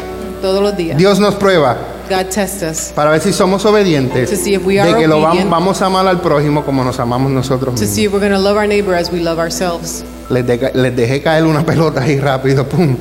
Todos 0.43 0.61
los 0.63 0.77
días. 0.77 0.99
Dios 0.99 1.19
nos 1.21 1.35
prueba 1.37 1.77
God 2.11 2.27
tests 2.27 2.63
us 2.63 2.93
para 2.95 3.11
ver 3.11 3.21
si 3.23 3.33
somos 3.33 3.65
obedientes, 3.65 4.29
To 4.29 4.37
see 4.37 4.55
if 4.55 4.65
we 4.67 4.75
de 4.75 4.81
are 4.81 4.95
que 5.01 5.07
lo 5.09 5.21
vam- 5.21 5.29
obedient. 5.31 5.51
vamos 5.51 5.81
a 5.81 5.87
amar 5.87 6.07
al 6.07 6.21
prójimo 6.21 6.65
como 6.65 6.85
nos 6.85 6.99
amamos 7.01 7.31
nosotros 7.31 7.75
to 7.77 7.81
mismos. 7.81 7.95
see 7.95 8.05
if 8.05 8.13
we're 8.13 8.21
going 8.21 8.33
to 8.37 8.39
love 8.39 8.57
our 8.59 8.67
neighbor 8.69 8.95
as 8.95 9.11
we 9.11 9.21
love 9.21 9.39
ourselves. 9.39 10.05
Les, 10.29 10.45
de- 10.47 10.71
les 10.75 10.95
dejé 10.95 11.23
caer 11.23 11.45
una 11.47 11.65
pelota 11.65 12.03
ahí 12.03 12.19
rápido, 12.21 12.67
pum. 12.69 12.97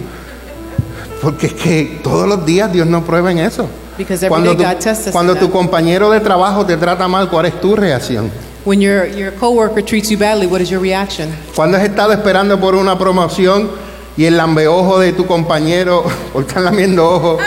Porque 1.22 1.48
es 1.48 1.54
que 1.54 2.00
todos 2.04 2.28
los 2.28 2.46
días 2.46 2.72
Dios 2.72 2.88
nos 2.88 3.04
prueba 3.04 3.32
en 3.32 3.40
eso. 3.40 3.68
Because 3.98 4.26
every 4.26 4.30
Cuando, 4.30 4.54
day 4.54 4.58
tu, 4.58 4.64
God 4.64 4.80
tests 4.82 5.08
us 5.08 5.12
cuando 5.14 5.34
in 5.34 5.40
tu 5.40 5.46
that. 5.48 5.52
compañero 5.54 6.10
de 6.10 6.20
trabajo 6.20 6.66
te 6.66 6.78
trata 6.78 7.08
mal, 7.08 7.30
¿cuál 7.30 7.46
es 7.48 7.60
tu 7.60 7.76
reacción? 7.76 8.32
When 8.66 8.80
your, 8.80 9.08
your 9.08 9.34
coworker 9.34 9.84
treats 9.84 10.10
you 10.10 10.18
badly, 10.18 10.46
what 10.48 10.62
is 10.62 10.70
your 10.70 10.80
reaction? 10.82 11.30
Cuando 11.56 11.78
has 11.78 11.84
estado 11.84 12.14
esperando 12.14 12.60
por 12.60 12.76
una 12.76 12.98
promoción 12.98 13.70
y 14.18 14.26
el 14.26 14.38
lambeojo 14.38 15.00
de 15.00 15.14
tu 15.14 15.26
compañero, 15.26 16.04
están 16.40 16.66
lamiendo 16.66 17.10
ojo, 17.10 17.38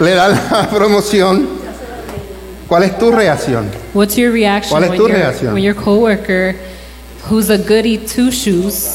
le 0.00 0.14
da 0.14 0.28
la 0.28 0.68
promoción, 0.74 1.48
¿cuál 2.68 2.82
es 2.84 2.98
tu 2.98 3.10
reacción? 3.10 3.66
What's 3.94 4.16
your 4.16 4.32
reaction 4.32 4.70
¿Cuál 4.70 4.84
es 4.84 4.90
when 4.90 4.98
tu 4.98 5.08
your, 5.08 5.16
reacción? 5.16 5.54
when 5.54 5.62
your 5.62 5.74
coworker, 5.74 6.54
who's 7.28 7.50
a 7.50 7.58
goody 7.58 7.98
two 7.98 8.30
shoes, 8.30 8.94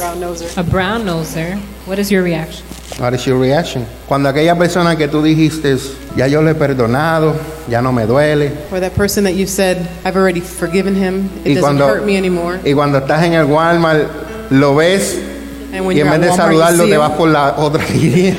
a 0.58 0.64
brown 0.64 1.06
noser, 1.06 1.58
what 1.86 2.00
is 2.00 2.12
your 2.12 2.24
reaction? 2.24 2.66
What 3.00 3.14
is 3.16 3.26
your 3.26 3.40
reaction? 3.40 3.88
Cuando 4.08 4.30
aquella 4.30 4.56
persona 4.56 4.96
que 4.96 5.08
tú 5.08 5.24
dijiste, 5.24 5.76
ya 6.16 6.28
yo 6.28 6.42
le 6.44 6.52
he 6.52 6.56
perdonado, 6.56 7.34
ya 7.68 7.82
no 7.82 7.92
me 7.92 8.06
duele, 8.06 8.52
Or 8.72 8.80
that 8.80 8.94
person 8.94 9.24
that 9.24 9.34
you 9.34 9.48
said, 9.48 9.88
I've 10.06 10.16
already 10.16 10.42
forgiven 10.42 10.94
him, 10.94 11.30
it 11.44 11.52
y 11.52 11.54
doesn't 11.56 11.62
cuando, 11.62 11.88
hurt 11.88 12.06
me 12.06 12.18
anymore. 12.18 12.60
y 12.64 12.74
cuando 12.74 13.00
estás 13.00 13.24
en 13.24 13.34
el 13.34 13.46
Walmart, 13.46 14.52
lo 14.52 14.76
ves 14.76 15.16
when 15.16 15.33
y 15.74 16.00
en 16.00 16.10
vez 16.10 16.22
de 16.22 16.32
saludarlo 16.36 16.86
te 16.86 16.98
vas 16.98 17.12
por 17.12 17.30
la 17.30 17.56
otra 17.58 17.84
línea. 17.94 18.36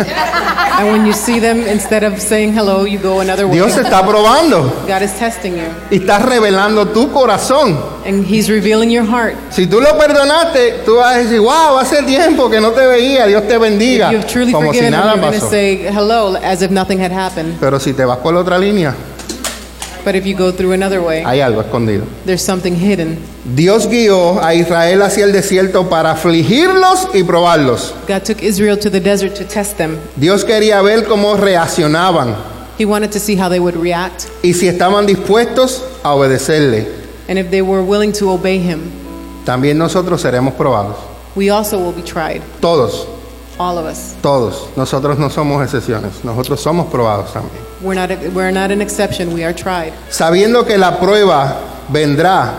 and 0.79 0.89
when 0.91 1.07
you 1.07 1.13
see 1.13 1.39
them, 1.41 1.67
instead 1.69 2.03
of 2.03 2.21
saying 2.21 2.53
hello, 2.53 2.85
you 2.85 2.99
go 2.99 3.21
another 3.21 3.47
way. 3.47 3.55
Dios 3.55 3.75
te 3.75 3.83
está 3.83 4.05
probando 4.05 4.63
God 4.89 5.03
is 5.03 5.13
testing 5.19 5.55
you, 5.55 5.63
y 5.91 5.97
estás 5.99 6.23
revelando 6.23 6.87
tu 6.89 7.11
corazón. 7.13 7.79
and 8.07 8.25
He's 8.27 8.49
revealing 8.49 8.91
your 8.91 9.05
heart. 9.05 9.35
Si 9.51 9.67
tú 9.67 9.81
lo 9.81 9.97
perdonaste, 9.97 10.83
tú 10.85 10.97
vas 10.97 11.15
a 11.17 11.19
decir, 11.19 11.41
wow, 11.41 11.79
hace 11.79 12.03
tiempo 12.03 12.51
que 12.51 12.61
no 12.61 12.71
te 12.73 12.87
veía, 12.87 13.27
Dios 13.27 13.47
te 13.49 13.57
bendiga, 13.59 14.09
If 14.13 14.13
you've 14.21 14.27
truly 14.27 14.53
como 14.53 14.73
si 14.73 14.79
forgiven 14.79 14.95
him, 14.95 15.01
nada 15.01 15.13
you're 15.15 15.21
going 15.21 15.33
to 15.35 15.41
pasó. 15.47 15.51
say 15.51 15.77
hello 15.93 16.37
as 16.43 16.61
if 16.63 16.71
nothing 16.71 17.01
had 17.01 17.13
happened. 17.13 17.57
Pero 17.61 17.79
si 17.79 17.93
te 17.95 18.05
vas 18.05 18.19
por 18.19 18.35
la 18.35 18.41
otra 18.41 18.59
línea, 18.59 18.95
But 20.05 20.15
if 20.17 20.27
you 20.27 20.37
go 20.37 20.53
through 20.53 20.73
another 20.73 21.01
way, 21.01 21.23
hay 21.25 21.41
algo 21.41 21.63
escondido. 21.63 22.05
there's 22.27 22.43
something 22.43 22.75
hidden. 22.77 23.19
Dios 23.55 23.87
guió 23.89 24.41
a 24.43 24.55
Israel 24.55 25.03
hacia 25.03 25.25
el 25.25 25.33
desierto 25.33 25.89
para 25.89 26.11
afligirlos 26.13 27.09
y 27.15 27.23
probarlos. 27.23 27.95
God 28.07 28.23
took 28.25 28.43
Israel 28.43 28.79
to 28.79 28.91
the 28.91 29.01
desert 29.01 29.35
to 29.37 29.45
test 29.45 29.77
them. 29.79 29.99
Dios 30.17 30.45
quería 30.45 30.83
ver 30.83 31.05
cómo 31.05 31.37
reaccionaban 31.37 32.35
He 32.79 32.85
wanted 32.85 33.13
to 33.13 33.21
see 33.21 33.37
how 33.37 33.49
they 33.49 33.61
would 33.61 33.77
react 33.77 34.27
y 34.43 34.53
si 34.53 34.67
estaban 34.69 35.07
dispuestos 35.07 35.83
a 36.03 36.13
obedecerle. 36.15 36.87
and 37.29 37.39
if 37.39 37.51
they 37.51 37.63
were 37.63 37.83
willing 37.83 38.13
to 38.13 38.31
obey 38.31 38.59
Him. 38.59 38.91
También 39.47 39.79
nosotros 39.79 40.21
seremos 40.21 40.55
probados. 40.55 40.97
We 41.37 41.51
also 41.51 41.79
will 41.79 41.93
be 41.93 42.03
tried, 42.03 42.43
Todos, 42.61 43.07
all 43.59 43.79
of 43.79 43.87
us. 43.87 44.15
todos. 44.23 44.69
Nosotros 44.77 45.19
no 45.19 45.29
somos 45.31 45.63
excepciones. 45.63 46.25
Nosotros 46.25 46.61
somos 46.61 46.87
probados 46.91 47.33
también. 47.33 47.63
We're 47.85 47.95
not, 47.95 48.09
we're 48.33 48.51
not 48.51 48.71
an 48.71 48.81
exception, 48.81 49.35
we 49.35 49.45
are 49.45 49.53
tried. 49.53 49.93
Sabiendo 50.09 50.65
que 50.67 50.79
la 50.79 50.99
prueba 50.99 51.59
vendrá, 51.93 52.55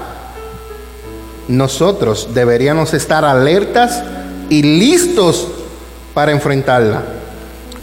nosotros 1.48 2.30
deberíamos 2.34 2.94
estar 2.94 3.26
alertas 3.26 4.04
y 4.50 4.62
listos 4.62 5.48
para 6.14 6.32
enfrentarla. 6.32 7.02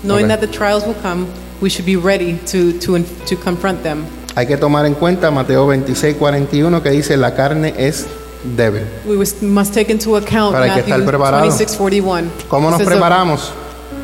Knowing 0.04 0.28
that 0.28 0.40
the 0.40 0.46
trials 0.46 0.84
will 0.86 0.96
come, 1.02 1.26
we 1.60 1.68
should 1.68 1.84
be 1.86 1.96
ready 1.96 2.38
to, 2.46 2.72
to, 2.78 3.02
to 3.26 3.36
confront 3.36 3.82
them. 3.82 4.04
Hay 4.36 4.46
que 4.46 4.56
tomar 4.56 4.86
en 4.86 4.94
cuenta 4.94 5.30
Mateo 5.30 5.66
26, 5.66 6.16
41 6.16 6.82
que 6.82 6.90
dice 6.90 7.16
la 7.16 7.34
carne 7.34 7.74
es 7.76 8.06
débil. 8.56 8.84
We 9.04 9.16
was- 9.16 9.42
must 9.42 9.74
take 9.74 9.90
into 9.92 10.16
account 10.16 10.54
hay 10.54 10.70
que 10.70 10.80
estar 10.80 10.98
Matthew 10.98 11.06
preparado. 11.06 11.42
26, 11.42 11.76
41. 11.76 12.30
¿Cómo 12.48 12.70
nos 12.70 12.78
Says 12.78 12.88
preparamos? 12.88 13.52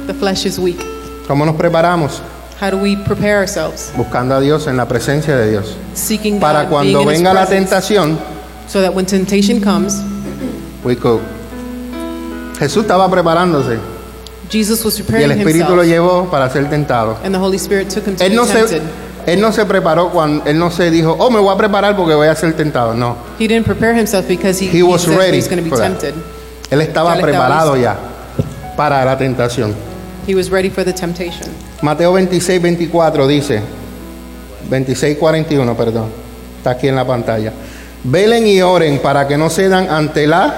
The 0.06 0.14
flesh 0.14 0.44
is 0.44 0.58
weak. 0.58 0.78
¿Cómo 1.26 1.46
nos 1.46 1.56
preparamos? 1.56 2.20
How 2.60 2.70
do 2.70 2.76
we 2.78 2.96
prepare 2.96 3.38
ourselves? 3.38 3.92
Buscando 3.96 4.34
a 4.34 4.40
Dios 4.40 4.66
en 4.66 4.76
la 4.76 4.86
presencia 4.86 5.36
de 5.36 5.50
Dios. 5.50 5.76
Seeking 5.94 6.40
Para 6.40 6.64
God, 6.64 6.70
cuando 6.70 6.98
being 6.98 7.02
in 7.02 7.08
His 7.14 7.18
venga 7.22 7.34
la 7.34 7.46
presence, 7.46 7.70
tentación, 7.70 8.18
so 8.66 8.80
that 8.82 8.92
when 8.94 9.06
temptation 9.06 9.60
comes, 9.60 10.02
we 10.84 10.96
could. 10.96 11.20
Jesús 12.58 12.82
estaba 12.82 13.08
preparándose 13.08 13.78
Jesus 14.50 14.84
was 14.84 14.98
y 14.98 15.02
el 15.02 15.06
preparing 15.06 15.30
Espíritu 15.38 15.76
lo 15.76 15.82
himself, 15.84 15.86
llevó 15.88 16.30
para 16.30 16.50
ser 16.50 16.68
tentado. 16.68 17.16
and 17.22 17.32
the 17.32 17.38
Holy 17.38 17.58
Spirit 17.58 17.88
took 17.88 18.04
him 18.06 18.16
to 18.16 18.24
Él 18.24 18.30
be 18.30 18.34
no, 18.36 18.44
se, 18.46 18.54
tempted. 18.54 18.82
él 19.26 19.40
no 19.40 19.52
se 19.52 19.64
preparó 19.64 20.10
cuando, 20.10 20.44
él 20.44 20.58
no 20.58 20.70
se 20.72 20.90
dijo, 20.90 21.14
oh, 21.18 21.30
me 21.30 21.38
voy 21.38 21.54
a 21.54 21.56
preparar 21.56 21.94
porque 21.96 22.14
voy 22.14 22.26
a 22.26 22.34
ser 22.34 22.54
tentado. 22.54 22.94
No, 22.94 23.16
He 23.38 23.46
didn't 23.46 23.66
prepare 23.66 23.94
himself 23.94 24.26
because 24.26 24.58
he, 24.58 24.66
He 24.68 24.78
he 24.78 24.82
was 24.82 25.02
said 25.02 25.16
ready 25.16 25.36
he 25.36 25.42
was 25.42 25.48
going 25.48 25.58
to 25.58 25.64
be 25.64 25.70
for 25.70 25.78
that. 25.78 26.00
tempted. 26.00 26.14
él 26.70 26.80
estaba 26.80 27.14
le 27.14 27.20
estaba 27.20 27.22
preparado 27.22 27.74
listo. 27.76 27.82
ya 27.84 27.96
para 28.76 29.04
la 29.04 29.16
tentación. 29.16 29.72
He 30.28 30.34
was 30.34 30.50
ready 30.50 30.68
for 30.68 30.84
the 30.84 30.92
temptation. 30.92 31.48
Mateo 31.80 32.12
26, 32.12 32.60
24 32.60 33.26
dice, 33.26 33.62
26, 34.68 35.16
41, 35.16 35.74
perdón, 35.74 36.10
está 36.58 36.70
aquí 36.72 36.86
en 36.88 36.96
la 36.96 37.06
pantalla. 37.06 37.50
Velen 38.04 38.46
y 38.46 38.60
oren 38.60 38.98
para 38.98 39.26
que 39.26 39.38
no 39.38 39.48
cedan 39.48 39.88
ante 39.88 40.26
la 40.26 40.54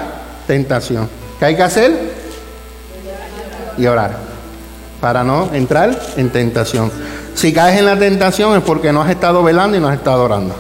tentación. 0.49 1.09
¿Qué 1.39 1.45
hay 1.45 1.55
que 1.57 1.63
hacer? 1.63 1.93
Y 3.79 3.87
orar, 3.87 4.17
para 5.01 5.23
no 5.23 5.49
entrar 5.55 5.99
en 6.17 6.31
tentación. 6.31 6.91
Si 7.37 7.53
caes 7.53 7.79
en 7.79 7.87
la 7.87 7.97
tentación 7.97 8.57
es 8.59 8.65
porque 8.65 8.93
no 8.93 9.03
has 9.03 9.11
estado 9.11 9.43
velando 9.45 9.77
y 9.77 9.81
no 9.81 9.89
has 9.89 9.97
estado 9.97 10.25
orando. 10.25 10.53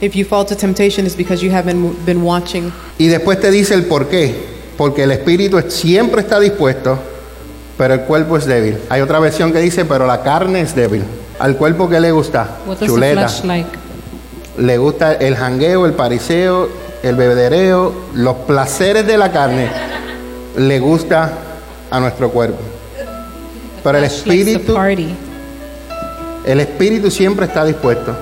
If 0.00 0.14
you 0.14 0.24
fall 0.24 0.46
to 0.46 0.56
temptation, 0.56 1.04
it's 1.06 1.16
because 1.16 1.44
you 1.44 1.52
haven't 1.54 2.04
been 2.06 2.22
watching. 2.22 2.72
Y 2.98 3.08
después 3.08 3.38
te 3.38 3.50
dice 3.50 3.74
el 3.74 3.84
por 3.84 4.08
qué. 4.08 4.56
Porque 4.78 5.02
el 5.04 5.10
espíritu 5.10 5.58
es- 5.58 5.72
siempre 5.72 6.22
está 6.22 6.38
dispuesto, 6.40 6.98
pero 7.76 7.94
el 7.94 8.00
cuerpo 8.02 8.36
es 8.36 8.46
débil. 8.46 8.78
Hay 8.88 9.00
otra 9.00 9.18
versión 9.18 9.52
que 9.52 9.60
dice, 9.60 9.84
pero 9.84 10.06
la 10.06 10.22
carne 10.22 10.60
es 10.60 10.74
débil. 10.74 11.04
Al 11.38 11.56
cuerpo 11.56 11.88
que 11.88 12.00
le 12.00 12.12
gusta, 12.12 12.48
chuleta. 12.84 13.28
like? 13.44 13.68
Le 14.58 14.78
gusta 14.78 15.12
el 15.14 15.36
jangueo, 15.36 15.84
el 15.84 15.92
pariseo, 15.92 16.68
el 17.02 17.14
bebedereo, 17.14 17.92
los 18.14 18.36
placeres 18.46 19.06
de 19.06 19.18
la 19.18 19.30
carne. 19.30 19.68
Le 20.56 20.80
gusta 20.80 21.32
a 21.90 22.00
nuestro 22.00 22.30
cuerpo. 22.30 22.58
Pero 23.84 23.98
el 23.98 24.04
espíritu, 24.04 24.74
party, 24.74 25.14
el 26.46 26.60
espíritu 26.60 27.10
siempre 27.10 27.46
está 27.46 27.64
dispuesto. 27.64 28.16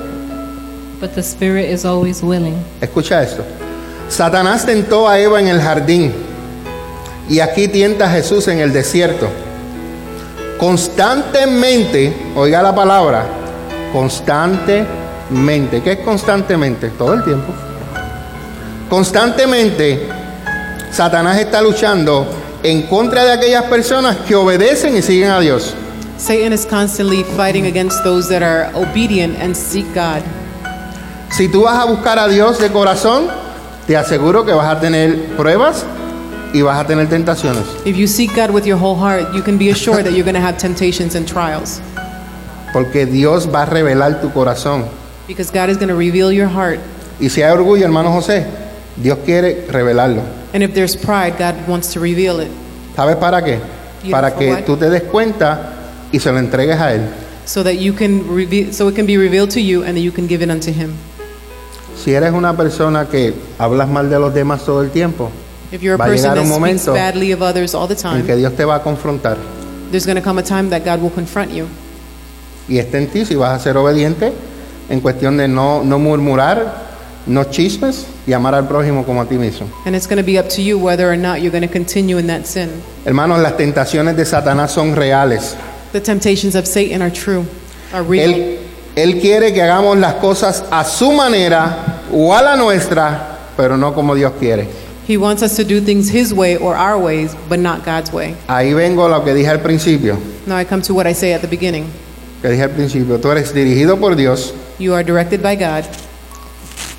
but 1.05 1.15
the 1.15 1.23
spirit 1.23 1.69
is 1.69 1.85
always 1.85 2.23
willing. 2.23 2.57
Escucha 2.81 3.23
esto. 3.23 3.45
Satanás 4.09 4.65
tentó 4.65 5.07
a 5.07 5.19
Eva 5.19 5.39
en 5.39 5.49
el 5.49 5.61
jardín 5.61 6.15
y 7.29 7.41
aquí 7.41 7.69
tienta 7.69 8.07
a 8.07 8.11
Jesús 8.11 8.49
en 8.49 8.61
el 8.61 8.73
desierto. 8.73 9.29
Constantemente, 10.59 12.15
oiga 12.37 12.63
la 12.63 12.75
palabra, 12.75 13.27
constantemente. 13.93 15.83
¿Qué 15.83 15.93
es 15.93 15.99
constantemente? 16.01 16.91
Todo 16.91 17.15
el 17.15 17.25
tiempo. 17.25 17.53
Constantemente, 18.89 20.09
Satanás 20.91 21.39
está 21.39 21.61
luchando 21.61 22.27
en 22.63 22.83
contra 22.83 23.25
de 23.25 23.33
aquellas 23.33 23.65
personas 23.65 24.17
que 24.29 24.35
obedecen 24.35 24.97
y 24.97 25.03
siguen 25.03 25.31
a 25.31 25.41
Dios. 25.41 25.75
Satan 26.17 26.53
is 26.53 26.65
constantly 26.65 27.25
fighting 27.37 27.67
against 27.67 28.03
those 28.05 28.29
that 28.29 28.43
are 28.43 28.71
obedient 28.75 29.37
and 29.41 29.55
seek 29.55 29.87
God. 29.95 30.23
Si 31.31 31.49
tú 31.49 31.63
vas 31.63 31.77
a 31.79 31.85
buscar 31.85 32.19
a 32.19 32.29
Dios 32.29 32.59
de 32.59 32.71
corazón, 32.71 33.27
te 33.87 33.97
aseguro 33.97 34.45
que 34.47 34.53
vas 34.53 34.77
a 34.77 34.81
tener 34.81 35.37
pruebas 35.37 35.85
y 36.55 36.63
vas 36.63 36.79
a 36.79 36.87
tener 36.87 37.09
tentaciones. 37.09 37.65
If 37.85 37.97
you 37.97 38.07
seek 38.07 38.35
God 38.35 38.51
with 38.51 38.65
your 38.65 38.79
whole 38.79 38.97
heart, 38.97 39.35
you 39.35 39.43
can 39.43 39.59
be 39.59 39.71
assured 39.71 40.05
that 40.05 40.13
you're 40.13 40.25
going 40.25 40.35
to 40.37 40.41
have 40.41 40.57
temptations 40.57 41.15
and 41.17 41.27
trials 41.27 41.81
Porque 42.73 43.07
Dios 43.07 43.47
va 43.47 43.63
a 43.65 43.67
revelar 43.67 44.21
tu 44.21 44.31
corazón. 44.31 44.85
because 45.27 45.51
God 45.51 45.69
is 45.71 45.77
going 45.77 45.89
to 45.89 45.97
reveal 45.97 46.31
your 46.33 46.49
heart. 46.49 46.81
Y 47.21 47.29
si 47.29 47.43
hay 47.43 47.51
orgullo, 47.53 47.85
hermano 47.85 48.11
José, 48.13 48.47
Dios 48.97 49.19
quiere 49.25 49.67
revelarlo. 49.71 50.23
And 50.53 50.63
if 50.63 50.73
there's 50.75 50.97
pride, 50.97 51.37
God 51.39 51.55
wants 51.69 51.93
to 51.95 52.01
reveal 52.01 52.41
it 52.41 52.51
¿Sabes 52.97 53.17
para 53.17 53.43
qué? 53.43 53.59
You 54.05 54.11
Para 54.13 54.37
que 54.37 54.51
what? 54.51 54.65
tú 54.65 54.77
te 54.77 54.89
des 54.91 55.03
cuenta 55.03 55.73
y 56.13 56.19
se 56.21 56.31
lo 56.31 56.39
entregues 56.39 56.79
a 56.81 56.95
Él. 56.95 57.03
so 57.45 57.63
that 57.65 57.75
you 57.75 57.93
can 57.93 58.27
reveal 58.35 58.73
so 58.73 58.89
it 58.89 58.95
can 58.95 59.07
be 59.07 59.17
revealed 59.19 59.51
to 59.51 59.61
you 59.61 59.83
and 59.83 59.97
that 59.97 60.01
you 60.03 60.13
can 60.13 60.27
give 60.29 60.43
it 60.43 60.51
unto 60.51 60.71
him. 60.73 60.95
Si 61.97 62.13
eres 62.15 62.33
una 62.33 62.55
persona 62.57 63.07
que 63.09 63.35
hablas 63.59 63.89
mal 63.89 64.09
de 64.11 64.19
los 64.19 64.33
demás 64.35 64.65
todo 64.65 64.83
el 64.83 64.91
tiempo, 64.91 65.31
If 65.73 65.83
you're 65.83 65.95
a 65.95 65.99
Va 65.99 66.05
a 66.05 66.09
person 66.09 66.31
llegar 66.31 66.37
that 66.37 66.41
un 66.43 66.47
speaks 66.47 66.87
momento 66.87 66.95
badly 66.95 67.33
of 67.33 67.43
others 67.43 67.75
all 67.75 67.87
the 67.89 67.95
en 67.95 68.23
que 68.23 68.29
time, 68.29 68.37
Dios 68.37 68.53
te 68.55 68.65
va 68.65 68.77
a 68.77 68.83
confrontar 68.83 69.37
there's 69.91 70.07
going 70.07 70.17
to 70.17 70.23
come 70.23 70.39
a 70.39 70.43
time 70.43 70.71
that 70.71 70.85
God 70.85 71.01
will 71.01 71.11
confront 71.11 71.53
you. 71.53 71.69
y 72.69 72.79
está 72.79 72.99
en 72.99 73.07
ti 73.09 73.25
si 73.25 73.35
vas 73.37 73.61
a 73.61 73.63
ser 73.63 73.77
obediente 73.77 74.33
en 74.89 75.01
cuestión 75.01 75.37
de 75.37 75.49
no, 75.49 75.83
no 75.85 75.99
murmurar, 75.99 76.85
no 77.27 77.45
chismes 77.45 78.07
y 78.27 78.33
amar 78.33 78.55
al 78.55 78.67
prójimo 78.67 79.05
como 79.05 79.23
a 79.23 79.27
ti 79.27 79.37
mismo. 79.37 79.69
And 79.87 79.95
it's 79.95 80.07
going 80.07 80.19
to 80.19 80.25
be 80.25 80.39
up 80.39 80.49
to 80.51 80.63
you 80.63 80.79
whether 80.79 81.11
or 81.11 81.17
not 81.17 81.41
you're 81.41 81.51
going 81.51 81.67
to 81.67 81.73
continue 81.73 82.19
in 82.19 82.27
that 82.27 82.47
sin. 82.47 82.71
Hermanos, 83.05 83.41
las 83.41 83.57
tentaciones 83.57 84.17
de 84.17 84.25
Satanás 84.25 84.73
son 84.73 84.95
reales. 84.97 85.57
The 85.93 86.01
temptations 86.01 86.55
of 86.55 86.67
Satan 86.67 87.01
are 87.03 87.11
true, 87.11 87.47
are 87.93 88.03
real. 88.03 88.31
Él, 88.31 88.59
él 88.97 89.21
quiere 89.21 89.53
que 89.53 89.63
hagamos 89.63 89.97
las 89.99 90.15
cosas 90.15 90.65
a 90.71 90.85
su 90.85 91.13
manera 91.13 92.03
o 92.13 92.35
a 92.35 92.43
la 92.43 92.57
nuestra, 92.57 93.39
pero 93.57 93.77
no 93.77 93.95
como 93.95 94.15
Dios 94.15 94.33
quiere. 94.39 94.67
He 95.07 95.17
wants 95.19 95.43
us 95.43 95.57
to 95.57 95.65
do 95.65 95.81
things 95.81 96.09
his 96.09 96.33
way 96.33 96.57
or 96.57 96.75
our 96.77 96.99
ways, 96.99 97.35
but 97.49 97.59
not 97.59 97.85
God's 97.85 98.11
way. 98.13 98.35
Ahí 98.49 98.73
vengo 98.75 99.05
a 99.07 99.09
lo 99.09 99.23
que 99.25 99.35
dije 99.35 99.49
al 99.51 99.61
principio, 99.61 100.17
Now 100.47 100.57
I 100.57 100.65
come 100.65 100.83
to 100.83 100.95
what 100.95 101.07
I 101.07 101.13
say 101.15 101.33
at 101.35 101.41
the 101.43 101.49
beginning. 101.49 101.87
que 102.41 102.49
dije 102.51 102.63
al 102.63 102.71
principio, 102.71 103.19
tú 103.19 103.31
eres 103.31 103.53
dirigido 103.55 103.99
por 103.99 104.15
Dios 104.17 104.53
You 104.79 104.95
are 104.95 105.05
directed 105.05 105.41
by 105.43 105.57
God, 105.57 105.85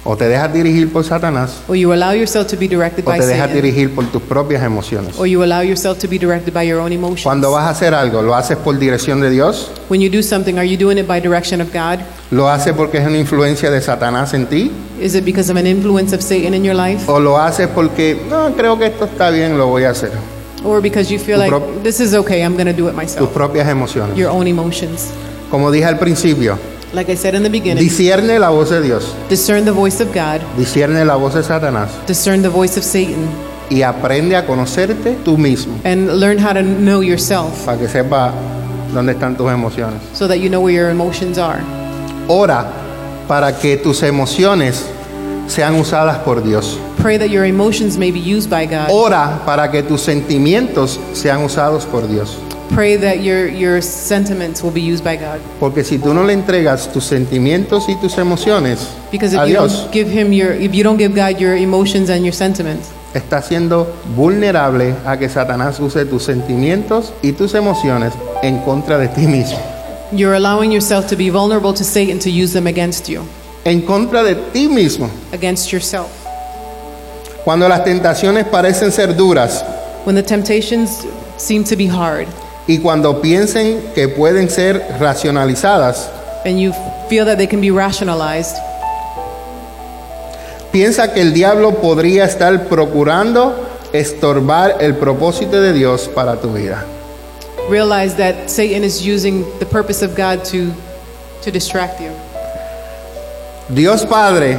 o 0.07 0.15
te 0.15 0.27
dejas 0.29 0.53
dirigir 0.53 0.93
por 0.93 1.03
Satanás 1.03 1.61
or 1.67 1.75
you 1.75 1.91
allow 1.91 2.13
yourself 2.13 2.47
to 2.47 2.55
be 2.55 2.67
directed 2.67 3.03
o 3.05 3.09
by 3.09 3.19
te 3.19 3.25
dejas 3.25 3.47
Satan, 3.49 3.55
dirigir 3.55 3.93
por 3.93 4.05
tus 4.05 4.21
propias 4.21 4.63
emociones. 4.63 5.17
or 5.17 5.25
you 5.27 5.41
allow 5.43 5.61
yourself 5.61 5.97
to 5.97 6.07
be 6.07 6.19
directed 6.19 6.53
by 6.53 6.63
your 6.65 6.79
own 6.79 6.91
emotions. 6.93 7.23
Cuando 7.23 7.51
vas 7.51 7.63
a 7.65 7.69
hacer 7.71 7.93
algo, 7.95 8.21
¿lo 8.21 8.35
haces 8.35 8.55
por 8.57 8.77
dirección 8.77 9.19
de 9.19 9.31
Dios? 9.31 9.71
When 9.89 10.01
you 10.01 10.09
do 10.09 10.21
something, 10.21 10.57
are 10.57 10.67
you 10.67 10.77
doing 10.77 10.99
it 10.99 11.07
by 11.07 11.19
direction 11.19 11.59
of 11.59 11.73
God? 11.73 11.99
¿Lo 12.29 12.47
haces 12.49 12.73
porque 12.73 12.99
es 12.99 13.07
una 13.07 13.17
influencia 13.17 13.71
de 13.71 13.81
Satanás 13.81 14.33
en 14.35 14.45
ti? 14.45 14.71
Is 15.01 15.15
it 15.15 15.25
because 15.25 15.51
of 15.51 15.57
an 15.57 15.65
influence 15.65 16.13
of 16.15 16.21
Satan 16.21 16.53
in 16.53 16.63
your 16.63 16.75
life? 16.75 17.03
¿O 17.11 17.19
lo 17.19 17.39
haces 17.39 17.67
porque, 17.67 18.17
no, 18.29 18.55
creo 18.55 18.77
que 18.77 18.85
esto 18.85 19.05
está 19.05 19.31
bien, 19.31 19.57
lo 19.57 19.67
voy 19.67 19.83
a 19.85 19.89
hacer? 19.89 20.11
Or 20.63 20.81
because 20.81 21.11
you 21.11 21.19
feel 21.19 21.37
like, 21.37 21.53
this 21.83 21.99
is 21.99 22.13
okay, 22.13 22.43
I'm 22.43 22.53
going 22.55 22.65
to 22.65 22.73
do 22.73 22.87
it 22.87 22.91
Tus 22.93 23.01
myself? 23.01 23.33
propias 23.33 23.67
emociones. 23.67 24.15
Your 24.15 24.29
own 24.29 24.47
emotions. 24.47 25.09
Como 25.51 25.71
dije 25.71 25.85
al 25.85 25.99
principio, 25.99 26.57
Like 26.95 27.11
I 27.11 27.17
said 27.17 27.35
in 27.35 27.43
the 27.43 27.49
beginning, 27.49 27.83
discierne 27.83 28.39
la 28.39 28.49
voz 28.51 28.69
de 28.69 28.81
Dios, 28.81 29.13
discern 29.27 29.65
the 29.65 29.73
voice 29.73 29.99
of 30.01 30.13
God, 30.13 30.39
discierne 30.57 31.03
la 31.05 31.17
voz 31.17 31.33
de 31.33 31.43
Satanás 31.43 31.89
discern 32.07 32.41
the 32.41 32.49
voice 32.49 32.77
of 32.77 32.85
Satan, 32.85 33.27
y 33.69 33.81
aprende 33.81 34.37
a 34.37 34.45
conocerte 34.45 35.17
tú 35.25 35.37
mismo 35.37 35.77
and 35.83 36.07
learn 36.21 36.37
how 36.37 36.53
to 36.53 36.61
know 36.63 37.01
yourself 37.01 37.65
para 37.65 37.77
que 37.77 37.89
sepa 37.89 38.31
dónde 38.93 39.11
están 39.11 39.35
tus 39.35 39.51
emociones. 39.51 39.99
so 40.13 40.25
that 40.25 40.37
you 40.37 40.47
know 40.47 40.61
where 40.61 40.73
your 40.73 40.89
emotions 40.89 41.37
are. 41.37 41.59
Ora 42.29 42.65
para 43.27 43.59
que 43.59 43.75
tus 43.75 44.01
emociones 44.01 44.85
sean 45.47 45.75
usadas 45.75 46.19
por 46.19 46.41
Dios. 46.41 46.79
Pray 46.97 47.17
that 47.17 47.29
your 47.29 47.43
emotions 47.43 47.97
may 47.97 48.09
be 48.09 48.19
used 48.19 48.49
by 48.49 48.65
God. 48.65 48.87
Ora 48.89 49.41
para 49.45 49.69
que 49.69 49.83
tus 49.83 50.01
sentimientos 50.01 50.97
sean 51.13 51.43
usados 51.43 51.85
por 51.85 52.07
Dios. 52.07 52.37
Pray 52.73 52.97
that 52.97 53.21
your, 53.21 53.47
your 53.47 53.79
sentiments 53.81 54.61
will 54.63 54.71
be 54.71 54.81
used 54.81 55.03
by 55.03 55.15
God. 55.15 55.39
Porque 55.59 55.83
si 55.83 55.97
tú 55.99 56.13
no 56.13 56.23
le 56.23 56.33
entregas 56.33 56.91
tus 56.91 57.05
sentimientos 57.05 57.87
y 57.87 57.95
tus 58.01 58.17
emociones 58.17 58.79
Because 59.11 59.33
a 59.35 59.43
if 59.43 59.49
you 59.49 59.53
Dios, 59.55 59.81
don't 59.83 59.91
give 59.93 60.09
him 60.09 60.33
your 60.33 60.51
if 60.51 60.73
you 60.73 60.83
don't 60.83 60.97
give 60.97 61.13
God 61.15 61.39
your 61.39 61.55
emotions 61.55 62.09
and 62.09 62.23
your 62.25 62.33
sentiments, 62.33 62.89
estás 63.13 63.45
siendo 63.47 63.87
vulnerable 64.15 64.93
a 65.05 65.15
que 65.17 65.29
Satanás 65.29 65.79
use 65.79 66.05
tus 66.05 66.23
sentimientos 66.23 67.13
y 67.21 67.31
tus 67.33 67.53
emociones 67.53 68.13
en 68.41 68.59
contra 68.63 68.97
de 68.97 69.07
ti 69.09 69.27
mismo. 69.27 69.57
you're 70.11 70.33
allowing 70.35 70.71
yourself 70.71 71.07
to 71.07 71.15
be 71.15 71.29
vulnerable 71.29 71.73
to 71.73 71.83
Satan 71.83 72.19
to 72.19 72.29
use 72.29 72.51
them 72.51 72.67
against 72.67 73.07
you, 73.07 73.21
En 73.63 73.81
contra 73.83 74.23
de 74.23 74.35
ti 74.51 74.67
mismo. 74.67 75.09
against 75.33 75.71
yourself. 75.71 76.09
Cuando 77.43 77.67
las 77.69 77.83
tentaciones 77.83 78.45
parecen 78.47 78.91
ser 78.91 79.15
duras 79.15 79.63
When 80.05 80.15
the 80.15 80.23
temptations 80.23 81.05
seem 81.37 81.63
to 81.65 81.75
be 81.75 81.87
hard 81.87 82.27
y 82.67 82.79
cuando 82.79 83.21
piensen 83.21 83.81
que 83.93 84.07
pueden 84.07 84.49
ser 84.49 84.81
racionalizadas, 84.99 86.09
and 86.45 86.59
you 86.59 86.73
feel 87.09 87.25
that 87.25 87.37
they 87.37 87.47
can 87.47 87.61
be 87.61 87.71
rationalized, 87.71 88.55
piensa 90.71 91.13
que 91.13 91.21
el 91.21 91.33
diablo 91.33 91.75
podría 91.81 92.25
estar 92.25 92.67
procurando 92.67 93.55
estorbar 93.93 94.77
el 94.79 94.95
propósito 94.95 95.61
de 95.61 95.73
Dios 95.73 96.09
para 96.13 96.35
tu 96.37 96.53
vida. 96.53 96.85
realize 97.69 98.15
that 98.15 98.49
Satan 98.49 98.83
is 98.83 99.05
using 99.05 99.43
the 99.59 99.65
purpose 99.65 100.01
of 100.01 100.15
God 100.15 100.45
to 100.45 100.71
to 101.41 101.51
distract 101.51 102.01
you. 102.01 102.11
Dios 103.73 104.05
Padre 104.05 104.57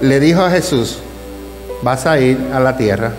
le 0.00 0.18
dijo 0.20 0.44
a 0.44 0.50
Jesús, 0.50 0.98
vas 1.82 2.06
a 2.06 2.18
ir 2.18 2.38
a 2.52 2.60
la 2.60 2.76
tierra, 2.76 3.12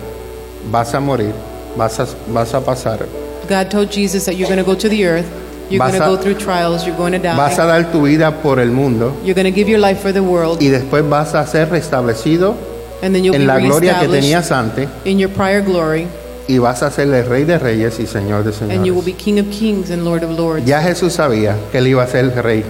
vas 0.70 0.94
a 0.94 1.00
morir, 1.00 1.34
vas 1.76 1.98
a, 2.00 2.06
vas 2.28 2.52
a 2.54 2.60
pasar, 2.60 3.06
God 3.50 3.70
told 3.70 3.90
Jesus 3.90 4.24
that 4.24 4.36
you're 4.36 4.48
going 4.48 4.58
to 4.58 4.64
go 4.64 4.74
to 4.74 4.88
the 4.88 5.04
earth, 5.04 5.26
you're 5.68 5.78
going 5.78 5.92
to 5.98 6.02
a- 6.02 6.16
go 6.16 6.16
through 6.16 6.38
trials, 6.38 6.86
you're 6.86 6.96
going 6.96 7.12
to 7.12 7.18
vas 7.18 7.58
a 7.58 7.62
die, 7.62 7.66
dar 7.82 7.92
tu 7.92 8.02
vida 8.06 8.30
por 8.42 8.58
el 8.60 8.70
mundo 8.70 9.12
you're 9.22 9.34
going 9.34 9.44
to 9.44 9.50
give 9.52 9.68
your 9.68 9.80
life 9.80 10.00
for 10.00 10.12
the 10.12 10.22
world, 10.22 10.58
y 10.62 10.68
después 10.68 11.06
vas 11.08 11.34
a 11.34 11.44
ser 11.46 11.68
restablecido 11.68 12.54
and 13.02 13.14
then 13.14 13.22
you'll 13.24 13.34
en 13.34 13.42
be 13.42 13.46
la 13.46 13.58
gloria 13.58 13.98
que 14.00 14.08
reestablished 14.08 14.22
tenías 14.22 14.52
antes 14.52 14.88
in 15.04 15.18
your 15.18 15.30
prior 15.30 15.60
glory, 15.62 16.06
y 16.48 16.58
vas 16.58 16.82
a 16.82 16.90
ser 16.90 17.12
el 17.12 17.26
rey 17.28 17.44
de 17.44 17.58
reyes 17.58 17.98
y 18.00 18.06
señor 18.06 18.42
de 18.44 18.50
and 18.72 18.84
you 18.86 18.94
will 18.94 19.02
señores. 19.02 19.04
be 19.04 19.12
King 19.12 19.38
of 19.38 19.46
kings 19.50 19.90
and 19.90 20.04
Lord 20.04 20.22
of 20.24 20.30
lords. 20.38 20.64
Ya 20.66 20.80
Jesús 20.82 21.12
sabía 21.14 21.56
que 21.72 21.78
él 21.78 21.86
iba 21.88 22.02
a 22.02 22.06
ser 22.06 22.24
el 22.24 22.32
rey, 22.42 22.64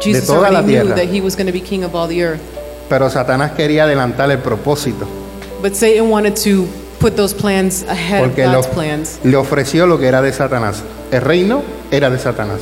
Jesus 0.00 0.26
toda 0.26 0.50
la 0.50 0.58
already 0.60 0.64
knew 0.74 0.82
tierra. 0.82 0.96
that 0.96 1.08
he 1.14 1.20
was 1.20 1.34
going 1.36 1.46
to 1.46 1.52
be 1.52 1.60
king 1.60 1.84
of 1.84 1.94
all 1.94 2.06
the 2.08 2.22
earth. 2.22 2.40
pero 2.88 3.08
Satanás 3.10 3.52
quería 3.52 3.84
adelantar 3.84 4.30
el 4.30 4.38
propósito 4.38 5.06
But 5.62 5.74
Satan 5.74 6.10
wanted 6.10 6.36
to 6.44 6.66
put 7.06 7.16
those 7.16 7.34
plans 7.34 7.84
ahead 7.88 8.20
of 8.22 8.28
porque 8.28 8.46
lo- 8.46 8.54
God's 8.54 8.66
plans 8.68 9.18
le 9.22 9.36
ofreció 9.36 9.86
lo 9.86 9.98
que 9.98 10.06
era 10.08 10.22
de 10.22 10.32
Satanás. 10.32 10.82
El 11.10 11.20
reino 11.22 11.62
era 11.90 12.10
de 12.10 12.18
Satanás. 12.18 12.60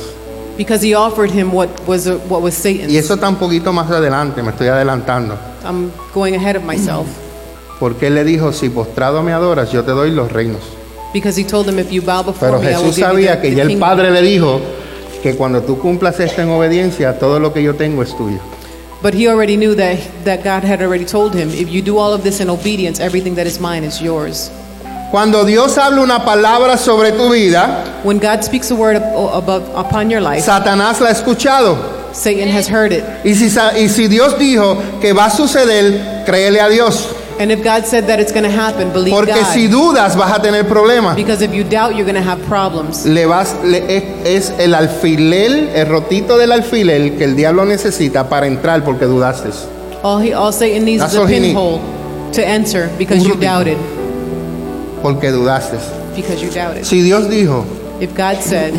because 0.57 0.81
he 0.85 0.95
offered 0.95 1.31
him 1.31 1.51
what 1.53 1.67
was 1.87 2.07
what 2.29 2.41
was 2.41 2.53
Satan's. 2.53 2.91
Y 2.91 2.97
eso 2.97 3.15
está 3.15 3.27
un 3.27 3.35
poquito 3.37 3.73
más 3.73 3.89
adelante, 3.89 4.41
me 4.43 4.51
estoy 4.51 4.67
adelantando. 4.67 5.35
I'm 5.65 5.91
going 6.13 6.35
ahead 6.35 6.55
of 6.55 6.63
myself 6.63 7.07
Porque 7.79 8.07
él 8.07 8.15
le 8.15 8.23
dijo, 8.23 8.53
si 8.53 8.69
postrado 8.69 9.21
me 9.21 9.33
adoras, 9.33 9.71
yo 9.71 9.83
te 9.83 9.91
doy 9.91 10.11
los 10.11 10.31
reinos. 10.31 10.61
because 11.13 11.39
he 11.39 11.43
told 11.45 11.67
him 11.67 11.79
if 11.79 11.89
you 11.91 12.01
bow 12.01 12.23
before 12.23 12.51
Pero 12.51 12.59
me, 12.61 12.67
I 12.67 12.77
will 12.77 12.83
Jesús 12.91 12.95
give 12.95 13.05
you 13.07 13.11
sabía 13.13 13.35
the, 13.35 13.41
que 13.41 13.49
the 13.49 13.55
ya 13.55 13.63
el. 13.63 13.79
Padre 13.79 14.11
le 14.11 14.21
dijo 14.21 14.61
que 15.23 15.35
cuando 15.35 15.61
tú 15.61 15.79
cumplas 15.79 16.19
esto 16.19 16.41
en 16.41 16.49
obediencia, 16.51 17.17
todo 17.17 17.39
lo 17.39 17.51
que 17.51 17.63
yo 17.63 17.75
tengo 17.75 18.03
es 18.03 18.15
tuyo. 18.15 18.37
But 19.05 19.13
he 19.13 19.27
already 19.27 19.55
knew 19.55 19.75
that 19.75 19.99
that 20.25 20.43
God 20.43 20.63
had 20.63 20.81
already 20.81 21.05
told 21.05 21.35
him, 21.35 21.49
if 21.51 21.69
you 21.69 21.83
do 21.83 21.99
all 21.99 22.11
of 22.11 22.23
this 22.23 22.39
in 22.39 22.49
obedience, 22.49 22.99
everything 22.99 23.35
that 23.35 23.45
is 23.45 23.59
mine 23.59 23.83
is 23.83 24.01
yours. 24.01 24.49
Cuando 25.11 25.45
Dios 25.45 25.75
habla 25.77 26.01
una 26.01 26.25
palabra 26.25 26.75
sobre 26.75 27.11
tu 27.11 27.29
vida, 27.29 28.01
When 28.03 28.17
God 28.17 28.43
speaks 28.43 28.71
a 28.71 28.75
word 28.75 28.95
ab- 28.95 29.13
above 29.43 29.69
upon 29.75 30.09
your 30.09 30.21
life, 30.21 30.41
Satanás 30.43 31.01
la 31.01 31.09
ha 31.09 31.13
escuchado. 31.13 32.15
Satan 32.15 32.47
has 32.49 32.67
heard 32.67 32.91
it. 32.93 33.03
Y 33.23 33.33
si, 33.35 33.47
sa- 33.49 33.77
y 33.77 33.89
si 33.89 34.07
Dios 34.07 34.39
dijo 34.39 34.75
que 34.99 35.13
va 35.13 35.25
a 35.25 35.29
suceder, 35.29 36.25
créele 36.25 36.59
a 36.59 36.67
Dios. 36.67 37.07
And 37.37 37.51
if 37.51 37.63
God 37.63 37.85
said 37.85 38.07
that 38.07 38.19
it's 38.19 38.31
going 38.31 38.45
to 38.45 38.49
happen, 38.49 38.93
believe 38.93 39.13
Porque 39.13 39.33
God. 39.33 39.53
si 39.53 39.67
dudas 39.67 40.15
vas 40.15 40.37
a 40.37 40.41
tener 40.41 40.63
problemas. 40.63 41.15
because 41.15 41.41
if 41.41 41.53
you 41.53 41.63
doubt, 41.63 41.95
you're 41.95 42.05
going 42.05 42.15
to 42.15 42.21
have 42.21 42.41
problems. 42.47 43.05
Le 43.05 43.25
vas, 43.25 43.53
le- 43.63 43.83
es, 43.87 44.03
es 44.25 44.59
el 44.59 44.73
alfiler, 44.73 45.75
el 45.75 45.87
rotito 45.87 46.37
del 46.37 46.51
alfiler 46.51 47.17
que 47.17 47.25
el 47.25 47.35
diablo 47.35 47.65
necesita 47.65 48.29
para 48.29 48.47
entrar 48.47 48.83
porque 48.83 49.05
dudaste. 49.05 49.49
All, 50.01 50.21
he, 50.21 50.33
all 50.33 50.53
Satan 50.53 50.85
needs 50.85 51.01
That's 51.01 51.13
is 51.13 51.19
a 51.19 51.25
pinhole 51.25 51.79
to 52.31 52.45
enter 52.45 52.89
because 52.97 53.23
Un 53.23 53.29
you 53.31 53.35
doubted. 53.35 53.77
Porque 55.01 55.31
dudaste. 55.31 55.77
Because 56.15 56.41
you 56.41 56.49
doubted. 56.49 56.85
Si 56.85 57.01
Dios 57.01 57.27
dijo 57.29 57.65
If 57.99 58.15
God 58.15 58.41
said, 58.41 58.73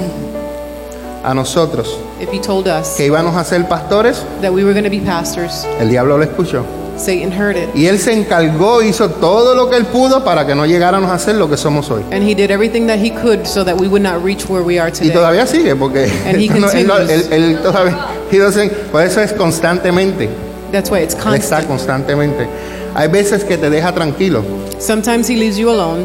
a 1.24 1.34
nosotros 1.34 1.98
if 2.20 2.30
He 2.30 2.38
told 2.38 2.68
us 2.68 2.96
que 2.96 3.07
íbamos 3.07 3.36
a 3.36 3.44
ser 3.44 3.66
pastores, 3.68 4.24
that 4.40 4.52
we 4.52 4.64
were 4.64 4.72
going 4.72 4.84
to 4.84 4.90
be 4.90 5.00
pastors, 5.00 5.64
el 5.78 5.88
diablo 5.88 6.16
lo 6.16 6.24
escuchó. 6.24 6.64
Satan 6.99 7.30
heard 7.32 7.57
it. 7.57 7.68
Y 7.74 7.86
él 7.86 7.99
se 7.99 8.12
encargó, 8.12 8.82
hizo 8.82 9.09
todo 9.11 9.55
lo 9.55 9.68
que 9.68 9.76
él 9.76 9.84
pudo 9.86 10.24
para 10.24 10.47
que 10.47 10.55
no 10.55 10.64
llegáramos 10.66 11.11
a 11.11 11.18
ser 11.18 11.34
lo 11.36 11.49
que 11.49 11.57
somos 11.57 11.90
hoy. 11.90 12.03
And 12.11 12.22
he 12.22 12.34
did 12.34 12.51
everything 12.51 12.86
that 12.86 12.99
he 12.99 13.11
could 13.11 13.44
so 13.44 13.64
that 13.64 13.74
we 13.80 13.86
would 13.88 14.03
not 14.03 14.22
reach 14.24 14.49
where 14.49 14.62
we 14.64 14.78
are 14.80 14.88
Y 14.88 14.92
today. 14.92 15.11
todavía 15.12 15.47
sigue, 15.47 15.76
porque 15.76 16.11
And 16.26 16.36
he 16.40 16.49
no, 16.59 16.70
él, 16.70 16.86
no- 16.86 16.94
continues. 16.97 17.26
él- 17.30 17.32
él 17.32 17.59
todavía, 17.62 17.99
he 18.30 18.38
doesn't- 18.38 18.70
por 18.90 19.03
eso 19.03 19.20
es 19.20 19.32
constantemente, 19.32 20.28
That's 20.72 20.90
why 20.90 21.01
it's 21.03 21.14
él 21.14 21.20
está 21.34 21.57
constant. 21.62 21.66
constantemente. 21.68 22.47
Hay 22.94 23.09
veces 23.09 23.44
que 23.44 23.59
te 23.59 23.68
deja 23.70 23.92
tranquilo, 23.92 24.42
Sometimes 24.78 25.28
he 25.28 25.34
leaves 25.36 25.57
you 25.59 25.68
alone. 25.70 26.05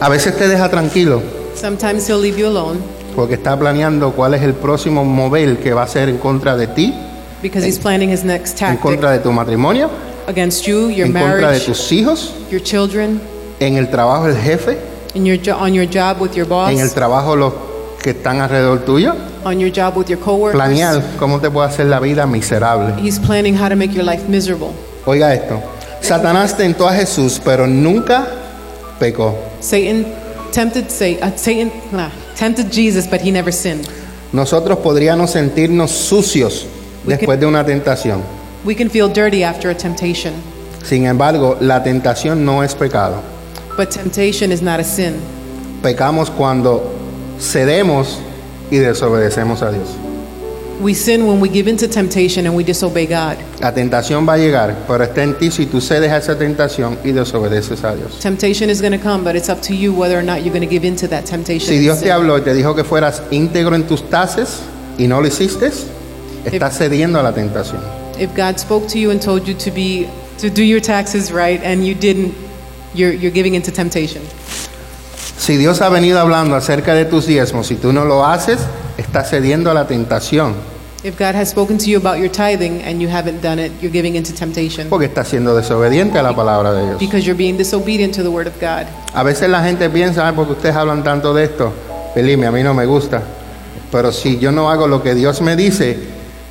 a 0.00 0.08
veces 0.08 0.36
te 0.36 0.48
deja 0.48 0.68
tranquilo, 0.68 1.22
Sometimes 1.54 2.06
he'll 2.08 2.20
leave 2.20 2.38
you 2.38 2.46
alone 2.46 2.78
porque 3.14 3.34
está 3.34 3.58
planeando 3.58 4.12
cuál 4.12 4.34
es 4.34 4.42
el 4.42 4.52
próximo 4.52 5.02
mover 5.04 5.56
que 5.58 5.72
va 5.72 5.80
a 5.82 5.84
hacer 5.84 6.10
en 6.10 6.18
contra 6.18 6.54
de 6.56 6.66
ti, 6.66 6.94
because 7.42 7.64
he's 7.64 7.78
planning 7.78 8.08
his 8.10 8.24
next 8.24 8.52
en 8.62 8.76
tactic 8.76 8.80
contra 8.80 9.12
de 9.12 9.18
tu 9.20 9.30
matrimonio, 9.32 9.90
against 10.26 10.66
you, 10.66 10.88
your 10.88 11.06
en 11.06 11.12
contra 11.12 11.34
de 11.36 11.42
marriage, 11.42 11.66
tus 11.66 11.92
hijos, 11.92 12.32
your 12.50 12.62
children, 12.62 13.20
en 13.60 13.76
el 13.76 13.88
trabajo 13.88 14.26
del 14.26 14.36
jefe, 14.36 14.78
in 15.14 15.24
your 15.24 15.38
jo- 15.38 15.56
on 15.56 15.72
your 15.74 15.86
job 15.86 16.20
with 16.20 16.34
your 16.34 16.46
en 16.46 16.78
el 16.78 16.84
boss, 16.86 16.94
trabajo 16.94 17.36
los 17.36 17.52
que 18.02 18.10
están 18.10 18.40
alrededor 18.40 18.84
tuyo. 18.84 19.14
on 19.44 19.60
your 19.60 19.70
job 19.70 19.96
with 19.96 20.08
your 20.08 20.18
coworkers. 20.18 20.54
Planear 20.60 21.02
cómo 21.18 21.40
te 21.40 21.50
puede 21.50 21.68
hacer 21.68 21.86
la 21.86 22.00
vida 22.00 22.26
miserable. 22.26 22.92
He's 23.00 23.18
planning 23.18 23.54
how 23.54 23.68
to 23.68 23.76
make 23.76 23.92
your 23.92 24.04
life 24.04 24.28
miserable. 24.28 24.70
Oiga 25.06 25.32
esto. 25.34 25.62
Satanás 26.00 26.56
tentó 26.56 26.88
a 26.88 26.92
Jesús, 26.94 27.40
pero 27.44 27.66
nunca 27.66 28.26
pecó. 28.98 29.36
Satan 29.60 30.04
tempted 30.52 30.88
Sa- 30.90 31.26
uh, 31.26 31.30
Satan 31.36 31.70
nah, 31.92 32.10
tempted 32.36 32.70
Jesus, 32.72 33.06
but 33.06 33.20
he 33.20 33.30
never 33.30 33.52
sinned. 33.52 33.86
Nosotros 34.32 34.78
podríamos 34.78 35.30
sentirnos 35.30 35.90
sucios 35.92 36.66
después 37.06 37.38
de 37.40 37.46
una 37.46 37.64
tentación. 37.64 38.20
We 38.64 38.74
can 38.74 38.90
feel 38.90 39.08
dirty 39.08 39.44
after 39.44 39.70
a 39.70 39.74
temptation, 39.76 40.32
Sin 40.84 41.06
embargo, 41.06 41.56
la 41.60 41.82
tentación 41.82 42.44
no 42.44 42.62
es 42.62 42.74
pecado. 42.74 43.16
but 43.76 43.90
temptation 43.90 44.50
is 44.52 44.62
not 44.62 44.80
a 44.80 44.84
sin. 44.84 45.14
Pecamos 45.82 46.30
cuando 46.30 46.92
cedemos 47.38 48.18
y 48.70 48.78
desobedecemos 48.78 49.62
a 49.62 49.70
Dios. 49.70 49.88
We 50.80 50.92
sin 50.94 51.26
when 51.26 51.40
we 51.40 51.48
give 51.48 51.68
in 51.70 51.76
to 51.78 51.88
temptation 51.88 52.46
and 52.46 52.54
we 52.54 52.62
disobey 52.62 53.06
God. 53.06 53.36
La 53.60 53.72
tentación 53.72 54.28
va 54.28 54.34
a 54.34 54.36
llegar, 54.38 54.74
pero 54.86 55.04
está 55.04 55.22
en 55.22 55.34
ti 55.38 55.50
si 55.50 55.64
tú 55.66 55.80
cedes 55.80 56.10
a 56.12 56.18
esa 56.18 56.36
tentación 56.36 56.98
y 57.02 57.12
desobedeces 57.12 57.82
a 57.84 57.94
Dios. 57.94 58.18
Temptation 58.20 58.68
is 58.68 58.82
going 58.82 58.92
to 58.92 58.98
come, 59.02 59.24
but 59.24 59.34
it's 59.36 59.48
up 59.48 59.62
to 59.62 59.72
you 59.74 59.92
whether 59.94 60.18
or 60.18 60.22
not 60.22 60.42
you're 60.42 60.52
going 60.52 60.66
to 60.66 60.70
give 60.70 60.84
in 60.86 60.94
to 60.96 61.08
that 61.08 61.24
temptation. 61.24 61.66
Si 61.68 61.76
and 61.76 61.82
Dios 61.82 61.98
te 62.00 62.04
sin. 62.06 62.12
habló 62.12 62.36
y 62.36 62.42
te 62.42 62.52
dijo 62.52 62.74
que 62.74 62.84
fueras 62.84 63.22
íntegro 63.30 63.74
en 63.74 63.86
tus 63.86 64.02
tases 64.10 64.58
y 64.98 65.06
no 65.06 65.20
lo 65.22 65.26
hiciste, 65.28 65.70
estás 66.46 66.78
cediendo 66.78 67.18
a 67.18 67.22
la 67.22 67.32
tentación. 67.32 67.80
If 68.18 68.30
God 68.36 68.58
spoke 68.58 68.86
to 68.88 68.98
you 68.98 69.10
and 69.10 69.20
told 69.20 69.46
you 69.46 69.54
to 69.54 69.70
be 69.70 70.08
to 70.38 70.48
do 70.48 70.62
your 70.62 70.80
taxes 70.80 71.30
right 71.30 71.62
and 71.64 71.84
you 71.84 71.94
didn't, 71.94 72.34
you're 72.94 73.12
you're 73.14 73.32
giving 73.32 73.54
into 73.54 73.70
temptation. 73.70 74.22
Si 75.38 75.56
Dios 75.56 75.80
ha 75.82 75.88
venido 75.88 76.18
hablando 76.18 76.56
acerca 76.56 76.94
de 76.94 77.04
tus 77.04 77.26
diezmos 77.26 77.70
y 77.70 77.76
tú 77.76 77.92
no 77.92 78.04
lo 78.04 78.24
haces, 78.24 78.58
estás 78.96 79.30
cediendo 79.30 79.70
a 79.70 79.74
la 79.74 79.86
tentación 79.86 80.54
If 81.04 81.18
God 81.18 81.34
has 81.36 81.50
spoken 81.50 81.78
to 81.78 81.84
you 81.84 81.98
about 81.98 82.18
your 82.18 82.30
tithing 82.30 82.82
and 82.82 83.00
you 83.00 83.08
haven't 83.08 83.40
done 83.42 83.60
it, 83.60 83.70
you're 83.80 83.92
giving 83.92 84.16
into 84.16 84.32
temptation 84.34 84.88
porque 84.88 85.04
estás 85.06 85.28
siendo 85.28 85.54
desobediente 85.54 86.18
a 86.18 86.22
la 86.22 86.34
palabra 86.34 86.72
de 86.72 86.86
Dios. 86.86 86.98
because 86.98 87.24
you're 87.26 87.36
being 87.36 87.56
disobedient 87.56 88.14
to 88.14 88.22
the 88.22 88.30
word 88.30 88.46
of 88.48 88.54
God. 88.60 88.86
A 89.14 89.22
veces 89.22 89.48
la 89.50 89.62
gente 89.62 89.88
piensa, 89.90 90.26
"Ay, 90.26 90.32
porque 90.34 90.52
ustedes 90.54 90.74
hablan 90.74 91.04
tanto 91.04 91.32
de 91.34 91.44
esto, 91.44 91.72
Pelime, 92.14 92.46
a 92.46 92.50
mí 92.50 92.62
no 92.62 92.72
me 92.72 92.86
gusta. 92.86 93.22
Pero 93.92 94.10
si 94.10 94.38
yo 94.38 94.50
no 94.50 94.70
hago 94.70 94.88
lo 94.88 95.02
que 95.02 95.14
Dios 95.14 95.42
me 95.42 95.54
dice, 95.54 95.98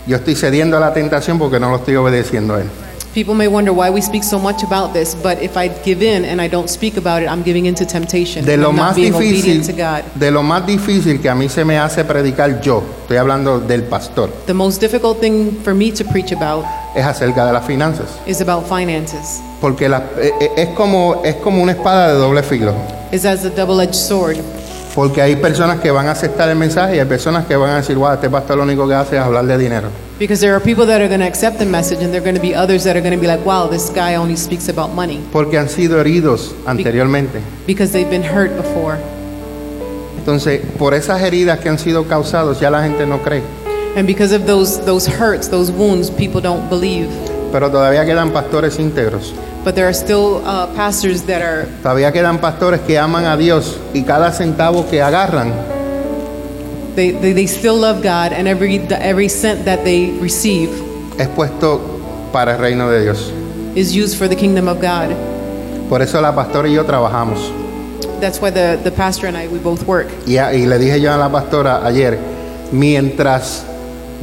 yo 0.07 0.15
estoy 0.17 0.35
cediendo 0.35 0.77
a 0.77 0.79
la 0.79 0.93
tentación 0.93 1.37
porque 1.39 1.59
no 1.59 1.69
lo 1.69 1.77
estoy 1.77 1.95
obedeciendo 1.95 2.55
a 2.55 2.61
Él. 2.61 2.67
People 3.13 3.33
may 3.33 3.47
wonder 3.47 3.71
why 3.71 3.89
we 3.89 4.01
speak 4.01 4.23
so 4.25 4.37
much 4.37 4.61
about 4.61 4.91
this, 4.91 5.15
but 5.23 5.41
if 5.41 5.55
I 5.55 5.71
give 5.85 6.03
in 6.03 6.25
and 6.25 6.41
I 6.41 6.49
don't 6.49 6.67
speak 6.69 6.97
about 6.97 7.21
it, 7.23 7.29
I'm 7.29 7.43
giving 7.45 7.65
into 7.65 7.85
temptation. 7.85 8.43
De 8.43 8.57
lo 8.57 8.71
I'm 8.71 8.75
más 8.75 8.93
difícil, 8.93 9.63
de 10.15 10.31
lo 10.31 10.43
más 10.43 10.67
difícil 10.67 11.21
que 11.21 11.29
a 11.29 11.33
mí 11.33 11.47
se 11.47 11.63
me 11.63 11.77
hace 11.79 12.03
predicar 12.03 12.59
yo, 12.59 12.83
estoy 13.03 13.15
hablando 13.15 13.61
del 13.61 13.83
pastor, 13.83 14.29
The 14.47 14.53
most 14.53 14.81
difficult 14.81 15.21
thing 15.21 15.57
for 15.63 15.73
me 15.73 15.93
to 15.93 16.03
preach 16.03 16.33
about 16.33 16.65
es 16.93 17.05
acerca 17.05 17.45
de 17.45 17.53
las 17.53 17.65
finanzas. 17.65 18.07
is 18.27 18.41
about 18.41 18.65
finances. 18.67 19.39
Porque 19.61 19.87
la- 19.87 20.03
eh, 20.19 20.31
eh, 20.41 20.51
es, 20.57 20.69
como, 20.75 21.21
es 21.23 21.35
como 21.37 21.63
una 21.63 21.71
espada 21.71 22.09
de 22.13 22.19
doble 22.19 22.43
filo. 22.43 22.73
Is 23.13 23.23
as 23.25 23.45
a 23.45 23.49
double-edged 23.49 23.95
sword. 23.95 24.35
Porque 24.95 25.21
hay 25.21 25.35
personas 25.35 25.81
que 25.81 25.91
van 25.91 26.07
a 26.07 26.11
aceptar 26.11 26.47
el 26.49 26.55
mensaje 26.55 26.95
y 26.95 26.99
hay 26.99 27.05
personas 27.05 27.45
que 27.45 27.57
van 27.57 27.71
a 27.71 27.75
decir, 27.75 27.97
wow, 27.97 28.13
este 28.13 28.29
pastor 28.29 28.55
lo 28.55 28.63
único 28.63 28.87
que 28.87 28.93
hace 28.93 29.17
es 29.17 29.21
hablar 29.21 29.45
de 29.45 29.57
dinero. 29.57 29.89
Because 30.17 30.39
there 30.39 30.53
are 30.53 30.63
people 30.63 30.85
that 30.85 31.01
are 31.01 31.09
going 31.09 31.19
to 31.19 31.27
accept 31.27 31.59
the 31.59 31.65
message, 31.65 32.01
and 32.01 32.13
there 32.13 32.21
are 32.21 32.23
going 32.23 32.37
to 32.37 32.41
be 32.41 32.55
others 32.55 32.85
that 32.85 32.95
are 32.95 33.01
going 33.01 33.13
to 33.13 33.19
be 33.19 33.27
like, 33.27 33.45
wow, 33.45 33.67
this 33.67 33.89
guy 33.89 34.15
only 34.15 34.37
speaks 34.37 34.69
about 34.69 34.93
money. 34.95 35.19
Porque 35.33 35.57
han 35.57 35.67
sido 35.67 35.99
heridos 35.99 36.55
anteriormente. 36.65 37.41
Because 37.67 37.91
they've 37.91 38.09
been 38.09 38.23
hurt 38.23 38.55
before. 38.55 38.97
Entonces, 40.17 40.61
por 40.79 40.93
esas 40.93 41.21
heridas 41.21 41.59
que 41.59 41.67
han 41.67 41.77
sido 41.77 42.07
causadas, 42.07 42.61
ya 42.61 42.69
la 42.69 42.81
gente 42.81 43.05
no 43.05 43.21
cree. 43.21 43.43
And 43.97 44.07
because 44.07 44.33
of 44.33 44.45
those, 44.45 44.79
those 44.85 45.05
hurts, 45.05 45.49
those 45.49 45.71
wounds, 45.71 46.09
people 46.09 46.39
don't 46.39 46.69
believe. 46.69 47.09
Pero 47.51 47.69
todavía 47.69 48.05
quedan 48.05 48.31
pastores 48.31 48.79
íntegros. 48.79 49.33
But 49.65 49.73
there 49.75 49.87
are 49.89 49.93
still 49.93 50.45
uh, 50.45 50.67
pastors 50.75 51.23
that 51.23 51.41
are, 51.41 51.65
Todavía 51.81 52.11
quedan 52.13 52.39
pastores 52.39 52.81
que 52.85 52.97
aman 52.99 53.25
a 53.25 53.35
Dios 53.35 53.77
y 53.95 54.03
cada 54.03 54.31
centavo 54.31 54.87
que 54.89 55.01
agarran 55.01 55.51
they, 56.95 57.11
they, 57.11 57.33
they 57.33 57.47
still 57.47 57.75
love 57.75 58.01
God, 58.01 58.31
and 58.31 58.47
every, 58.47 58.77
every 58.79 59.27
cent 59.27 59.65
that 59.65 59.83
they 59.83 60.11
receive 60.21 60.69
es 61.19 61.27
puesto 61.29 61.81
para 62.31 62.53
el 62.53 62.59
reino 62.59 62.89
de 62.89 63.01
Dios. 63.03 63.31
is 63.75 63.93
used 63.93 64.17
for 64.17 64.27
the 64.29 64.35
kingdom 64.35 64.67
of 64.69 64.79
God. 64.79 65.09
Por 65.89 66.01
eso 66.01 66.21
la 66.21 66.31
pastora 66.33 66.69
y 66.69 66.73
yo 66.75 66.83
trabajamos. 66.85 67.51
That's 68.21 68.39
why 68.39 68.49
the, 68.51 68.79
the 68.83 68.91
pastor 68.91 69.27
and 69.27 69.35
I, 69.35 69.47
we 69.47 69.59
both 69.59 69.83
work. 69.85 70.07
Y, 70.25 70.37
a- 70.37 70.53
y 70.53 70.65
le 70.65 70.77
dije 70.77 71.01
yo 71.01 71.11
a 71.13 71.17
la 71.17 71.27
pastora 71.29 71.85
ayer, 71.85 72.17
mientras 72.71 73.65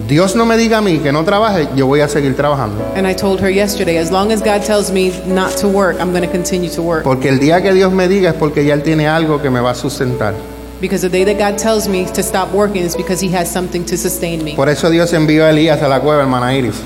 Dios 0.08 0.34
no 0.34 0.46
me 0.46 0.56
diga 0.56 0.78
a 0.78 0.80
mí 0.80 0.98
que 0.98 1.12
no 1.12 1.24
trabaje, 1.24 1.68
yo 1.76 1.86
voy 1.86 2.00
a 2.00 2.08
seguir 2.08 2.34
trabajando. 2.34 2.82
And 2.96 3.06
I 3.06 3.14
told 3.14 3.40
her 3.40 3.50
yesterday, 3.50 3.98
as 3.98 4.10
long 4.10 4.32
as 4.32 4.40
God 4.40 4.62
tells 4.64 4.90
me 4.90 5.12
not 5.26 5.56
to 5.58 5.68
work, 5.68 6.00
I'm 6.00 6.10
going 6.10 6.24
to 6.24 6.30
continue 6.30 6.70
to 6.70 6.82
work. 6.82 7.04
Porque 7.04 7.28
el 7.28 7.38
día 7.38 7.62
que 7.62 7.72
Dios 7.72 7.92
me 7.92 8.08
diga 8.08 8.30
es 8.30 8.36
porque 8.36 8.64
ya 8.64 8.74
Él 8.74 8.82
tiene 8.82 9.06
algo 9.06 9.40
que 9.40 9.50
me 9.50 9.60
va 9.60 9.70
a 9.70 9.74
sustentar. 9.74 10.34
Because 10.80 11.02
the 11.02 11.08
day 11.08 11.24
that 11.24 11.38
God 11.38 11.58
tells 11.58 11.86
me 11.86 12.06
to 12.06 12.22
stop 12.22 12.52
working 12.52 12.82
is 12.82 12.96
because 12.96 13.20
He 13.20 13.28
has 13.36 13.50
something 13.50 13.84
to 13.84 13.96
sustain 13.96 14.42
me. 14.42 14.56
Por 14.56 14.68
eso 14.68 14.90
Dios 14.90 15.12
envió 15.12 15.44
a 15.44 15.50
Elías 15.50 15.80
a 15.82 15.88
la 15.88 16.00
cueva, 16.00 16.22
hermana 16.22 16.52
Iris. 16.54 16.82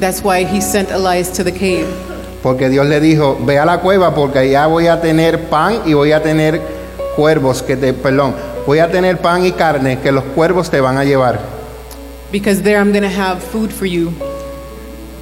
That's 0.00 0.22
why 0.24 0.44
He 0.44 0.60
sent 0.60 0.90
Elias 0.90 1.30
to 1.32 1.44
the 1.44 1.52
cave. 1.52 1.86
Porque 2.42 2.68
Dios 2.68 2.86
le 2.86 3.00
dijo, 3.00 3.38
ve 3.44 3.58
a 3.58 3.66
la 3.66 3.80
cueva 3.80 4.14
porque 4.14 4.38
allá 4.38 4.66
voy 4.66 4.86
a 4.86 5.00
tener 5.00 5.48
pan 5.48 5.82
y 5.84 5.92
voy 5.92 6.12
a 6.12 6.22
tener 6.22 6.60
cuervos 7.14 7.62
que 7.62 7.76
te, 7.76 7.92
perdón, 7.92 8.34
voy 8.66 8.78
a 8.78 8.90
tener 8.90 9.18
pan 9.18 9.44
y 9.44 9.52
carne 9.52 9.98
que 9.98 10.12
los 10.12 10.24
cuervos 10.24 10.70
te 10.70 10.80
van 10.80 10.96
a 10.96 11.04
llevar. 11.04 11.57
Because 12.30 12.62
there 12.62 12.78
I'm 12.78 12.92
going 12.92 13.02
to 13.04 13.08
have 13.08 13.42
food 13.42 13.72
for 13.72 13.86
you. 13.86 14.12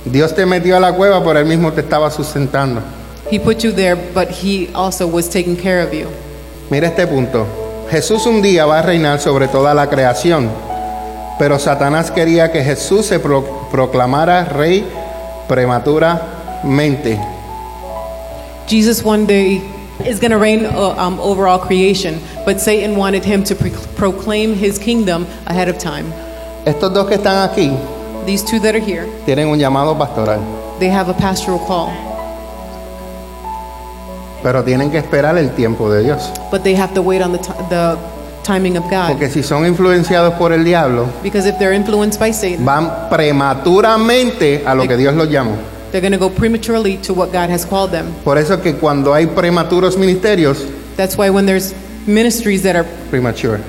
Dios 0.04 0.32
te 0.34 0.44
metió 0.44 0.76
a 0.76 0.80
la 0.80 0.92
cueva, 0.92 1.22
pero 1.24 1.38
Él 1.40 1.46
mismo 1.46 1.72
te 1.72 1.80
estaba 1.82 2.10
sustentando. 2.10 2.82
He 3.30 3.38
put 3.38 3.62
you 3.64 3.72
there, 3.72 3.96
but 3.96 4.28
He 4.28 4.68
also 4.74 5.06
was 5.06 5.28
taking 5.28 5.56
care 5.56 5.80
of 5.80 5.92
you. 5.92 6.08
Mira 6.70 6.88
este 6.88 7.06
punto. 7.06 7.46
Jesús 7.90 8.26
un 8.26 8.42
día 8.42 8.66
va 8.66 8.80
a 8.80 8.82
reinar 8.82 9.20
sobre 9.20 9.46
toda 9.48 9.72
la 9.74 9.88
creación, 9.88 10.50
pero 11.38 11.58
Satanás 11.58 12.10
quería 12.10 12.50
que 12.50 12.62
Jesús 12.64 13.06
se 13.06 13.18
pro- 13.20 13.68
proclamara 13.70 14.44
rey 14.44 14.84
prematuramente. 15.48 17.18
Jesus 18.66 19.04
one 19.04 19.26
day 19.26 19.60
is 20.04 20.18
going 20.18 20.32
to 20.32 20.38
reign 20.38 20.64
uh, 20.66 20.94
um, 20.98 21.20
over 21.20 21.46
all 21.46 21.58
creation, 21.60 22.18
but 22.44 22.60
Satan 22.60 22.96
wanted 22.96 23.24
him 23.24 23.44
to 23.44 23.54
proclaim 23.96 24.54
his 24.54 24.78
kingdom 24.78 25.26
ahead 25.46 25.68
of 25.68 25.78
time. 25.78 26.12
Estos 26.66 26.92
dos 26.92 27.06
que 27.06 27.14
están 27.14 27.48
aquí 27.48 27.72
These 28.26 28.44
two 28.44 28.58
that 28.60 28.74
are 28.74 28.80
here, 28.80 29.06
tienen 29.24 29.46
un 29.48 29.58
llamado 29.58 29.96
pastoral, 29.96 30.40
they 30.80 30.90
have 30.90 31.08
a 31.08 31.14
pastoral 31.16 31.60
call, 31.66 31.90
pero 34.42 34.62
tienen 34.64 34.90
que 34.90 34.98
esperar 34.98 35.38
el 35.38 35.50
tiempo 35.54 35.88
de 35.90 36.02
Dios. 36.02 36.30
but 36.50 36.62
they 36.62 36.74
have 36.74 36.92
to 36.94 37.02
wait 37.02 37.22
on 37.22 37.32
the, 37.32 37.38
ti 37.38 37.52
the 37.70 37.96
timing 38.42 38.76
of 38.76 38.84
God. 38.90 39.08
Porque 39.12 39.28
si 39.30 39.42
son 39.42 39.64
influenciados 39.66 40.34
por 40.34 40.52
el 40.52 40.64
diablo, 40.64 41.06
Because 41.22 41.46
if 41.48 41.56
they're 41.58 41.72
influenced 41.74 42.18
by 42.20 42.32
Satan, 42.32 42.64
van 42.64 43.08
prematuramente 43.10 44.64
a 44.66 44.74
lo 44.74 44.86
que 44.86 44.96
Dios 44.96 45.14
los 45.14 45.28
llamó. 45.28 45.56
they're 45.92 46.00
going 46.00 46.12
to 46.12 46.18
go 46.18 46.28
prematurely 46.28 46.96
to 46.98 47.14
what 47.14 47.32
God 47.32 47.48
has 47.48 47.64
called 47.64 47.92
them. 47.92 48.12
Por 48.24 48.38
eso 48.38 48.60
que 48.60 48.74
cuando 48.74 49.14
hay 49.14 49.26
prematuros 49.26 49.96
ministerios, 49.96 50.64
That's 50.96 51.16
why 51.16 51.30
when 51.30 51.46
there's 51.46 51.74
ministries 52.06 52.62
that 52.64 52.74
are 52.76 52.84
premature, 53.10 53.60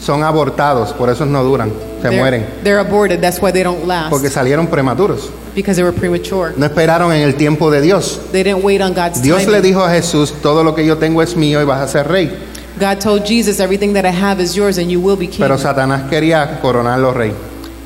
son 0.00 0.22
abortados, 0.22 0.92
por 0.92 1.10
eso 1.10 1.26
no 1.26 1.42
duran, 1.42 1.70
se 2.00 2.08
they're, 2.08 2.20
mueren, 2.20 2.46
they're 2.62 2.78
aborted, 2.80 3.20
that's 3.20 3.40
why 3.40 3.50
they 3.50 3.62
don't 3.62 3.86
last 3.86 4.10
porque 4.10 4.30
salieron 4.30 4.68
prematuros. 4.68 5.30
because 5.54 5.76
they 5.76 5.82
were 5.82 5.92
premature. 5.92 6.54
No 6.56 6.66
esperaron 6.66 7.12
en 7.12 7.22
el 7.22 7.34
tiempo 7.34 7.70
de 7.70 7.80
Dios. 7.80 8.20
They 8.30 8.44
didn't 8.44 8.62
wait 8.62 8.80
on 8.80 8.94
God's 8.94 9.20
Dios 9.20 9.40
le 9.46 9.60
timing. 9.60 9.62
dijo 9.62 9.84
a 9.84 9.90
Jesús, 9.90 10.32
todo 10.40 10.62
lo 10.62 10.74
que 10.74 10.86
yo 10.86 10.98
tengo 10.98 11.20
es 11.20 11.36
mío 11.36 11.60
y 11.60 11.64
vas 11.64 11.80
a 11.80 11.88
ser 11.88 12.06
rey. 12.06 12.30
God 12.78 13.00
told 13.00 13.24
Jesus, 13.24 13.58
everything 13.58 13.92
that 13.94 14.04
I 14.04 14.12
have 14.12 14.40
is 14.40 14.54
yours 14.54 14.78
and 14.78 14.88
you 14.88 15.00
will 15.00 15.16
be 15.16 15.26
king. 15.26 15.40
Pero 15.40 15.58
Satanás 15.58 16.08
quería 16.08 16.60
coronarlo 16.60 17.12
rey. 17.12 17.32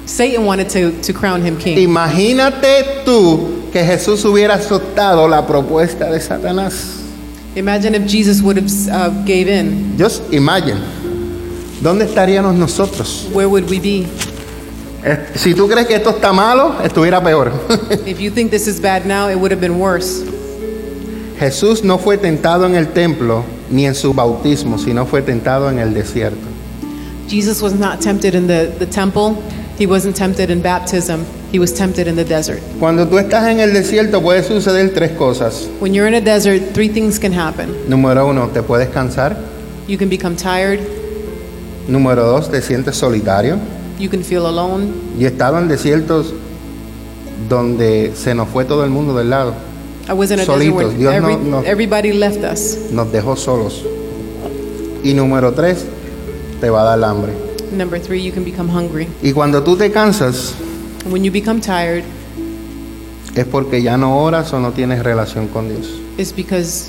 Satan 0.04 0.44
wanted 0.44 0.68
to, 0.68 0.90
to 1.00 1.14
crown 1.18 1.40
him 1.40 1.56
king. 1.56 1.78
Imagínate 1.78 3.02
tú 3.06 3.70
que 3.72 3.82
Jesús 3.82 4.22
hubiera 4.26 4.56
aceptado 4.56 5.26
la 5.28 5.46
propuesta 5.46 6.10
de 6.10 6.20
Satanás. 6.20 6.98
Imagine 7.56 7.94
if 7.94 8.06
Jesus 8.06 8.42
would 8.42 8.58
have 8.58 8.70
uh, 8.90 9.08
gave 9.24 9.48
in. 9.48 9.96
Just 9.96 10.30
imagine. 10.32 10.78
¿Dónde 11.82 12.04
estaríamos 12.04 12.54
nosotros? 12.54 13.28
Where 13.32 13.48
would 13.48 13.68
we 13.68 13.80
be? 13.80 14.06
Eh, 15.04 15.18
Si 15.34 15.52
tú 15.52 15.68
crees 15.68 15.86
que 15.88 15.96
esto 15.96 16.10
está 16.10 16.32
malo, 16.32 16.76
estuviera 16.84 17.20
peor. 17.22 17.50
If 18.06 18.20
you 18.20 18.30
think 18.30 18.50
this 18.50 18.68
is 18.68 18.80
bad 18.80 19.04
now, 19.04 19.28
it 19.28 19.36
would 19.36 19.50
have 19.50 19.60
been 19.60 19.80
worse. 19.80 20.22
Jesús 21.40 21.82
no 21.82 21.98
fue 21.98 22.18
tentado 22.18 22.66
en 22.66 22.76
el 22.76 22.92
templo 22.92 23.42
ni 23.68 23.84
en 23.86 23.96
su 23.96 24.14
bautismo, 24.14 24.78
sino 24.78 25.06
fue 25.06 25.22
tentado 25.22 25.70
en 25.70 25.80
el 25.80 25.92
desierto. 25.92 26.46
Jesus 27.26 27.60
was 27.60 27.74
not 27.74 28.00
tempted 28.00 28.34
in 28.36 28.46
the, 28.46 28.72
the 28.78 28.86
temple. 28.86 29.34
He 29.76 29.86
wasn't 29.86 30.14
tempted 30.14 30.50
in 30.50 30.62
baptism. 30.62 31.24
He 31.50 31.58
was 31.58 31.72
tempted 31.74 32.06
in 32.06 32.14
the 32.14 32.24
desert. 32.24 32.60
Cuando 32.78 33.08
tú 33.08 33.18
estás 33.18 33.48
en 33.48 33.58
el 33.58 33.72
desierto 33.72 34.22
puede 34.22 34.44
suceder 34.44 34.94
tres 34.94 35.12
cosas. 35.18 35.68
When 35.80 35.92
you're 35.94 36.06
in 36.06 36.14
a 36.14 36.20
desert, 36.20 36.74
three 36.74 36.88
things 36.88 37.18
can 37.18 37.32
happen. 37.32 37.74
Número 37.88 38.28
uno, 38.28 38.48
te 38.54 38.62
puedes 38.62 38.88
cansar. 38.90 39.36
You 39.88 39.98
can 39.98 40.08
become 40.08 40.36
tired. 40.36 40.78
Número 41.88 42.24
dos, 42.24 42.50
te 42.50 42.62
sientes 42.62 42.96
solitario. 42.96 43.56
You 43.98 44.08
can 44.08 44.22
feel 44.24 44.46
alone. 44.46 44.86
Yo 45.18 45.26
he 45.28 45.30
estado 45.30 45.58
en 45.58 45.68
desiertos 45.68 46.32
donde 47.48 48.12
se 48.14 48.34
nos 48.34 48.48
fue 48.48 48.64
todo 48.64 48.84
el 48.84 48.90
mundo 48.90 49.14
del 49.14 49.30
lado. 49.30 49.54
I 50.08 50.12
was 50.12 50.30
in 50.30 50.40
a 50.40 50.44
Solitos. 50.44 50.78
desert 50.78 50.98
Dios 50.98 51.14
every, 51.14 51.34
no- 51.36 51.60
no- 51.60 51.62
everybody 51.66 52.12
left 52.12 52.42
us. 52.44 52.90
Nos 52.92 53.12
dejó 53.12 53.36
solos. 53.36 53.84
Y 55.04 55.14
número 55.14 55.52
tres, 55.52 55.84
te 56.60 56.70
va 56.70 56.82
a 56.82 56.96
dar 56.96 57.04
hambre. 57.10 57.32
Number 57.76 58.00
three, 58.00 58.22
you 58.22 58.32
can 58.32 58.44
become 58.44 58.68
hungry. 58.70 59.08
Y 59.22 59.32
cuando 59.32 59.62
tú 59.62 59.76
te 59.76 59.90
cansas, 59.90 60.54
When 61.10 61.24
you 61.24 61.32
become 61.32 61.60
tired, 61.60 62.04
es 63.34 63.44
porque 63.46 63.82
ya 63.82 63.96
no 63.96 64.22
oras 64.22 64.52
o 64.52 64.60
no 64.60 64.70
tienes 64.72 65.02
relación 65.02 65.48
con 65.48 65.68
Dios. 65.68 65.88
it's 66.18 66.32
because 66.32 66.88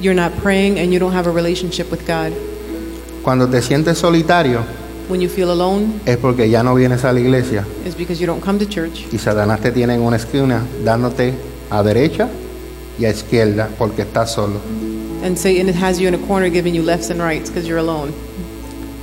you're 0.00 0.14
not 0.14 0.30
praying 0.42 0.78
and 0.78 0.92
you 0.92 1.00
don't 1.00 1.14
have 1.14 1.26
a 1.28 1.32
relationship 1.32 1.90
with 1.90 2.06
God. 2.06 2.32
Cuando 3.26 3.48
te 3.48 3.60
sientes 3.60 3.98
solitario, 3.98 4.60
When 5.08 5.20
you 5.20 5.28
feel 5.28 5.50
alone, 5.50 5.86
es 6.04 6.16
porque 6.16 6.48
ya 6.48 6.62
no 6.62 6.76
vienes 6.76 7.04
a 7.04 7.12
la 7.12 7.18
iglesia 7.18 7.64
it's 7.84 7.96
because 7.96 8.20
you 8.20 8.26
don't 8.28 8.40
come 8.40 8.56
to 8.60 8.64
church. 8.66 9.04
y 9.12 9.18
Satanás 9.18 9.60
te 9.60 9.72
tiene 9.72 9.94
en 9.94 10.02
una 10.02 10.14
esquina 10.16 10.62
dándote 10.84 11.34
a 11.68 11.82
derecha 11.82 12.28
y 13.00 13.04
a 13.04 13.10
izquierda 13.10 13.68
porque 13.78 14.02
estás 14.02 14.30
solo. 14.32 14.60
And 15.24 15.36
Satan 15.36 15.68
has 15.74 15.98
you 15.98 16.06
in 16.06 16.14
a 16.14 16.24
corner 16.28 16.48
giving 16.48 16.72
you 16.72 16.84
lefts 16.84 17.10
and 17.10 17.20
rights 17.20 17.50
because 17.50 17.66
you're 17.66 17.80
alone. 17.80 18.12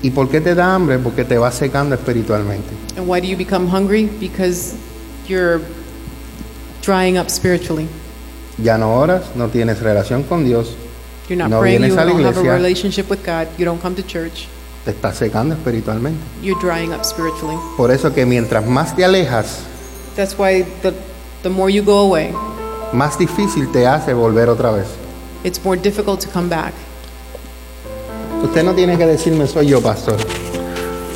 ¿Y 0.02 0.12
por 0.12 0.30
qué 0.30 0.40
te 0.40 0.56
da 0.56 0.74
hambre? 0.74 1.00
Porque 1.00 1.26
te 1.26 1.38
va 1.38 1.52
secando 1.52 1.94
espiritualmente. 1.94 2.70
And 2.96 3.10
why 3.10 3.20
do 3.20 3.28
you 3.28 3.36
become 3.36 3.68
hungry? 3.68 4.10
Because 4.22 4.74
you're 5.28 5.60
drying 6.82 7.18
up 7.18 7.30
spiritually. 7.30 7.90
Ya 8.58 8.78
no 8.78 8.96
oras, 8.96 9.36
no 9.36 9.50
tienes 9.50 9.82
relación 9.82 10.24
con 10.24 10.46
Dios, 10.46 10.78
You're 11.30 11.38
not 11.38 11.50
No 11.50 11.60
praying, 11.62 11.80
vienes 11.82 11.94
you 11.96 12.00
a 12.00 12.04
la 12.06 12.12
don't 12.12 12.18
have 12.24 12.36
a 12.36 12.40
iglesia. 12.40 12.54
relationship 12.54 13.10
with 13.10 13.24
God, 13.26 13.48
you 13.58 13.66
don't 13.66 13.82
come 13.82 13.96
to 13.96 14.04
church, 14.04 14.48
te 14.86 14.92
estás 14.92 15.16
secando 15.18 15.56
espiritualmente. 15.56 16.20
you're 16.42 16.60
drying 16.60 16.92
up 16.94 17.04
spiritually. 17.06 17.58
Por 17.78 17.92
eso 17.92 18.14
que 18.14 18.26
mientras 18.26 18.66
más 18.66 18.96
te 18.96 19.04
alejas, 19.06 19.60
That's 20.16 20.38
why 20.38 20.64
the, 20.82 20.94
the 21.42 21.50
more 21.50 21.70
you 21.72 21.82
go 21.84 22.00
away, 22.00 22.34
más 22.92 23.18
difícil 23.18 23.72
te 23.72 23.88
hace 23.88 24.14
volver 24.14 24.50
otra 24.50 24.72
vez. 24.72 24.88
it's 25.44 25.64
more 25.64 25.76
difficult 25.78 26.20
to 26.22 26.30
come 26.30 26.50
back. 26.50 26.74
Usted 28.44 28.64
no 28.64 28.74
tiene 28.76 28.98
que 28.98 29.06
decirme 29.06 29.48
soy 29.48 29.68
yo, 29.68 29.82
pastor. 29.82 30.18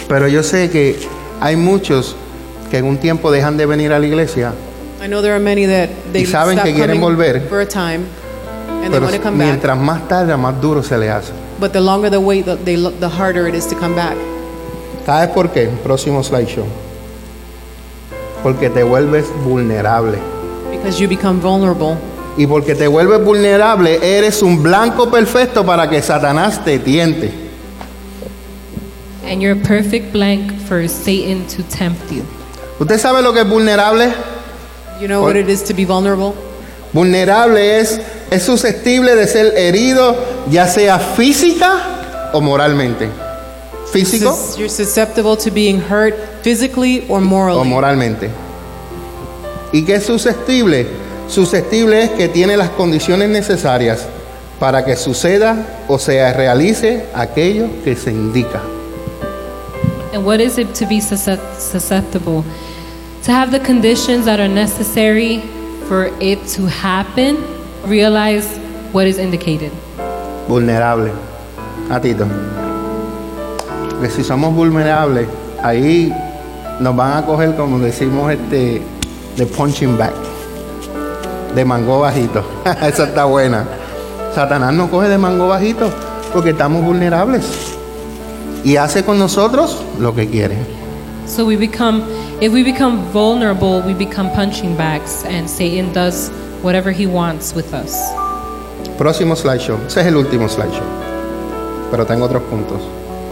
Pero 0.08 0.28
yo 0.30 0.41
sé 0.43 0.70
que 0.70 0.97
hay 1.41 1.58
muchos 1.58 2.16
que 2.72 2.78
en 2.78 2.86
un 2.86 2.97
tiempo 2.97 3.30
dejan 3.32 3.58
de 3.58 3.66
venir 3.66 3.91
a 3.91 3.99
la 3.99 4.05
iglesia, 4.08 4.53
I 5.03 5.08
know 5.08 5.22
there 5.22 5.34
are 5.34 5.39
many 5.43 5.66
that 5.68 5.89
they 6.14 6.24
Y 6.24 6.26
saben 6.26 6.53
stop 6.58 6.66
que 6.66 6.74
quieren 6.74 6.99
coming 7.01 7.18
volver. 7.18 7.47
for 7.49 7.60
a 7.60 7.66
time 7.68 8.05
and 8.88 8.94
they 8.94 9.00
pero 9.00 9.06
want 9.06 9.16
to 9.16 9.22
come 9.22 9.38
back. 9.38 9.48
mientras 9.48 9.78
más 9.78 10.08
tarde, 10.08 10.36
más 10.38 10.60
duro 10.60 10.82
se 10.82 10.98
le 10.98 11.10
hace. 11.10 11.32
But 11.60 11.72
the 11.74 11.82
longer 11.82 12.10
the 12.10 12.20
wait, 12.20 12.46
the, 12.46 12.56
they, 12.56 12.78
lo- 12.78 12.92
the 12.92 13.10
harder 13.10 13.48
it 13.48 13.56
is 13.56 13.66
to 13.68 13.76
come 13.76 13.96
back. 13.96 14.16
¿Sabes 15.06 15.30
por 15.34 15.50
qué? 15.52 15.70
Próximo 15.84 16.22
slideshow. 16.24 16.66
Porque 18.44 18.70
te 18.70 18.84
vuelves 18.84 19.26
vulnerable. 19.44 20.18
Because 20.70 21.00
you 21.00 21.08
become 21.08 21.40
vulnerable. 21.40 21.98
Y 22.38 22.46
porque 22.46 22.76
te 22.76 22.88
vuelves 22.88 23.24
vulnerable, 23.24 24.00
eres 24.04 24.44
un 24.44 24.62
blanco 24.62 25.10
perfecto 25.10 25.66
para 25.66 25.90
que 25.90 26.02
Satanás 26.02 26.64
te 26.64 26.78
tiente. 26.78 27.32
And 29.26 29.42
you're 29.42 29.54
a 29.60 29.64
perfect 29.68 30.14
blank 30.14 30.54
for 30.68 30.88
Satan 30.88 31.46
to 31.48 31.64
tempt 31.64 32.12
you. 32.12 32.24
¿Usted 32.80 33.00
sabe 33.00 33.22
lo 33.24 33.34
que 33.34 33.42
es 33.42 33.50
vulnerable? 33.50 34.14
You 35.02 35.08
know 35.08 35.24
what 35.24 35.36
it 35.36 35.50
is 35.50 35.64
to 35.64 35.74
be 35.74 35.84
vulnerable? 35.84 36.34
Vulnerable 36.94 37.80
es, 37.80 38.00
es 38.32 38.44
susceptible 38.44 39.16
de 39.16 39.28
ser 39.28 39.58
herido, 39.58 40.16
ya 40.50 40.68
sea 40.68 41.00
física 41.00 42.30
o 42.34 42.42
moralmente. 42.42 43.08
Físico 43.92 44.38
You're 44.58 44.70
susceptible 44.70 45.38
to 45.38 45.50
being 45.52 45.80
hurt 45.80 46.14
physically 46.44 47.06
or 47.08 47.20
o 47.20 47.22
morally. 47.22 47.70
moralmente. 47.70 48.30
¿Y 49.72 49.84
qué 49.84 49.96
es 49.96 50.06
susceptible? 50.06 50.88
Susceptible 51.30 52.04
es 52.04 52.10
que 52.12 52.28
tiene 52.28 52.58
las 52.58 52.70
condiciones 52.72 53.30
necesarias 53.30 54.06
para 54.60 54.84
que 54.84 54.96
suceda 54.96 55.56
o 55.88 55.98
se 56.00 56.34
realice 56.34 57.06
aquello 57.14 57.68
que 57.84 57.96
se 57.96 58.12
indica. 58.12 58.62
And 60.14 60.26
what 60.26 60.40
is 60.40 60.58
it 60.58 60.74
to 60.80 60.86
be 60.88 60.98
suscep- 61.00 61.40
susceptible? 61.60 62.44
To 63.26 63.32
have 63.32 63.52
the 63.52 63.60
conditions 63.60 64.26
that 64.26 64.40
are 64.40 64.48
necessary 64.48 65.44
for 65.88 66.10
it 66.22 66.40
to 66.56 66.66
happen, 66.68 67.38
realize 67.88 68.48
what 68.92 69.08
is 69.08 69.18
indicated. 69.18 69.72
Vulnerable. 70.48 71.12
A 71.90 72.00
Tito. 72.00 72.26
Que 74.02 74.10
si 74.10 74.24
somos 74.24 74.54
vulnerables, 74.54 75.28
ahí 75.64 76.14
nos 76.80 76.96
van 76.96 77.18
a 77.18 77.26
coger, 77.26 77.56
como 77.56 77.80
decimos, 77.80 78.32
este, 78.32 78.82
de 79.38 79.46
punching 79.46 79.98
back. 79.98 80.14
De 81.56 81.66
mango 81.66 82.02
bajito. 82.02 82.44
Esa 82.82 83.06
está 83.06 83.26
buena. 83.26 83.66
Satanás 84.36 84.74
nos 84.74 84.90
coge 84.90 85.08
de 85.08 85.18
mango 85.18 85.48
bajito 85.48 85.90
porque 86.34 86.52
estamos 86.52 86.84
vulnerables. 86.84 87.46
Y 88.64 88.76
hace 88.76 89.04
con 89.04 89.18
nosotros 89.18 89.82
lo 90.00 90.14
que 90.14 90.28
quiere. 90.28 90.58
So 91.26 91.46
we 91.46 91.58
become, 91.58 92.04
if 92.42 92.54
we 92.54 92.64
become 92.64 93.04
vulnerable, 93.12 93.82
we 93.82 93.94
become 93.94 94.30
punching 94.34 94.78
bags, 94.78 95.26
and 95.26 95.50
Satan 95.50 95.92
does 95.92 96.32
whatever 96.64 96.91
he 96.91 97.08
wants 97.08 97.53
with 97.55 97.74
us. 97.74 97.95
Próximo 98.97 99.36
slideshow. 99.36 99.78
Ese 99.88 100.01
es 100.01 100.08
el 100.08 100.16
último 100.16 100.47
slideshow. 100.47 100.86
Pero 101.91 102.05
tengo 102.05 102.26
otros 102.26 102.43
puntos. 102.43 102.82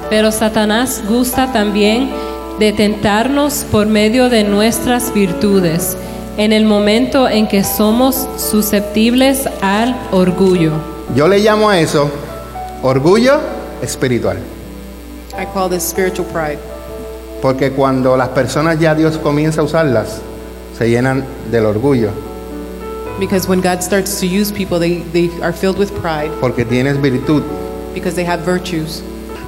Pero 0.10 0.32
Satanás 0.32 1.04
gusta 1.08 1.52
también 1.52 2.12
de 2.60 2.72
tentarnos 2.72 3.66
por 3.72 3.88
medio 3.88 4.30
de 4.30 4.44
nuestras 4.44 5.14
virtudes, 5.14 5.98
en 6.38 6.54
el 6.54 6.66
momento 6.66 7.28
en 7.28 7.48
que 7.48 7.64
somos 7.64 8.28
susceptibles 8.38 9.50
al 9.62 9.96
orgullo. 10.12 10.72
Yo 11.16 11.28
le 11.28 11.40
llamo 11.40 11.70
a 11.70 11.80
eso 11.80 12.10
orgullo 12.82 13.40
espiritual. 13.82 14.38
I 15.38 15.46
call 15.54 15.70
this 15.70 15.84
spiritual 15.84 16.28
pride. 16.28 16.60
Porque 17.42 17.72
cuando 17.72 18.16
las 18.16 18.30
personas 18.30 18.80
ya 18.80 18.96
Dios 18.96 19.18
comienza 19.18 19.62
a 19.62 19.64
usarlas, 19.64 20.22
se 20.78 20.90
llenan 20.90 21.26
del 21.52 21.66
orgullo. 21.66 22.10
Because 23.20 23.48
when 23.48 23.62
God 23.62 23.82
starts 23.82 24.20
to 24.20 24.28
use 24.28 24.52
people, 24.52 24.78
they, 24.80 25.00
they 25.14 25.30
are 25.42 25.54
filled 25.54 25.78
with 25.78 25.92
pride 26.02 26.32
Porque 26.42 26.66
tienes 26.66 26.98
virtud. 26.98 27.44
because 27.94 28.14
they 28.16 28.26
have 28.26 28.42
virtues. 28.42 29.02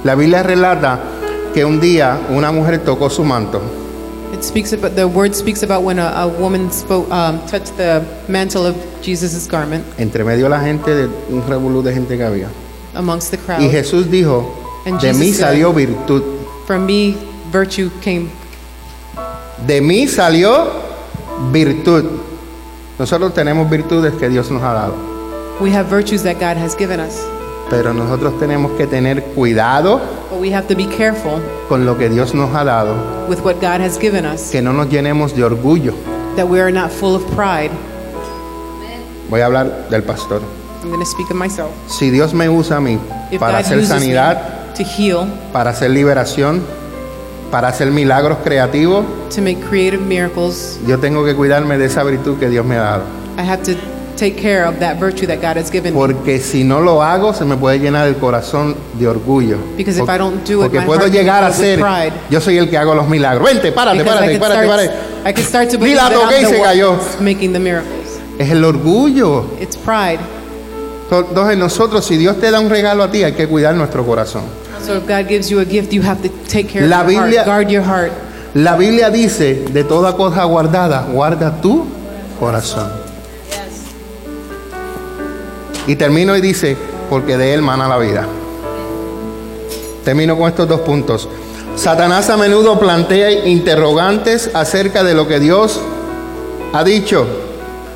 La 0.04 0.14
Biblia 0.14 0.42
relata 0.42 0.98
que 1.52 1.64
un 1.64 1.78
día 1.80 2.18
una 2.30 2.50
mujer 2.52 2.78
tocó 2.84 3.10
su 3.10 3.24
manto 3.24 3.60
It 4.32 4.42
speaks 4.44 4.72
about 4.72 4.94
the 4.94 5.06
word 5.06 5.34
speaks 5.34 5.62
about 5.62 5.82
when 5.82 5.98
a, 5.98 6.12
a 6.14 6.28
woman 6.28 6.70
spoke, 6.70 7.10
um, 7.10 7.38
touched 7.46 7.76
the 7.78 8.04
mantle 8.28 8.66
of 8.66 8.76
Jesus' 9.02 9.46
garment 9.46 9.84
entre 9.98 10.22
medio 10.22 10.44
de 10.44 10.50
la 10.50 10.60
gente, 10.60 10.94
de 10.94 11.08
un 11.30 11.42
revolú 11.48 11.82
de 11.82 11.92
gente 11.94 12.16
que 12.16 12.22
había. 12.24 12.48
amongst 12.94 13.30
the 13.30 13.38
crowd. 13.38 13.60
Y 13.62 13.68
Jesús 13.70 14.10
dijo, 14.10 14.54
And 14.86 15.00
de 15.00 15.08
Jesus 15.08 15.18
mí 15.20 15.32
said- 15.32 15.40
salió 15.54 15.72
virtud. 15.74 16.22
From 16.66 16.84
me, 16.86 17.16
virtue 17.50 17.90
came. 18.02 18.28
De 19.66 19.80
mí 19.80 20.06
salió 20.06 20.68
virtud. 21.52 22.04
Nosotros 22.98 23.32
tenemos 23.34 23.68
virtudes 23.70 24.14
que 24.14 24.28
Dios 24.28 24.50
nos 24.50 24.62
ha 24.62 24.72
dado. 24.72 24.94
We 25.60 25.70
have 25.74 25.88
virtues 25.88 26.22
that 26.24 26.34
God 26.34 26.56
has 26.56 26.76
given 26.76 27.00
us, 27.00 27.16
Pero 27.70 27.92
nosotros 27.92 28.38
tenemos 28.38 28.72
que 28.72 28.86
tener 28.86 29.22
cuidado 29.34 30.00
but 30.30 30.40
we 30.40 30.52
have 30.54 30.66
to 30.68 30.74
be 30.74 30.86
careful 30.86 31.40
con 31.68 31.84
lo 31.84 31.96
que 31.98 32.08
Dios 32.08 32.34
nos 32.34 32.54
ha 32.54 32.64
dado. 32.64 32.94
with 33.28 33.40
what 33.40 33.56
God 33.60 33.80
has 33.80 33.98
given 33.98 34.24
us, 34.24 34.50
Que 34.50 34.62
no 34.62 34.72
nos 34.72 34.88
llenemos 34.88 35.34
de 35.34 35.44
orgullo. 35.44 35.94
that 36.36 36.46
we 36.48 36.60
are 36.60 36.72
not 36.72 36.90
full 36.90 37.14
of 37.14 37.24
pride. 37.34 37.70
Voy 39.30 39.40
a 39.42 39.46
hablar 39.46 39.88
del 39.90 40.02
pastor. 40.02 40.40
I'm 40.82 40.88
going 40.90 41.00
to 41.00 41.06
speak 41.06 41.28
of 41.30 41.36
myself. 41.36 41.70
Si 41.88 42.10
Dios 42.10 42.32
me 42.32 42.48
usa 42.48 42.76
a 42.76 42.80
mí 42.80 42.98
If 43.30 43.40
para 43.40 43.58
God 43.58 43.66
hacer 43.66 43.78
uses 43.78 43.88
sanidad, 43.90 44.68
me 44.68 44.74
to 44.76 44.84
heal, 44.84 45.26
para 45.52 45.70
hacer 45.70 45.90
liberación, 45.90 46.62
para 47.50 47.68
hacer 47.68 47.90
milagros 47.90 48.38
creativos, 48.44 49.04
to 49.34 49.40
make 49.42 49.58
creative 49.68 50.02
miracles, 50.02 50.78
yo 50.86 50.98
tengo 50.98 51.24
que 51.24 51.34
cuidarme 51.34 51.78
de 51.78 51.86
esa 51.86 52.02
virtud 52.04 52.38
que 52.38 52.48
Dios 52.48 52.64
me 52.66 52.76
ha 52.76 52.82
dado. 52.82 53.02
I 53.38 53.42
have 53.42 53.62
to 53.62 53.72
take 54.16 54.34
care 54.34 54.64
of 54.66 54.78
that 54.80 54.98
virtue 54.98 55.26
that 55.26 55.36
God 55.40 55.56
has 55.56 55.70
given 55.70 55.94
me. 55.94 55.98
Porque 56.00 56.40
si 56.40 56.64
no 56.64 56.80
lo 56.80 57.02
hago, 57.02 57.32
se 57.32 57.44
me 57.44 57.56
puede 57.56 57.78
llenar 57.78 58.08
el 58.08 58.16
corazón 58.16 58.74
de 58.98 59.06
orgullo. 59.06 59.56
Because 59.76 59.98
if 59.98 60.08
I 60.08 60.18
don't 60.18 60.44
do 60.46 60.60
it, 60.64 60.70
porque 60.70 60.80
my 60.80 60.86
puedo 60.86 61.00
heart 61.02 61.12
llegar 61.12 61.44
a 61.44 61.48
will 61.48 61.56
be 61.56 61.62
ser, 61.62 61.78
pride. 61.80 62.12
yo 62.30 62.40
soy 62.40 62.58
el 62.58 62.68
que 62.68 62.76
hago 62.76 62.94
los 62.94 63.08
milagros. 63.08 63.48
Vente, 63.48 63.70
párate, 63.72 63.98
Because 64.02 64.16
I 64.16 64.18
párate, 64.18 64.32
could 64.32 64.40
párate, 64.40 64.64
start, 64.66 64.90
párate. 64.90 65.30
I 65.30 65.32
could 65.32 65.46
start 65.46 65.68
to 65.70 65.76
Ni 65.78 65.82
believe 65.84 65.96
la 65.96 66.08
that 66.10 66.18
toqué 66.18 66.34
y 66.40 66.44
I'm 66.44 66.50
se 66.50 66.56
the 66.56 66.62
cayó. 66.62 66.90
one 66.92 67.00
making 67.24 67.52
the 67.52 67.60
miracles. 67.60 68.18
Es 68.38 68.50
el 68.50 68.64
orgullo. 68.64 69.44
It's 69.60 69.76
pride. 69.76 70.18
Entonces 71.10 71.56
nosotros, 71.56 72.04
si 72.04 72.16
Dios 72.18 72.38
te 72.38 72.50
da 72.50 72.60
un 72.60 72.68
regalo 72.68 73.02
a 73.02 73.10
ti, 73.10 73.24
hay 73.24 73.32
que 73.32 73.46
cuidar 73.48 73.74
nuestro 73.74 74.04
corazón. 74.04 74.42
So 74.84 74.94
if 74.96 75.06
God 75.06 75.28
gives 75.28 75.50
you 75.50 75.60
a 75.60 75.64
gift, 75.64 75.92
you 75.92 76.02
have 76.02 76.22
to 76.22 76.28
take 76.48 76.68
care 76.68 76.86
La 76.86 77.02
Biblia- 77.02 77.44
guard 77.44 77.68
your 77.68 77.82
heart. 77.84 78.12
La 78.54 78.76
Biblia 78.76 79.10
dice, 79.10 79.64
de 79.72 79.84
toda 79.84 80.14
cosa 80.16 80.42
guardada, 80.44 81.06
guarda 81.12 81.60
tu 81.60 81.86
corazón. 82.40 82.90
Y 85.86 85.96
termino 85.96 86.36
y 86.36 86.40
dice, 86.40 86.76
porque 87.10 87.36
de 87.36 87.54
él 87.54 87.62
mana 87.62 87.88
la 87.88 87.98
vida. 87.98 88.26
Termino 90.04 90.36
con 90.36 90.48
estos 90.48 90.66
dos 90.68 90.80
puntos. 90.80 91.28
Satanás 91.76 92.28
a 92.30 92.36
menudo 92.36 92.78
plantea 92.78 93.30
interrogantes 93.46 94.50
acerca 94.54 95.04
de 95.04 95.14
lo 95.14 95.28
que 95.28 95.38
Dios 95.40 95.80
ha 96.72 96.82
dicho. 96.84 97.26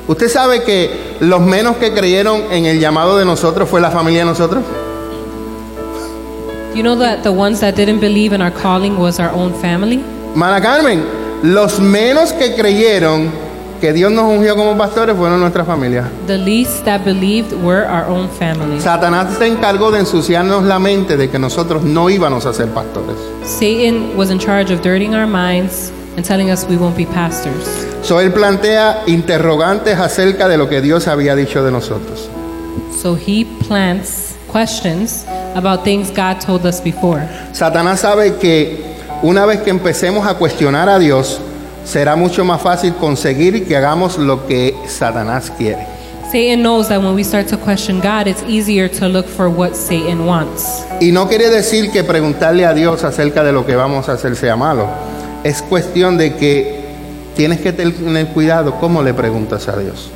¿Usted 0.07 0.29
sabe 0.29 0.63
que 0.63 1.15
los 1.19 1.41
menos 1.41 1.77
que 1.77 1.93
creyeron 1.93 2.51
en 2.51 2.65
el 2.65 2.79
llamado 2.79 3.17
de 3.17 3.25
nosotros 3.25 3.67
fue 3.69 3.81
la 3.81 3.91
familia 3.91 4.19
de 4.19 4.25
nosotros? 4.25 4.63
You 6.73 6.81
know 6.81 6.95
that 6.95 7.21
the 7.21 7.31
ones 7.31 7.59
that 7.59 7.75
didn't 7.75 7.99
believe 7.99 8.33
in 8.33 8.41
our 8.41 8.49
calling 8.49 8.97
was 8.97 9.19
our 9.19 9.29
own 9.29 9.53
family? 9.61 10.03
Mana 10.33 10.59
Carmen, 10.59 11.03
los 11.43 11.79
menos 11.79 12.33
que 12.33 12.55
creyeron 12.55 13.29
que 13.79 13.93
Dios 13.93 14.11
nos 14.11 14.25
ungió 14.25 14.55
como 14.55 14.75
pastores 14.75 15.15
fueron 15.15 15.39
nuestra 15.39 15.63
familia. 15.65 16.09
The 16.25 16.39
least 16.39 16.83
that 16.85 17.05
believed 17.05 17.53
were 17.63 17.85
our 17.85 18.05
own 18.07 18.27
family. 18.27 18.79
Satanás 18.79 19.37
se 19.37 19.45
encargó 19.45 19.91
de 19.91 19.99
ensuciarnos 19.99 20.63
la 20.63 20.79
mente 20.79 21.15
de 21.15 21.29
que 21.29 21.37
nosotros 21.37 21.83
no 21.83 22.09
íbamos 22.09 22.47
a 22.47 22.53
ser 22.53 22.69
pastores. 22.69 23.17
Satan 23.43 24.17
was 24.17 24.31
in 24.31 24.39
charge 24.39 24.73
of 24.73 24.81
dirtying 24.81 25.13
our 25.13 25.27
minds 25.27 25.91
and 26.17 26.25
telling 26.25 26.49
us 26.49 26.65
we 26.67 26.75
won't 26.75 26.97
be 26.97 27.05
pastors. 27.05 27.67
So 28.01 28.19
él 28.19 28.33
plantea 28.33 29.03
interrogantes 29.05 29.99
acerca 29.99 30.47
de 30.47 30.57
lo 30.57 30.67
que 30.67 30.81
Dios 30.81 31.07
había 31.07 31.35
dicho 31.35 31.63
de 31.63 31.71
nosotros. 31.71 32.29
So 32.99 33.15
he 33.15 33.45
plants 33.67 34.35
questions 34.51 35.23
about 35.55 35.83
things 35.83 36.09
God 36.09 36.39
told 36.39 36.65
us 36.65 36.81
before. 36.81 37.21
Satanás 37.53 38.01
sabe 38.01 38.35
que 38.37 38.77
una 39.21 39.45
vez 39.45 39.61
que 39.61 39.69
empecemos 39.69 40.27
a 40.27 40.35
cuestionar 40.35 40.89
a 40.89 40.99
Dios, 40.99 41.39
será 41.85 42.15
mucho 42.15 42.43
más 42.43 42.61
fácil 42.61 42.93
conseguir 42.95 43.65
que 43.65 43.75
hagamos 43.75 44.17
lo 44.17 44.45
que 44.47 44.75
Satanás 44.87 45.51
quiere. 45.57 45.87
Satan 46.31 46.63
knows 46.63 46.87
that 46.89 46.99
when 46.99 47.13
we 47.13 47.23
start 47.23 47.47
to 47.49 47.57
question 47.57 47.99
God, 47.99 48.27
it's 48.27 48.41
easier 48.47 48.89
to 48.89 49.07
look 49.07 49.27
for 49.27 49.49
what 49.49 49.75
Satan 49.75 50.25
wants. 50.25 50.83
Y 50.99 51.11
no 51.11 51.27
quiere 51.27 51.49
decir 51.49 51.91
que 51.91 52.03
preguntarle 52.03 52.65
a 52.65 52.73
Dios 52.73 53.03
acerca 53.03 53.43
de 53.43 53.51
lo 53.51 53.65
que 53.65 53.75
vamos 53.75 54.09
a 54.09 54.13
hacer 54.13 54.35
sea 54.35 54.55
malo. 54.55 54.87
Es 55.43 55.61
cuestión 55.61 56.17
de 56.17 56.35
que 56.35 56.81
tienes 57.35 57.61
que 57.61 57.71
tener 57.71 58.27
cuidado 58.29 58.79
cómo 58.79 59.03
le 59.03 59.13
preguntas 59.13 59.67
a 59.67 59.77
Dios. 59.77 60.09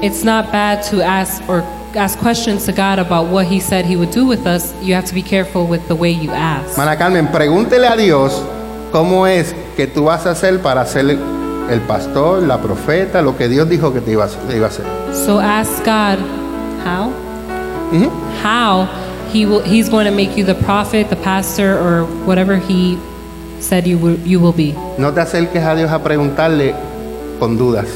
It's 0.00 0.22
not 0.22 0.52
bad 0.52 0.88
to 0.90 1.02
ask 1.02 1.42
or 1.48 1.64
ask 1.94 2.18
questions 2.18 2.66
to 2.66 2.72
God 2.72 2.98
about 2.98 3.28
what 3.28 3.46
he 3.46 3.60
said 3.60 3.84
he 3.84 3.96
would 3.96 4.10
do 4.10 4.26
with 4.26 4.46
us. 4.46 4.74
You 4.82 4.94
have 4.94 5.06
to 5.06 5.14
be 5.14 5.22
careful 5.22 5.66
with 5.66 5.86
the 5.88 5.94
way 5.94 6.10
you 6.10 6.30
ask. 6.30 6.76
Mana 6.76 6.96
Carmen, 6.96 7.28
pregúntele 7.28 7.86
a 7.86 7.96
Dios 7.96 8.42
cómo 8.92 9.26
es 9.26 9.54
que 9.76 9.86
tú 9.86 10.04
vas 10.04 10.26
a 10.26 10.32
hacer 10.32 10.60
para 10.60 10.84
ser 10.86 11.08
el 11.08 11.80
pastor, 11.86 12.42
la 12.42 12.58
profeta, 12.58 13.22
lo 13.22 13.36
que 13.36 13.48
Dios 13.48 13.68
dijo 13.68 13.92
que 13.92 14.00
te 14.00 14.12
iba 14.12 14.24
a, 14.24 14.28
te 14.28 14.56
iba 14.56 14.66
a 14.66 14.70
hacer. 14.70 14.84
So 15.12 15.40
ask 15.40 15.84
God 15.84 16.18
how? 16.84 17.12
Ujú. 17.92 18.10
How 18.42 18.88
he 19.32 19.46
will 19.46 19.62
he's 19.62 19.88
going 19.88 20.06
to 20.06 20.12
make 20.12 20.36
you 20.36 20.44
the 20.44 20.54
prophet, 20.54 21.08
the 21.10 21.16
pastor 21.16 21.78
or 21.78 22.04
whatever 22.26 22.56
he 22.56 22.98
said 23.60 23.86
you 23.86 23.98
will, 23.98 24.18
you 24.26 24.40
will 24.40 24.52
be. 24.52 24.74
No 24.98 25.12
te 25.12 25.20
acerques 25.20 25.62
a 25.64 25.74
Dios 25.74 25.90
a 25.90 26.02
preguntarle 26.02 26.74
con 27.38 27.58
dudas. 27.58 27.86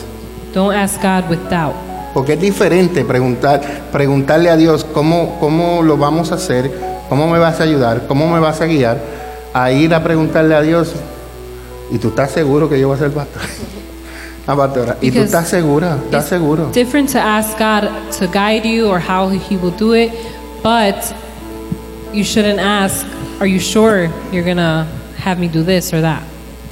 Don't 0.52 0.74
ask 0.74 1.00
God 1.00 1.28
with 1.30 1.40
doubt. 1.48 1.91
Porque 2.14 2.34
es 2.34 2.40
diferente 2.40 3.04
preguntar, 3.04 3.60
preguntarle 3.90 4.50
a 4.50 4.56
Dios 4.56 4.84
cómo, 4.84 5.38
cómo 5.40 5.82
lo 5.82 5.96
vamos 5.96 6.32
a 6.32 6.34
hacer, 6.34 6.70
cómo 7.08 7.28
me 7.28 7.38
vas 7.38 7.60
a 7.60 7.64
ayudar, 7.64 8.06
cómo 8.06 8.28
me 8.32 8.38
vas 8.38 8.60
a 8.60 8.66
guiar, 8.66 8.98
a 9.54 9.70
ir 9.72 9.94
a 9.94 10.02
preguntarle 10.02 10.54
a 10.54 10.60
Dios, 10.60 10.92
¿y 11.90 11.98
tú 11.98 12.08
estás 12.08 12.30
seguro 12.30 12.68
que 12.68 12.78
yo 12.78 12.88
voy 12.88 12.96
a 12.96 13.00
ser 13.00 13.10
pastor? 13.10 13.42
Ah, 14.44 14.56
pastora, 14.56 14.96
¿y 15.00 15.12
tú 15.12 15.20
estás 15.20 15.46
segura? 15.46 15.98
¿Estás 16.04 16.26
seguro? 16.26 16.68
different 16.74 17.08
to 17.12 17.18
ask 17.20 17.56
God 17.60 17.88
to 18.18 18.26
guide 18.26 18.64
you 18.64 18.88
or 18.88 18.98
how 18.98 19.30
He 19.30 19.56
will 19.56 19.70
do 19.70 19.94
it, 19.94 20.10
but 20.64 20.96
you 22.12 22.24
shouldn't 22.24 22.58
ask, 22.58 23.06
Are 23.42 23.46
you 23.46 23.58
sure 23.58 24.08
you're 24.30 24.44
gonna 24.44 24.86
have 25.24 25.40
me 25.40 25.48
do 25.48 25.64
this 25.64 25.92
or 25.92 26.00
that? 26.00 26.22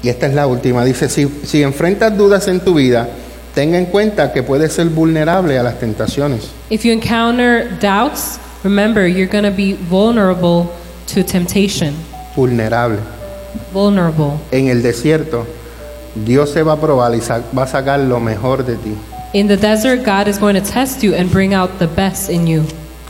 Y 0.02 0.08
esta 0.08 0.26
es 0.26 0.34
la 0.34 0.46
última. 0.46 0.84
Dice, 0.84 1.08
si, 1.08 1.26
si 1.44 1.62
enfrentas 1.62 2.16
dudas 2.16 2.46
en 2.48 2.60
tu 2.60 2.74
vida, 2.74 3.08
tenga 3.54 3.78
en 3.78 3.86
cuenta 3.86 4.32
que 4.32 4.42
puedes 4.42 4.72
ser 4.72 4.86
vulnerable 4.88 5.58
a 5.58 5.62
las 5.62 5.78
tentaciones. 5.78 6.50
If 6.70 6.84
you 6.84 6.92
encounter 6.92 7.68
doubts, 7.80 8.38
remember 8.62 9.06
you're 9.06 9.30
gonna 9.30 9.50
be 9.50 9.74
vulnerable 9.88 10.70
to 11.14 11.24
temptation. 11.24 11.94
Vulnerable. 12.36 12.98
Vulnerable. 13.72 14.38
En 14.52 14.68
el 14.68 14.82
desierto, 14.82 15.46
Dios 16.14 16.50
se 16.50 16.62
va 16.62 16.74
a 16.74 16.80
probar 16.80 17.14
y 17.14 17.20
va 17.56 17.62
a 17.64 17.66
sacar 17.66 18.00
lo 18.00 18.20
mejor 18.20 18.64
de 18.64 18.76
ti 18.76 18.94
In 19.32 19.46
the 19.46 19.56
desert, 19.56 20.04
God 20.04 20.26
is 20.26 20.38
going 20.38 20.54
to 20.54 20.60
test 20.60 21.04
you 21.04 21.14
and 21.14 21.30
bring 21.30 21.54
out 21.54 21.78
the 21.78 21.86
best 21.86 22.30
in 22.30 22.46
you 22.48 22.64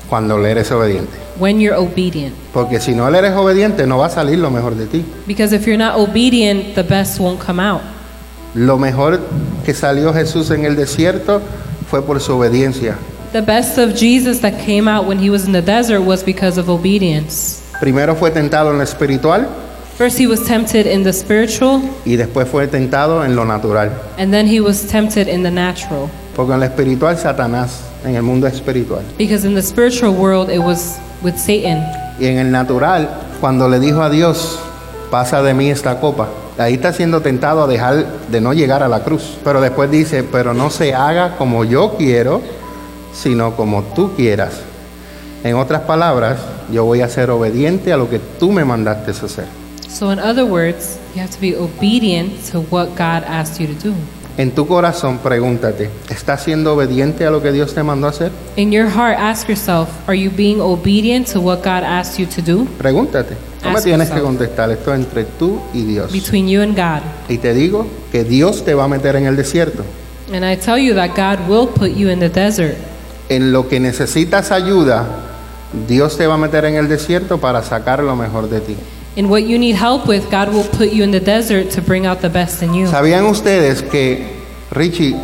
cuando 0.08 0.36
le 0.36 0.50
eres 0.50 0.70
obediente. 0.70 1.16
when 1.38 1.58
you're 1.60 1.74
obedient. 1.78 2.34
Porque 2.52 2.78
si 2.80 2.92
no 2.94 3.08
le 3.10 3.18
eres 3.18 3.32
obediente, 3.34 3.86
no 3.86 3.96
va 3.98 4.06
a 4.06 4.10
salir 4.10 4.38
lo 4.38 4.50
mejor 4.50 4.74
de 4.74 4.86
ti. 4.86 5.02
Because 5.26 5.54
if 5.54 5.66
you're 5.66 5.78
not 5.78 5.94
obedient, 5.98 6.74
the 6.74 6.82
best 6.82 7.18
won't 7.18 7.40
come 7.40 7.58
out. 7.58 7.80
Lo 8.54 8.78
mejor 8.78 9.20
que 9.64 9.74
salió 9.74 10.12
Jesús 10.12 10.50
en 10.50 10.64
el 10.64 10.76
desierto 10.76 11.40
fue 11.88 12.02
por 12.02 12.20
su 12.20 12.34
obediencia. 12.36 12.96
The 13.32 13.42
best 13.42 13.78
of 13.78 13.94
Jesus 13.94 14.40
that 14.40 14.54
came 14.64 14.88
out 14.88 15.06
when 15.06 15.18
he 15.18 15.30
was 15.30 15.44
in 15.44 15.52
the 15.52 15.62
desert 15.62 16.02
was 16.02 16.24
because 16.24 16.58
of 16.58 16.68
obedience. 16.68 17.62
Primero 17.80 18.14
fue 18.16 18.30
tentado 18.30 18.70
en 18.72 18.78
lo 18.78 18.82
espiritual 18.84 19.46
First, 20.00 20.18
he 20.18 20.26
was 20.26 20.42
tempted 20.46 20.86
in 20.86 21.02
the 21.02 21.12
spiritual, 21.12 21.82
y 22.06 22.16
después 22.16 22.48
fue 22.48 22.66
tentado 22.66 23.22
en 23.22 23.36
lo 23.36 23.44
natural. 23.44 23.90
and 24.16 24.32
then 24.32 24.46
he 24.46 24.58
was 24.58 24.86
tempted 24.86 25.28
in 25.28 25.42
the 25.42 25.50
natural. 25.50 26.08
Porque 26.34 26.54
en 26.54 26.60
lo 26.60 26.64
espiritual, 26.64 27.18
Satanás, 27.18 27.82
en 28.02 28.16
el 28.16 28.22
mundo 28.22 28.46
espiritual. 28.46 29.02
Because 29.18 29.44
in 29.46 29.54
the 29.54 29.60
spiritual 29.60 30.14
world, 30.14 30.48
it 30.48 30.58
was 30.60 30.98
with 31.22 31.36
Satan. 31.36 31.84
Y 32.18 32.24
en 32.28 32.38
el 32.38 32.50
natural, 32.50 33.10
cuando 33.42 33.68
le 33.68 33.78
dijo 33.78 34.00
a 34.02 34.08
Dios, 34.08 34.58
pasa 35.10 35.42
de 35.42 35.52
mí 35.52 35.68
esta 35.70 36.00
copa, 36.00 36.28
ahí 36.60 36.74
está 36.74 36.92
siendo 36.92 37.22
tentado 37.22 37.64
a 37.64 37.66
dejar 37.66 38.06
de 38.30 38.40
no 38.40 38.52
llegar 38.52 38.82
a 38.82 38.88
la 38.88 39.02
cruz. 39.02 39.38
Pero 39.42 39.60
después 39.60 39.90
dice, 39.90 40.22
pero 40.22 40.54
no 40.54 40.70
se 40.70 40.94
haga 40.94 41.36
como 41.36 41.64
yo 41.64 41.94
quiero, 41.96 42.42
sino 43.12 43.56
como 43.56 43.82
tú 43.82 44.14
quieras. 44.14 44.60
En 45.42 45.56
otras 45.56 45.82
palabras, 45.82 46.38
yo 46.70 46.84
voy 46.84 47.00
a 47.00 47.08
ser 47.08 47.30
obediente 47.30 47.92
a 47.92 47.96
lo 47.96 48.10
que 48.10 48.18
tú 48.18 48.52
me 48.52 48.64
mandaste 48.64 49.10
hacer. 49.12 49.46
So, 49.88 50.12
in 50.12 50.18
other 50.18 50.44
words, 50.44 50.98
you 51.14 51.22
have 51.22 51.32
to 51.32 51.40
be 51.40 51.56
obedient 51.56 52.32
to 52.52 52.60
what 52.70 52.90
God 52.90 53.24
asked 53.26 53.58
you 53.58 53.66
to 53.74 53.88
do. 53.88 53.94
En 54.36 54.52
tu 54.52 54.66
corazón, 54.66 55.18
pregúntate, 55.18 55.90
¿estás 56.08 56.44
siendo 56.44 56.74
obediente 56.74 57.26
a 57.26 57.30
lo 57.30 57.42
que 57.42 57.52
Dios 57.52 57.74
te 57.74 57.82
mandó 57.82 58.06
a 58.06 58.10
hacer? 58.10 58.30
In 58.56 58.70
your 58.70 58.88
heart, 58.88 59.18
ask 59.18 59.48
yourself, 59.48 59.88
are 60.06 60.16
you 60.16 60.30
being 60.30 60.60
obedient 60.60 61.26
to 61.32 61.40
what 61.40 61.58
God 61.58 61.82
asked 61.82 62.18
you 62.18 62.26
to 62.26 62.40
do 62.40 62.66
Pregúntate. 62.78 63.49
Me 63.74 63.82
tienes 63.82 64.08
que 64.08 64.16
yourself. 64.18 64.22
contestar, 64.38 64.70
esto 64.70 64.92
es 64.94 65.00
entre 65.00 65.24
tú 65.24 65.60
y 65.74 65.84
Dios. 65.84 66.12
between 66.12 66.48
you 66.48 66.60
and 66.62 66.76
God? 66.76 67.02
Y 67.28 67.38
te 67.38 67.52
digo 67.54 67.86
que 68.12 68.24
Dios 68.24 68.64
te 68.64 68.74
va 68.74 68.84
a 68.84 68.88
meter 68.88 69.16
en 69.16 69.26
el 69.26 69.36
desierto. 69.36 69.82
And 70.32 70.44
I 70.44 70.56
tell 70.56 70.78
you 70.78 70.94
that 70.94 71.10
God 71.16 71.48
will 71.48 71.68
put 71.68 71.96
you 71.96 72.08
in 72.08 72.20
the 72.20 72.28
desert. 72.28 72.76
En 73.28 73.52
lo 73.52 73.68
que 73.68 73.80
necesitas 73.80 74.50
ayuda, 74.52 75.06
Dios 75.88 76.16
te 76.16 76.26
va 76.26 76.34
a 76.34 76.38
meter 76.38 76.64
en 76.64 76.74
el 76.76 76.88
desierto 76.88 77.38
para 77.38 77.62
sacar 77.62 78.02
lo 78.02 78.16
mejor 78.16 78.48
de 78.48 78.60
ti. 78.60 78.76
In 79.16 79.26
what 79.26 79.40
you 79.40 79.58
need 79.58 79.74
help 79.76 80.06
with, 80.08 80.22
God 80.30 80.54
will 80.54 80.66
put 80.68 80.92
you 80.92 81.02
in 81.02 81.10
the 81.10 81.20
desert 81.20 81.70
to 81.74 81.82
bring 81.82 82.06
out 82.06 82.20
the 82.20 82.28
best 82.28 82.62
in 82.62 82.72
you. 82.74 82.86
¿Sabían 82.88 83.24
ustedes 83.26 83.82
que, 83.82 84.24
Richie, 84.70 85.16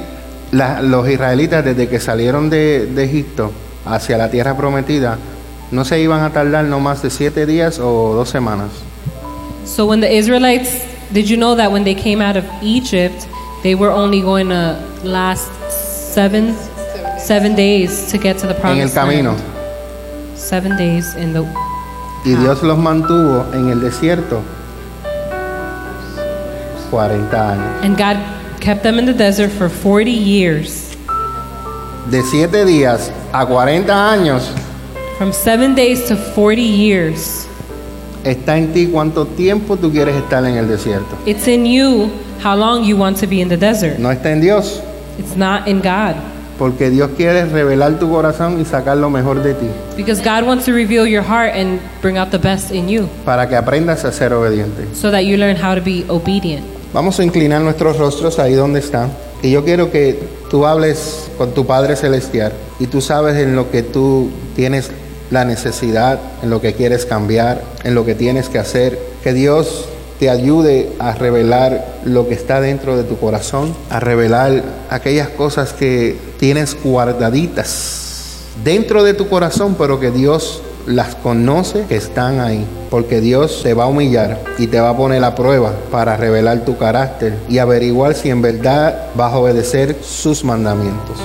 la- 0.50 0.82
los 0.82 1.08
israelitas 1.08 1.64
desde 1.64 1.88
que 1.88 2.00
salieron 2.00 2.50
de, 2.50 2.86
de 2.86 3.04
Egipto 3.04 3.52
hacia 3.84 4.16
la 4.18 4.28
tierra 4.28 4.56
prometida, 4.56 5.18
no 5.70 5.84
se 5.84 6.00
iban 6.00 6.22
a 6.22 6.30
tardar 6.32 6.64
no 6.64 6.80
más 6.80 7.02
de 7.02 7.10
siete 7.10 7.46
días 7.46 7.78
o 7.78 8.14
dos 8.14 8.28
semanas? 8.28 8.70
So 9.64 9.86
when 9.86 10.00
the 10.00 10.10
Israelites, 10.12 10.84
did 11.12 11.28
you 11.28 11.36
know 11.36 11.54
that 11.56 11.70
when 11.72 11.84
they 11.84 11.94
came 11.94 12.20
out 12.22 12.36
of 12.36 12.44
Egypt, 12.62 13.26
they 13.62 13.74
were 13.74 13.90
only 13.90 14.20
going 14.20 14.48
to 14.48 14.78
last 15.02 15.50
seven, 16.14 16.54
seven 17.18 17.54
days 17.54 18.10
to 18.12 18.18
get 18.18 18.38
to 18.38 18.46
the 18.46 18.54
En 18.54 18.56
el 18.56 18.60
promised 18.62 18.94
camino. 18.94 19.32
land? 19.32 19.42
Seven 20.38 20.76
days 20.76 21.14
in 21.16 21.32
the. 21.32 21.42
Y 22.24 22.34
Dios 22.34 22.62
los 22.62 22.78
mantuvo 22.78 23.44
en 23.54 23.68
el 23.70 23.80
desierto 23.80 24.42
40 26.90 27.50
años. 27.52 27.84
And 27.84 27.96
God 27.96 28.16
kept 28.60 28.82
them 28.82 28.98
in 28.98 29.06
the 29.06 29.12
desert 29.12 29.50
for 29.50 29.68
40 29.68 30.10
years. 30.10 30.96
De 32.10 32.22
siete 32.22 32.64
días 32.64 33.10
a 33.32 33.44
40 33.46 33.92
años 34.12 34.50
From 35.18 35.32
seven 35.32 35.74
days 35.74 36.04
to 36.08 36.16
40 36.16 36.60
years. 36.62 37.46
está 38.24 38.58
en 38.58 38.72
ti 38.72 38.88
cuánto 38.88 39.24
tiempo 39.26 39.76
tú 39.76 39.90
quieres 39.92 40.16
estar 40.16 40.44
en 40.44 40.56
el 40.56 40.68
desierto. 40.68 41.16
It's 41.26 41.46
in 41.46 41.64
you 41.64 42.10
how 42.42 42.56
long 42.56 42.84
you 42.84 42.96
want 42.96 43.18
to 43.20 43.26
be 43.26 43.40
in 43.40 43.48
the 43.48 43.56
desert. 43.56 43.98
No 43.98 44.10
está 44.10 44.32
en 44.32 44.40
Dios, 44.40 44.80
It's 45.18 45.36
not 45.36 45.66
in 45.68 45.78
God. 45.80 46.16
porque 46.58 46.90
Dios 46.90 47.10
quiere 47.16 47.44
revelar 47.46 47.98
tu 47.98 48.10
corazón 48.10 48.60
y 48.60 48.64
sacar 48.64 48.96
lo 48.96 49.08
mejor 49.10 49.42
de 49.42 49.54
ti, 49.54 49.66
Because 49.96 50.20
God 50.22 50.44
wants 50.46 50.64
to 50.66 50.72
reveal 50.72 51.06
your 51.06 51.22
heart 51.22 51.54
and 51.54 51.78
bring 52.02 52.18
out 52.18 52.30
the 52.30 52.38
best 52.38 52.70
in 52.72 52.88
you 52.88 53.08
para 53.24 53.48
que 53.48 53.54
aprendas 53.56 54.04
a 54.04 54.10
ser 54.12 54.32
obediente. 54.34 54.86
so 54.94 55.10
that 55.10 55.20
you 55.24 55.36
learn 55.38 55.56
how 55.56 55.74
to 55.74 55.80
be 55.80 56.04
obedient. 56.08 56.64
Vamos 56.92 57.18
a 57.20 57.24
inclinar 57.24 57.60
nuestros 57.62 57.96
rostros 57.98 58.38
ahí 58.38 58.54
donde 58.54 58.80
están. 58.80 59.10
Y 59.42 59.50
yo 59.52 59.64
quiero 59.64 59.90
que 59.90 60.18
tú 60.50 60.64
hables 60.66 61.30
con 61.38 61.52
tu 61.52 61.64
Padre 61.66 61.94
Celestial 61.94 62.52
y 62.80 62.86
tú 62.86 63.00
sabes 63.00 63.36
en 63.36 63.54
lo 63.54 63.70
que 63.70 63.82
tú 63.82 64.30
tienes 64.56 64.90
la 65.30 65.44
necesidad, 65.44 66.18
en 66.42 66.50
lo 66.50 66.60
que 66.60 66.74
quieres 66.74 67.06
cambiar, 67.06 67.62
en 67.84 67.94
lo 67.94 68.04
que 68.04 68.14
tienes 68.14 68.48
que 68.48 68.58
hacer. 68.58 68.98
Que 69.22 69.32
Dios 69.32 69.86
te 70.18 70.30
ayude 70.30 70.92
a 70.98 71.12
revelar 71.12 71.98
lo 72.04 72.28
que 72.28 72.34
está 72.34 72.60
dentro 72.60 72.96
de 72.96 73.04
tu 73.04 73.18
corazón, 73.18 73.74
a 73.90 74.00
revelar 74.00 74.62
aquellas 74.88 75.28
cosas 75.28 75.72
que 75.72 76.16
tienes 76.38 76.76
guardaditas 76.82 78.04
dentro 78.64 79.04
de 79.04 79.14
tu 79.14 79.28
corazón, 79.28 79.76
pero 79.78 80.00
que 80.00 80.10
Dios 80.10 80.62
las 80.86 81.16
conoce 81.16 81.84
que 81.88 81.96
están 81.96 82.40
ahí, 82.40 82.64
porque 82.90 83.20
Dios 83.20 83.60
te 83.62 83.74
va 83.74 83.84
a 83.84 83.86
humillar 83.88 84.40
y 84.58 84.68
te 84.68 84.80
va 84.80 84.90
a 84.90 84.96
poner 84.96 85.22
a 85.24 85.34
prueba 85.34 85.72
para 85.90 86.16
revelar 86.16 86.64
tu 86.64 86.78
carácter 86.78 87.36
y 87.48 87.58
averiguar 87.58 88.14
si 88.14 88.30
en 88.30 88.40
verdad 88.40 89.08
vas 89.14 89.32
a 89.32 89.38
obedecer 89.38 89.96
sus 90.02 90.44
mandamientos. 90.44 91.18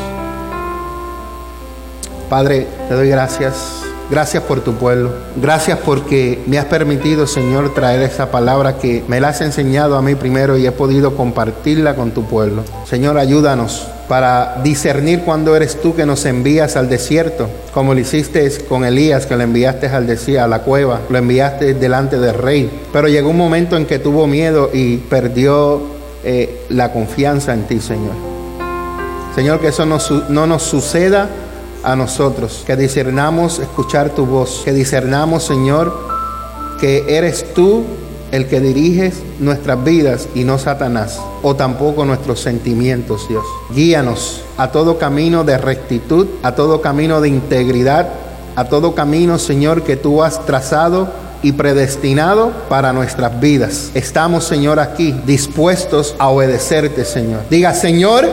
Padre, 2.29 2.67
te 2.87 2.95
doy 2.95 3.09
gracias. 3.09 3.90
Gracias 4.11 4.43
por 4.43 4.59
tu 4.59 4.73
pueblo. 4.73 5.09
Gracias 5.37 5.79
porque 5.79 6.43
me 6.45 6.59
has 6.59 6.65
permitido, 6.65 7.25
Señor, 7.27 7.73
traer 7.73 8.01
esa 8.01 8.29
palabra 8.29 8.77
que 8.77 9.05
me 9.07 9.21
la 9.21 9.29
has 9.29 9.39
enseñado 9.39 9.95
a 9.95 10.01
mí 10.01 10.15
primero 10.15 10.57
y 10.57 10.67
he 10.67 10.71
podido 10.73 11.15
compartirla 11.15 11.95
con 11.95 12.11
tu 12.11 12.25
pueblo. 12.25 12.65
Señor, 12.85 13.17
ayúdanos 13.17 13.87
para 14.09 14.59
discernir 14.63 15.21
cuando 15.21 15.55
eres 15.55 15.79
tú 15.79 15.95
que 15.95 16.05
nos 16.05 16.25
envías 16.25 16.75
al 16.75 16.89
desierto, 16.89 17.47
como 17.73 17.93
lo 17.93 18.01
hiciste 18.01 18.51
con 18.67 18.83
Elías, 18.83 19.25
que 19.25 19.37
lo 19.37 19.43
enviaste 19.43 19.87
al 19.87 20.05
desierto, 20.05 20.43
a 20.43 20.47
la 20.49 20.59
cueva, 20.63 20.99
lo 21.09 21.17
enviaste 21.17 21.73
delante 21.75 22.19
del 22.19 22.33
rey. 22.33 22.69
Pero 22.91 23.07
llegó 23.07 23.29
un 23.29 23.37
momento 23.37 23.77
en 23.77 23.85
que 23.85 23.97
tuvo 23.97 24.27
miedo 24.27 24.71
y 24.73 24.97
perdió 24.97 25.83
eh, 26.25 26.65
la 26.67 26.91
confianza 26.91 27.53
en 27.53 27.63
ti, 27.63 27.79
Señor. 27.79 28.15
Señor, 29.35 29.61
que 29.61 29.69
eso 29.69 29.85
no, 29.85 29.99
no 30.27 30.47
nos 30.47 30.63
suceda 30.63 31.29
a 31.83 31.95
nosotros, 31.95 32.63
que 32.65 32.75
discernamos 32.75 33.59
escuchar 33.59 34.11
tu 34.11 34.25
voz, 34.25 34.61
que 34.63 34.73
discernamos, 34.73 35.43
Señor, 35.43 35.95
que 36.79 37.17
eres 37.17 37.53
tú 37.53 37.83
el 38.31 38.47
que 38.47 38.61
diriges 38.61 39.21
nuestras 39.39 39.83
vidas 39.83 40.27
y 40.33 40.43
no 40.43 40.57
Satanás, 40.57 41.19
o 41.43 41.55
tampoco 41.55 42.05
nuestros 42.05 42.39
sentimientos, 42.39 43.27
Dios. 43.27 43.43
Guíanos 43.73 44.41
a 44.57 44.71
todo 44.71 44.97
camino 44.97 45.43
de 45.43 45.57
rectitud, 45.57 46.27
a 46.41 46.55
todo 46.55 46.81
camino 46.81 47.19
de 47.19 47.27
integridad, 47.29 48.09
a 48.55 48.65
todo 48.65 48.95
camino, 48.95 49.37
Señor, 49.37 49.83
que 49.83 49.97
tú 49.97 50.23
has 50.23 50.45
trazado 50.45 51.09
y 51.43 51.53
predestinado 51.53 52.51
para 52.69 52.93
nuestras 52.93 53.39
vidas. 53.39 53.91
Estamos, 53.95 54.45
Señor, 54.45 54.79
aquí 54.79 55.13
dispuestos 55.25 56.15
a 56.19 56.29
obedecerte, 56.29 57.03
Señor. 57.03 57.41
Diga, 57.49 57.73
Señor, 57.73 58.29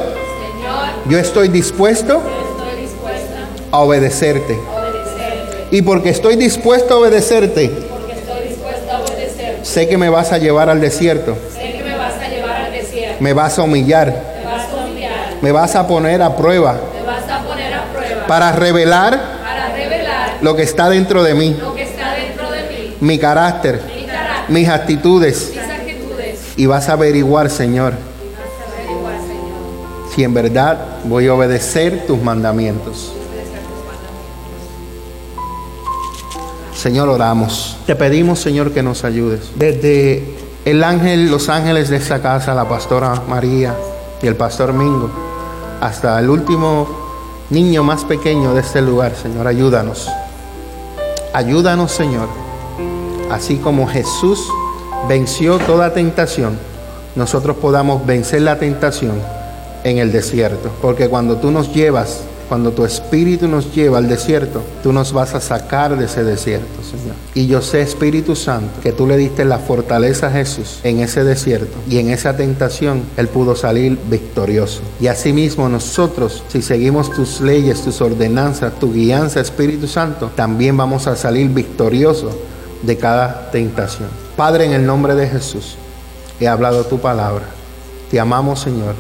yo 1.09 1.19
estoy 1.19 1.49
dispuesto 1.49 2.21
a 3.71 3.79
obedecerte. 3.79 4.59
Y 5.71 5.83
porque 5.83 6.11
estoy 6.11 6.37
dispuesto 6.37 6.95
a 6.95 6.99
obedecerte, 6.99 7.71
sé 9.63 9.89
que 9.89 9.99
me 9.99 10.09
vas 10.09 10.33
a 10.33 10.39
llevar 10.39 10.71
al 10.71 10.81
desierto. 10.81 11.37
Me 13.21 13.33
vas 13.33 13.59
a 13.59 13.63
humillar. 13.63 14.15
Me 15.43 15.53
vas 15.53 15.77
a 15.77 15.87
poner 15.87 16.23
a 16.23 16.37
prueba. 16.37 16.79
para 18.27 18.53
revelar 18.53 19.39
lo 20.41 20.55
que 20.55 20.63
está 20.63 20.89
dentro 20.89 21.23
de 21.23 21.35
mí, 21.35 21.57
mi 23.01 23.19
carácter, 23.19 23.81
mis 24.49 24.69
actitudes. 24.69 25.53
Y 26.57 26.67
vas 26.67 26.89
a 26.89 26.93
averiguar, 26.95 27.51
Señor, 27.51 27.95
si 30.15 30.25
en 30.25 30.35
verdad 30.35 30.79
voy 31.05 31.29
a 31.29 31.35
obedecer 31.35 32.07
tus 32.07 32.21
mandamientos. 32.21 33.13
Señor, 36.79 37.09
oramos. 37.09 37.77
Te 37.87 37.97
pedimos, 37.97 38.39
Señor, 38.39 38.71
que 38.71 38.85
nos 38.85 39.03
ayudes. 39.03 39.51
Desde 39.57 40.23
el 40.65 40.85
ángel, 40.85 41.29
los 41.29 41.49
ángeles 41.49 41.89
de 41.89 41.97
esta 41.97 42.23
casa, 42.23 42.55
la 42.55 42.69
pastora 42.69 43.21
María 43.29 43.75
y 44.23 44.29
el 44.29 44.37
pastor 44.37 44.73
Mingo, 44.73 45.11
hasta 45.81 46.17
el 46.21 46.31
último 46.31 46.87
niño 47.51 47.83
más 47.83 48.05
pequeño 48.05 48.55
de 48.55 48.61
este 48.61 48.81
lugar, 48.81 49.17
Señor, 49.21 49.49
ayúdanos. 49.49 50.09
Ayúdanos, 51.33 51.91
Señor. 51.91 52.29
Así 53.29 53.57
como 53.57 53.89
Jesús 53.89 54.47
venció 55.09 55.59
toda 55.59 55.93
tentación, 55.93 56.57
nosotros 57.17 57.57
podamos 57.57 58.07
vencer 58.07 58.43
la 58.43 58.57
tentación 58.57 59.21
en 59.83 59.99
el 59.99 60.13
desierto. 60.13 60.71
Porque 60.81 61.09
cuando 61.09 61.39
tú 61.39 61.51
nos 61.51 61.75
llevas, 61.75 62.21
cuando 62.49 62.73
tu 62.73 62.85
espíritu 62.85 63.47
nos 63.47 63.75
lleva 63.75 63.99
al 63.99 64.09
desierto, 64.09 64.63
tú 64.83 64.93
nos 64.93 65.13
vas 65.13 65.35
a 65.35 65.41
sacar 65.41 65.97
de 65.99 66.07
ese 66.07 66.25
desierto, 66.25 66.83
Señor. 66.83 67.15
Y 67.35 67.47
yo 67.47 67.61
sé, 67.61 67.83
Espíritu 67.83 68.35
Santo, 68.35 68.81
que 68.83 68.93
tú 68.93 69.07
le 69.07 69.17
diste 69.17 69.45
la 69.45 69.59
fortaleza 69.59 70.29
a 70.29 70.31
Jesús 70.31 70.81
en 70.83 71.01
ese 71.01 71.25
desierto 71.25 71.77
y 71.89 71.99
en 71.99 72.11
esa 72.11 72.37
tentación, 72.37 73.03
Él 73.17 73.29
pudo 73.29 73.55
salir 73.55 73.99
victorioso. 74.09 74.81
Y 75.01 75.09
asimismo 75.09 75.69
nosotros, 75.69 76.43
si 76.49 76.63
seguimos 76.63 77.13
tus 77.13 77.41
leyes, 77.41 77.83
tus 77.83 78.01
ordenanzas, 78.01 78.79
tu 78.79 78.93
guianza, 78.93 79.41
Espíritu 79.41 79.87
Santo, 79.87 80.31
también 80.35 80.77
vamos 80.77 81.07
a 81.07 81.17
salir 81.17 81.49
victoriosos 81.51 82.35
de 82.83 82.97
cada 82.97 83.51
tentación. 83.51 84.09
Padre, 84.37 84.65
en 84.65 84.73
el 84.73 84.87
nombre 84.87 85.15
de 85.15 85.29
Jesús, 85.29 85.77
he 86.41 86.49
hablado 86.49 86.85
tu 86.85 86.99
palabra. 86.99 87.45
Te 88.11 88.19
amamos, 88.19 88.61
Señor, 88.61 88.95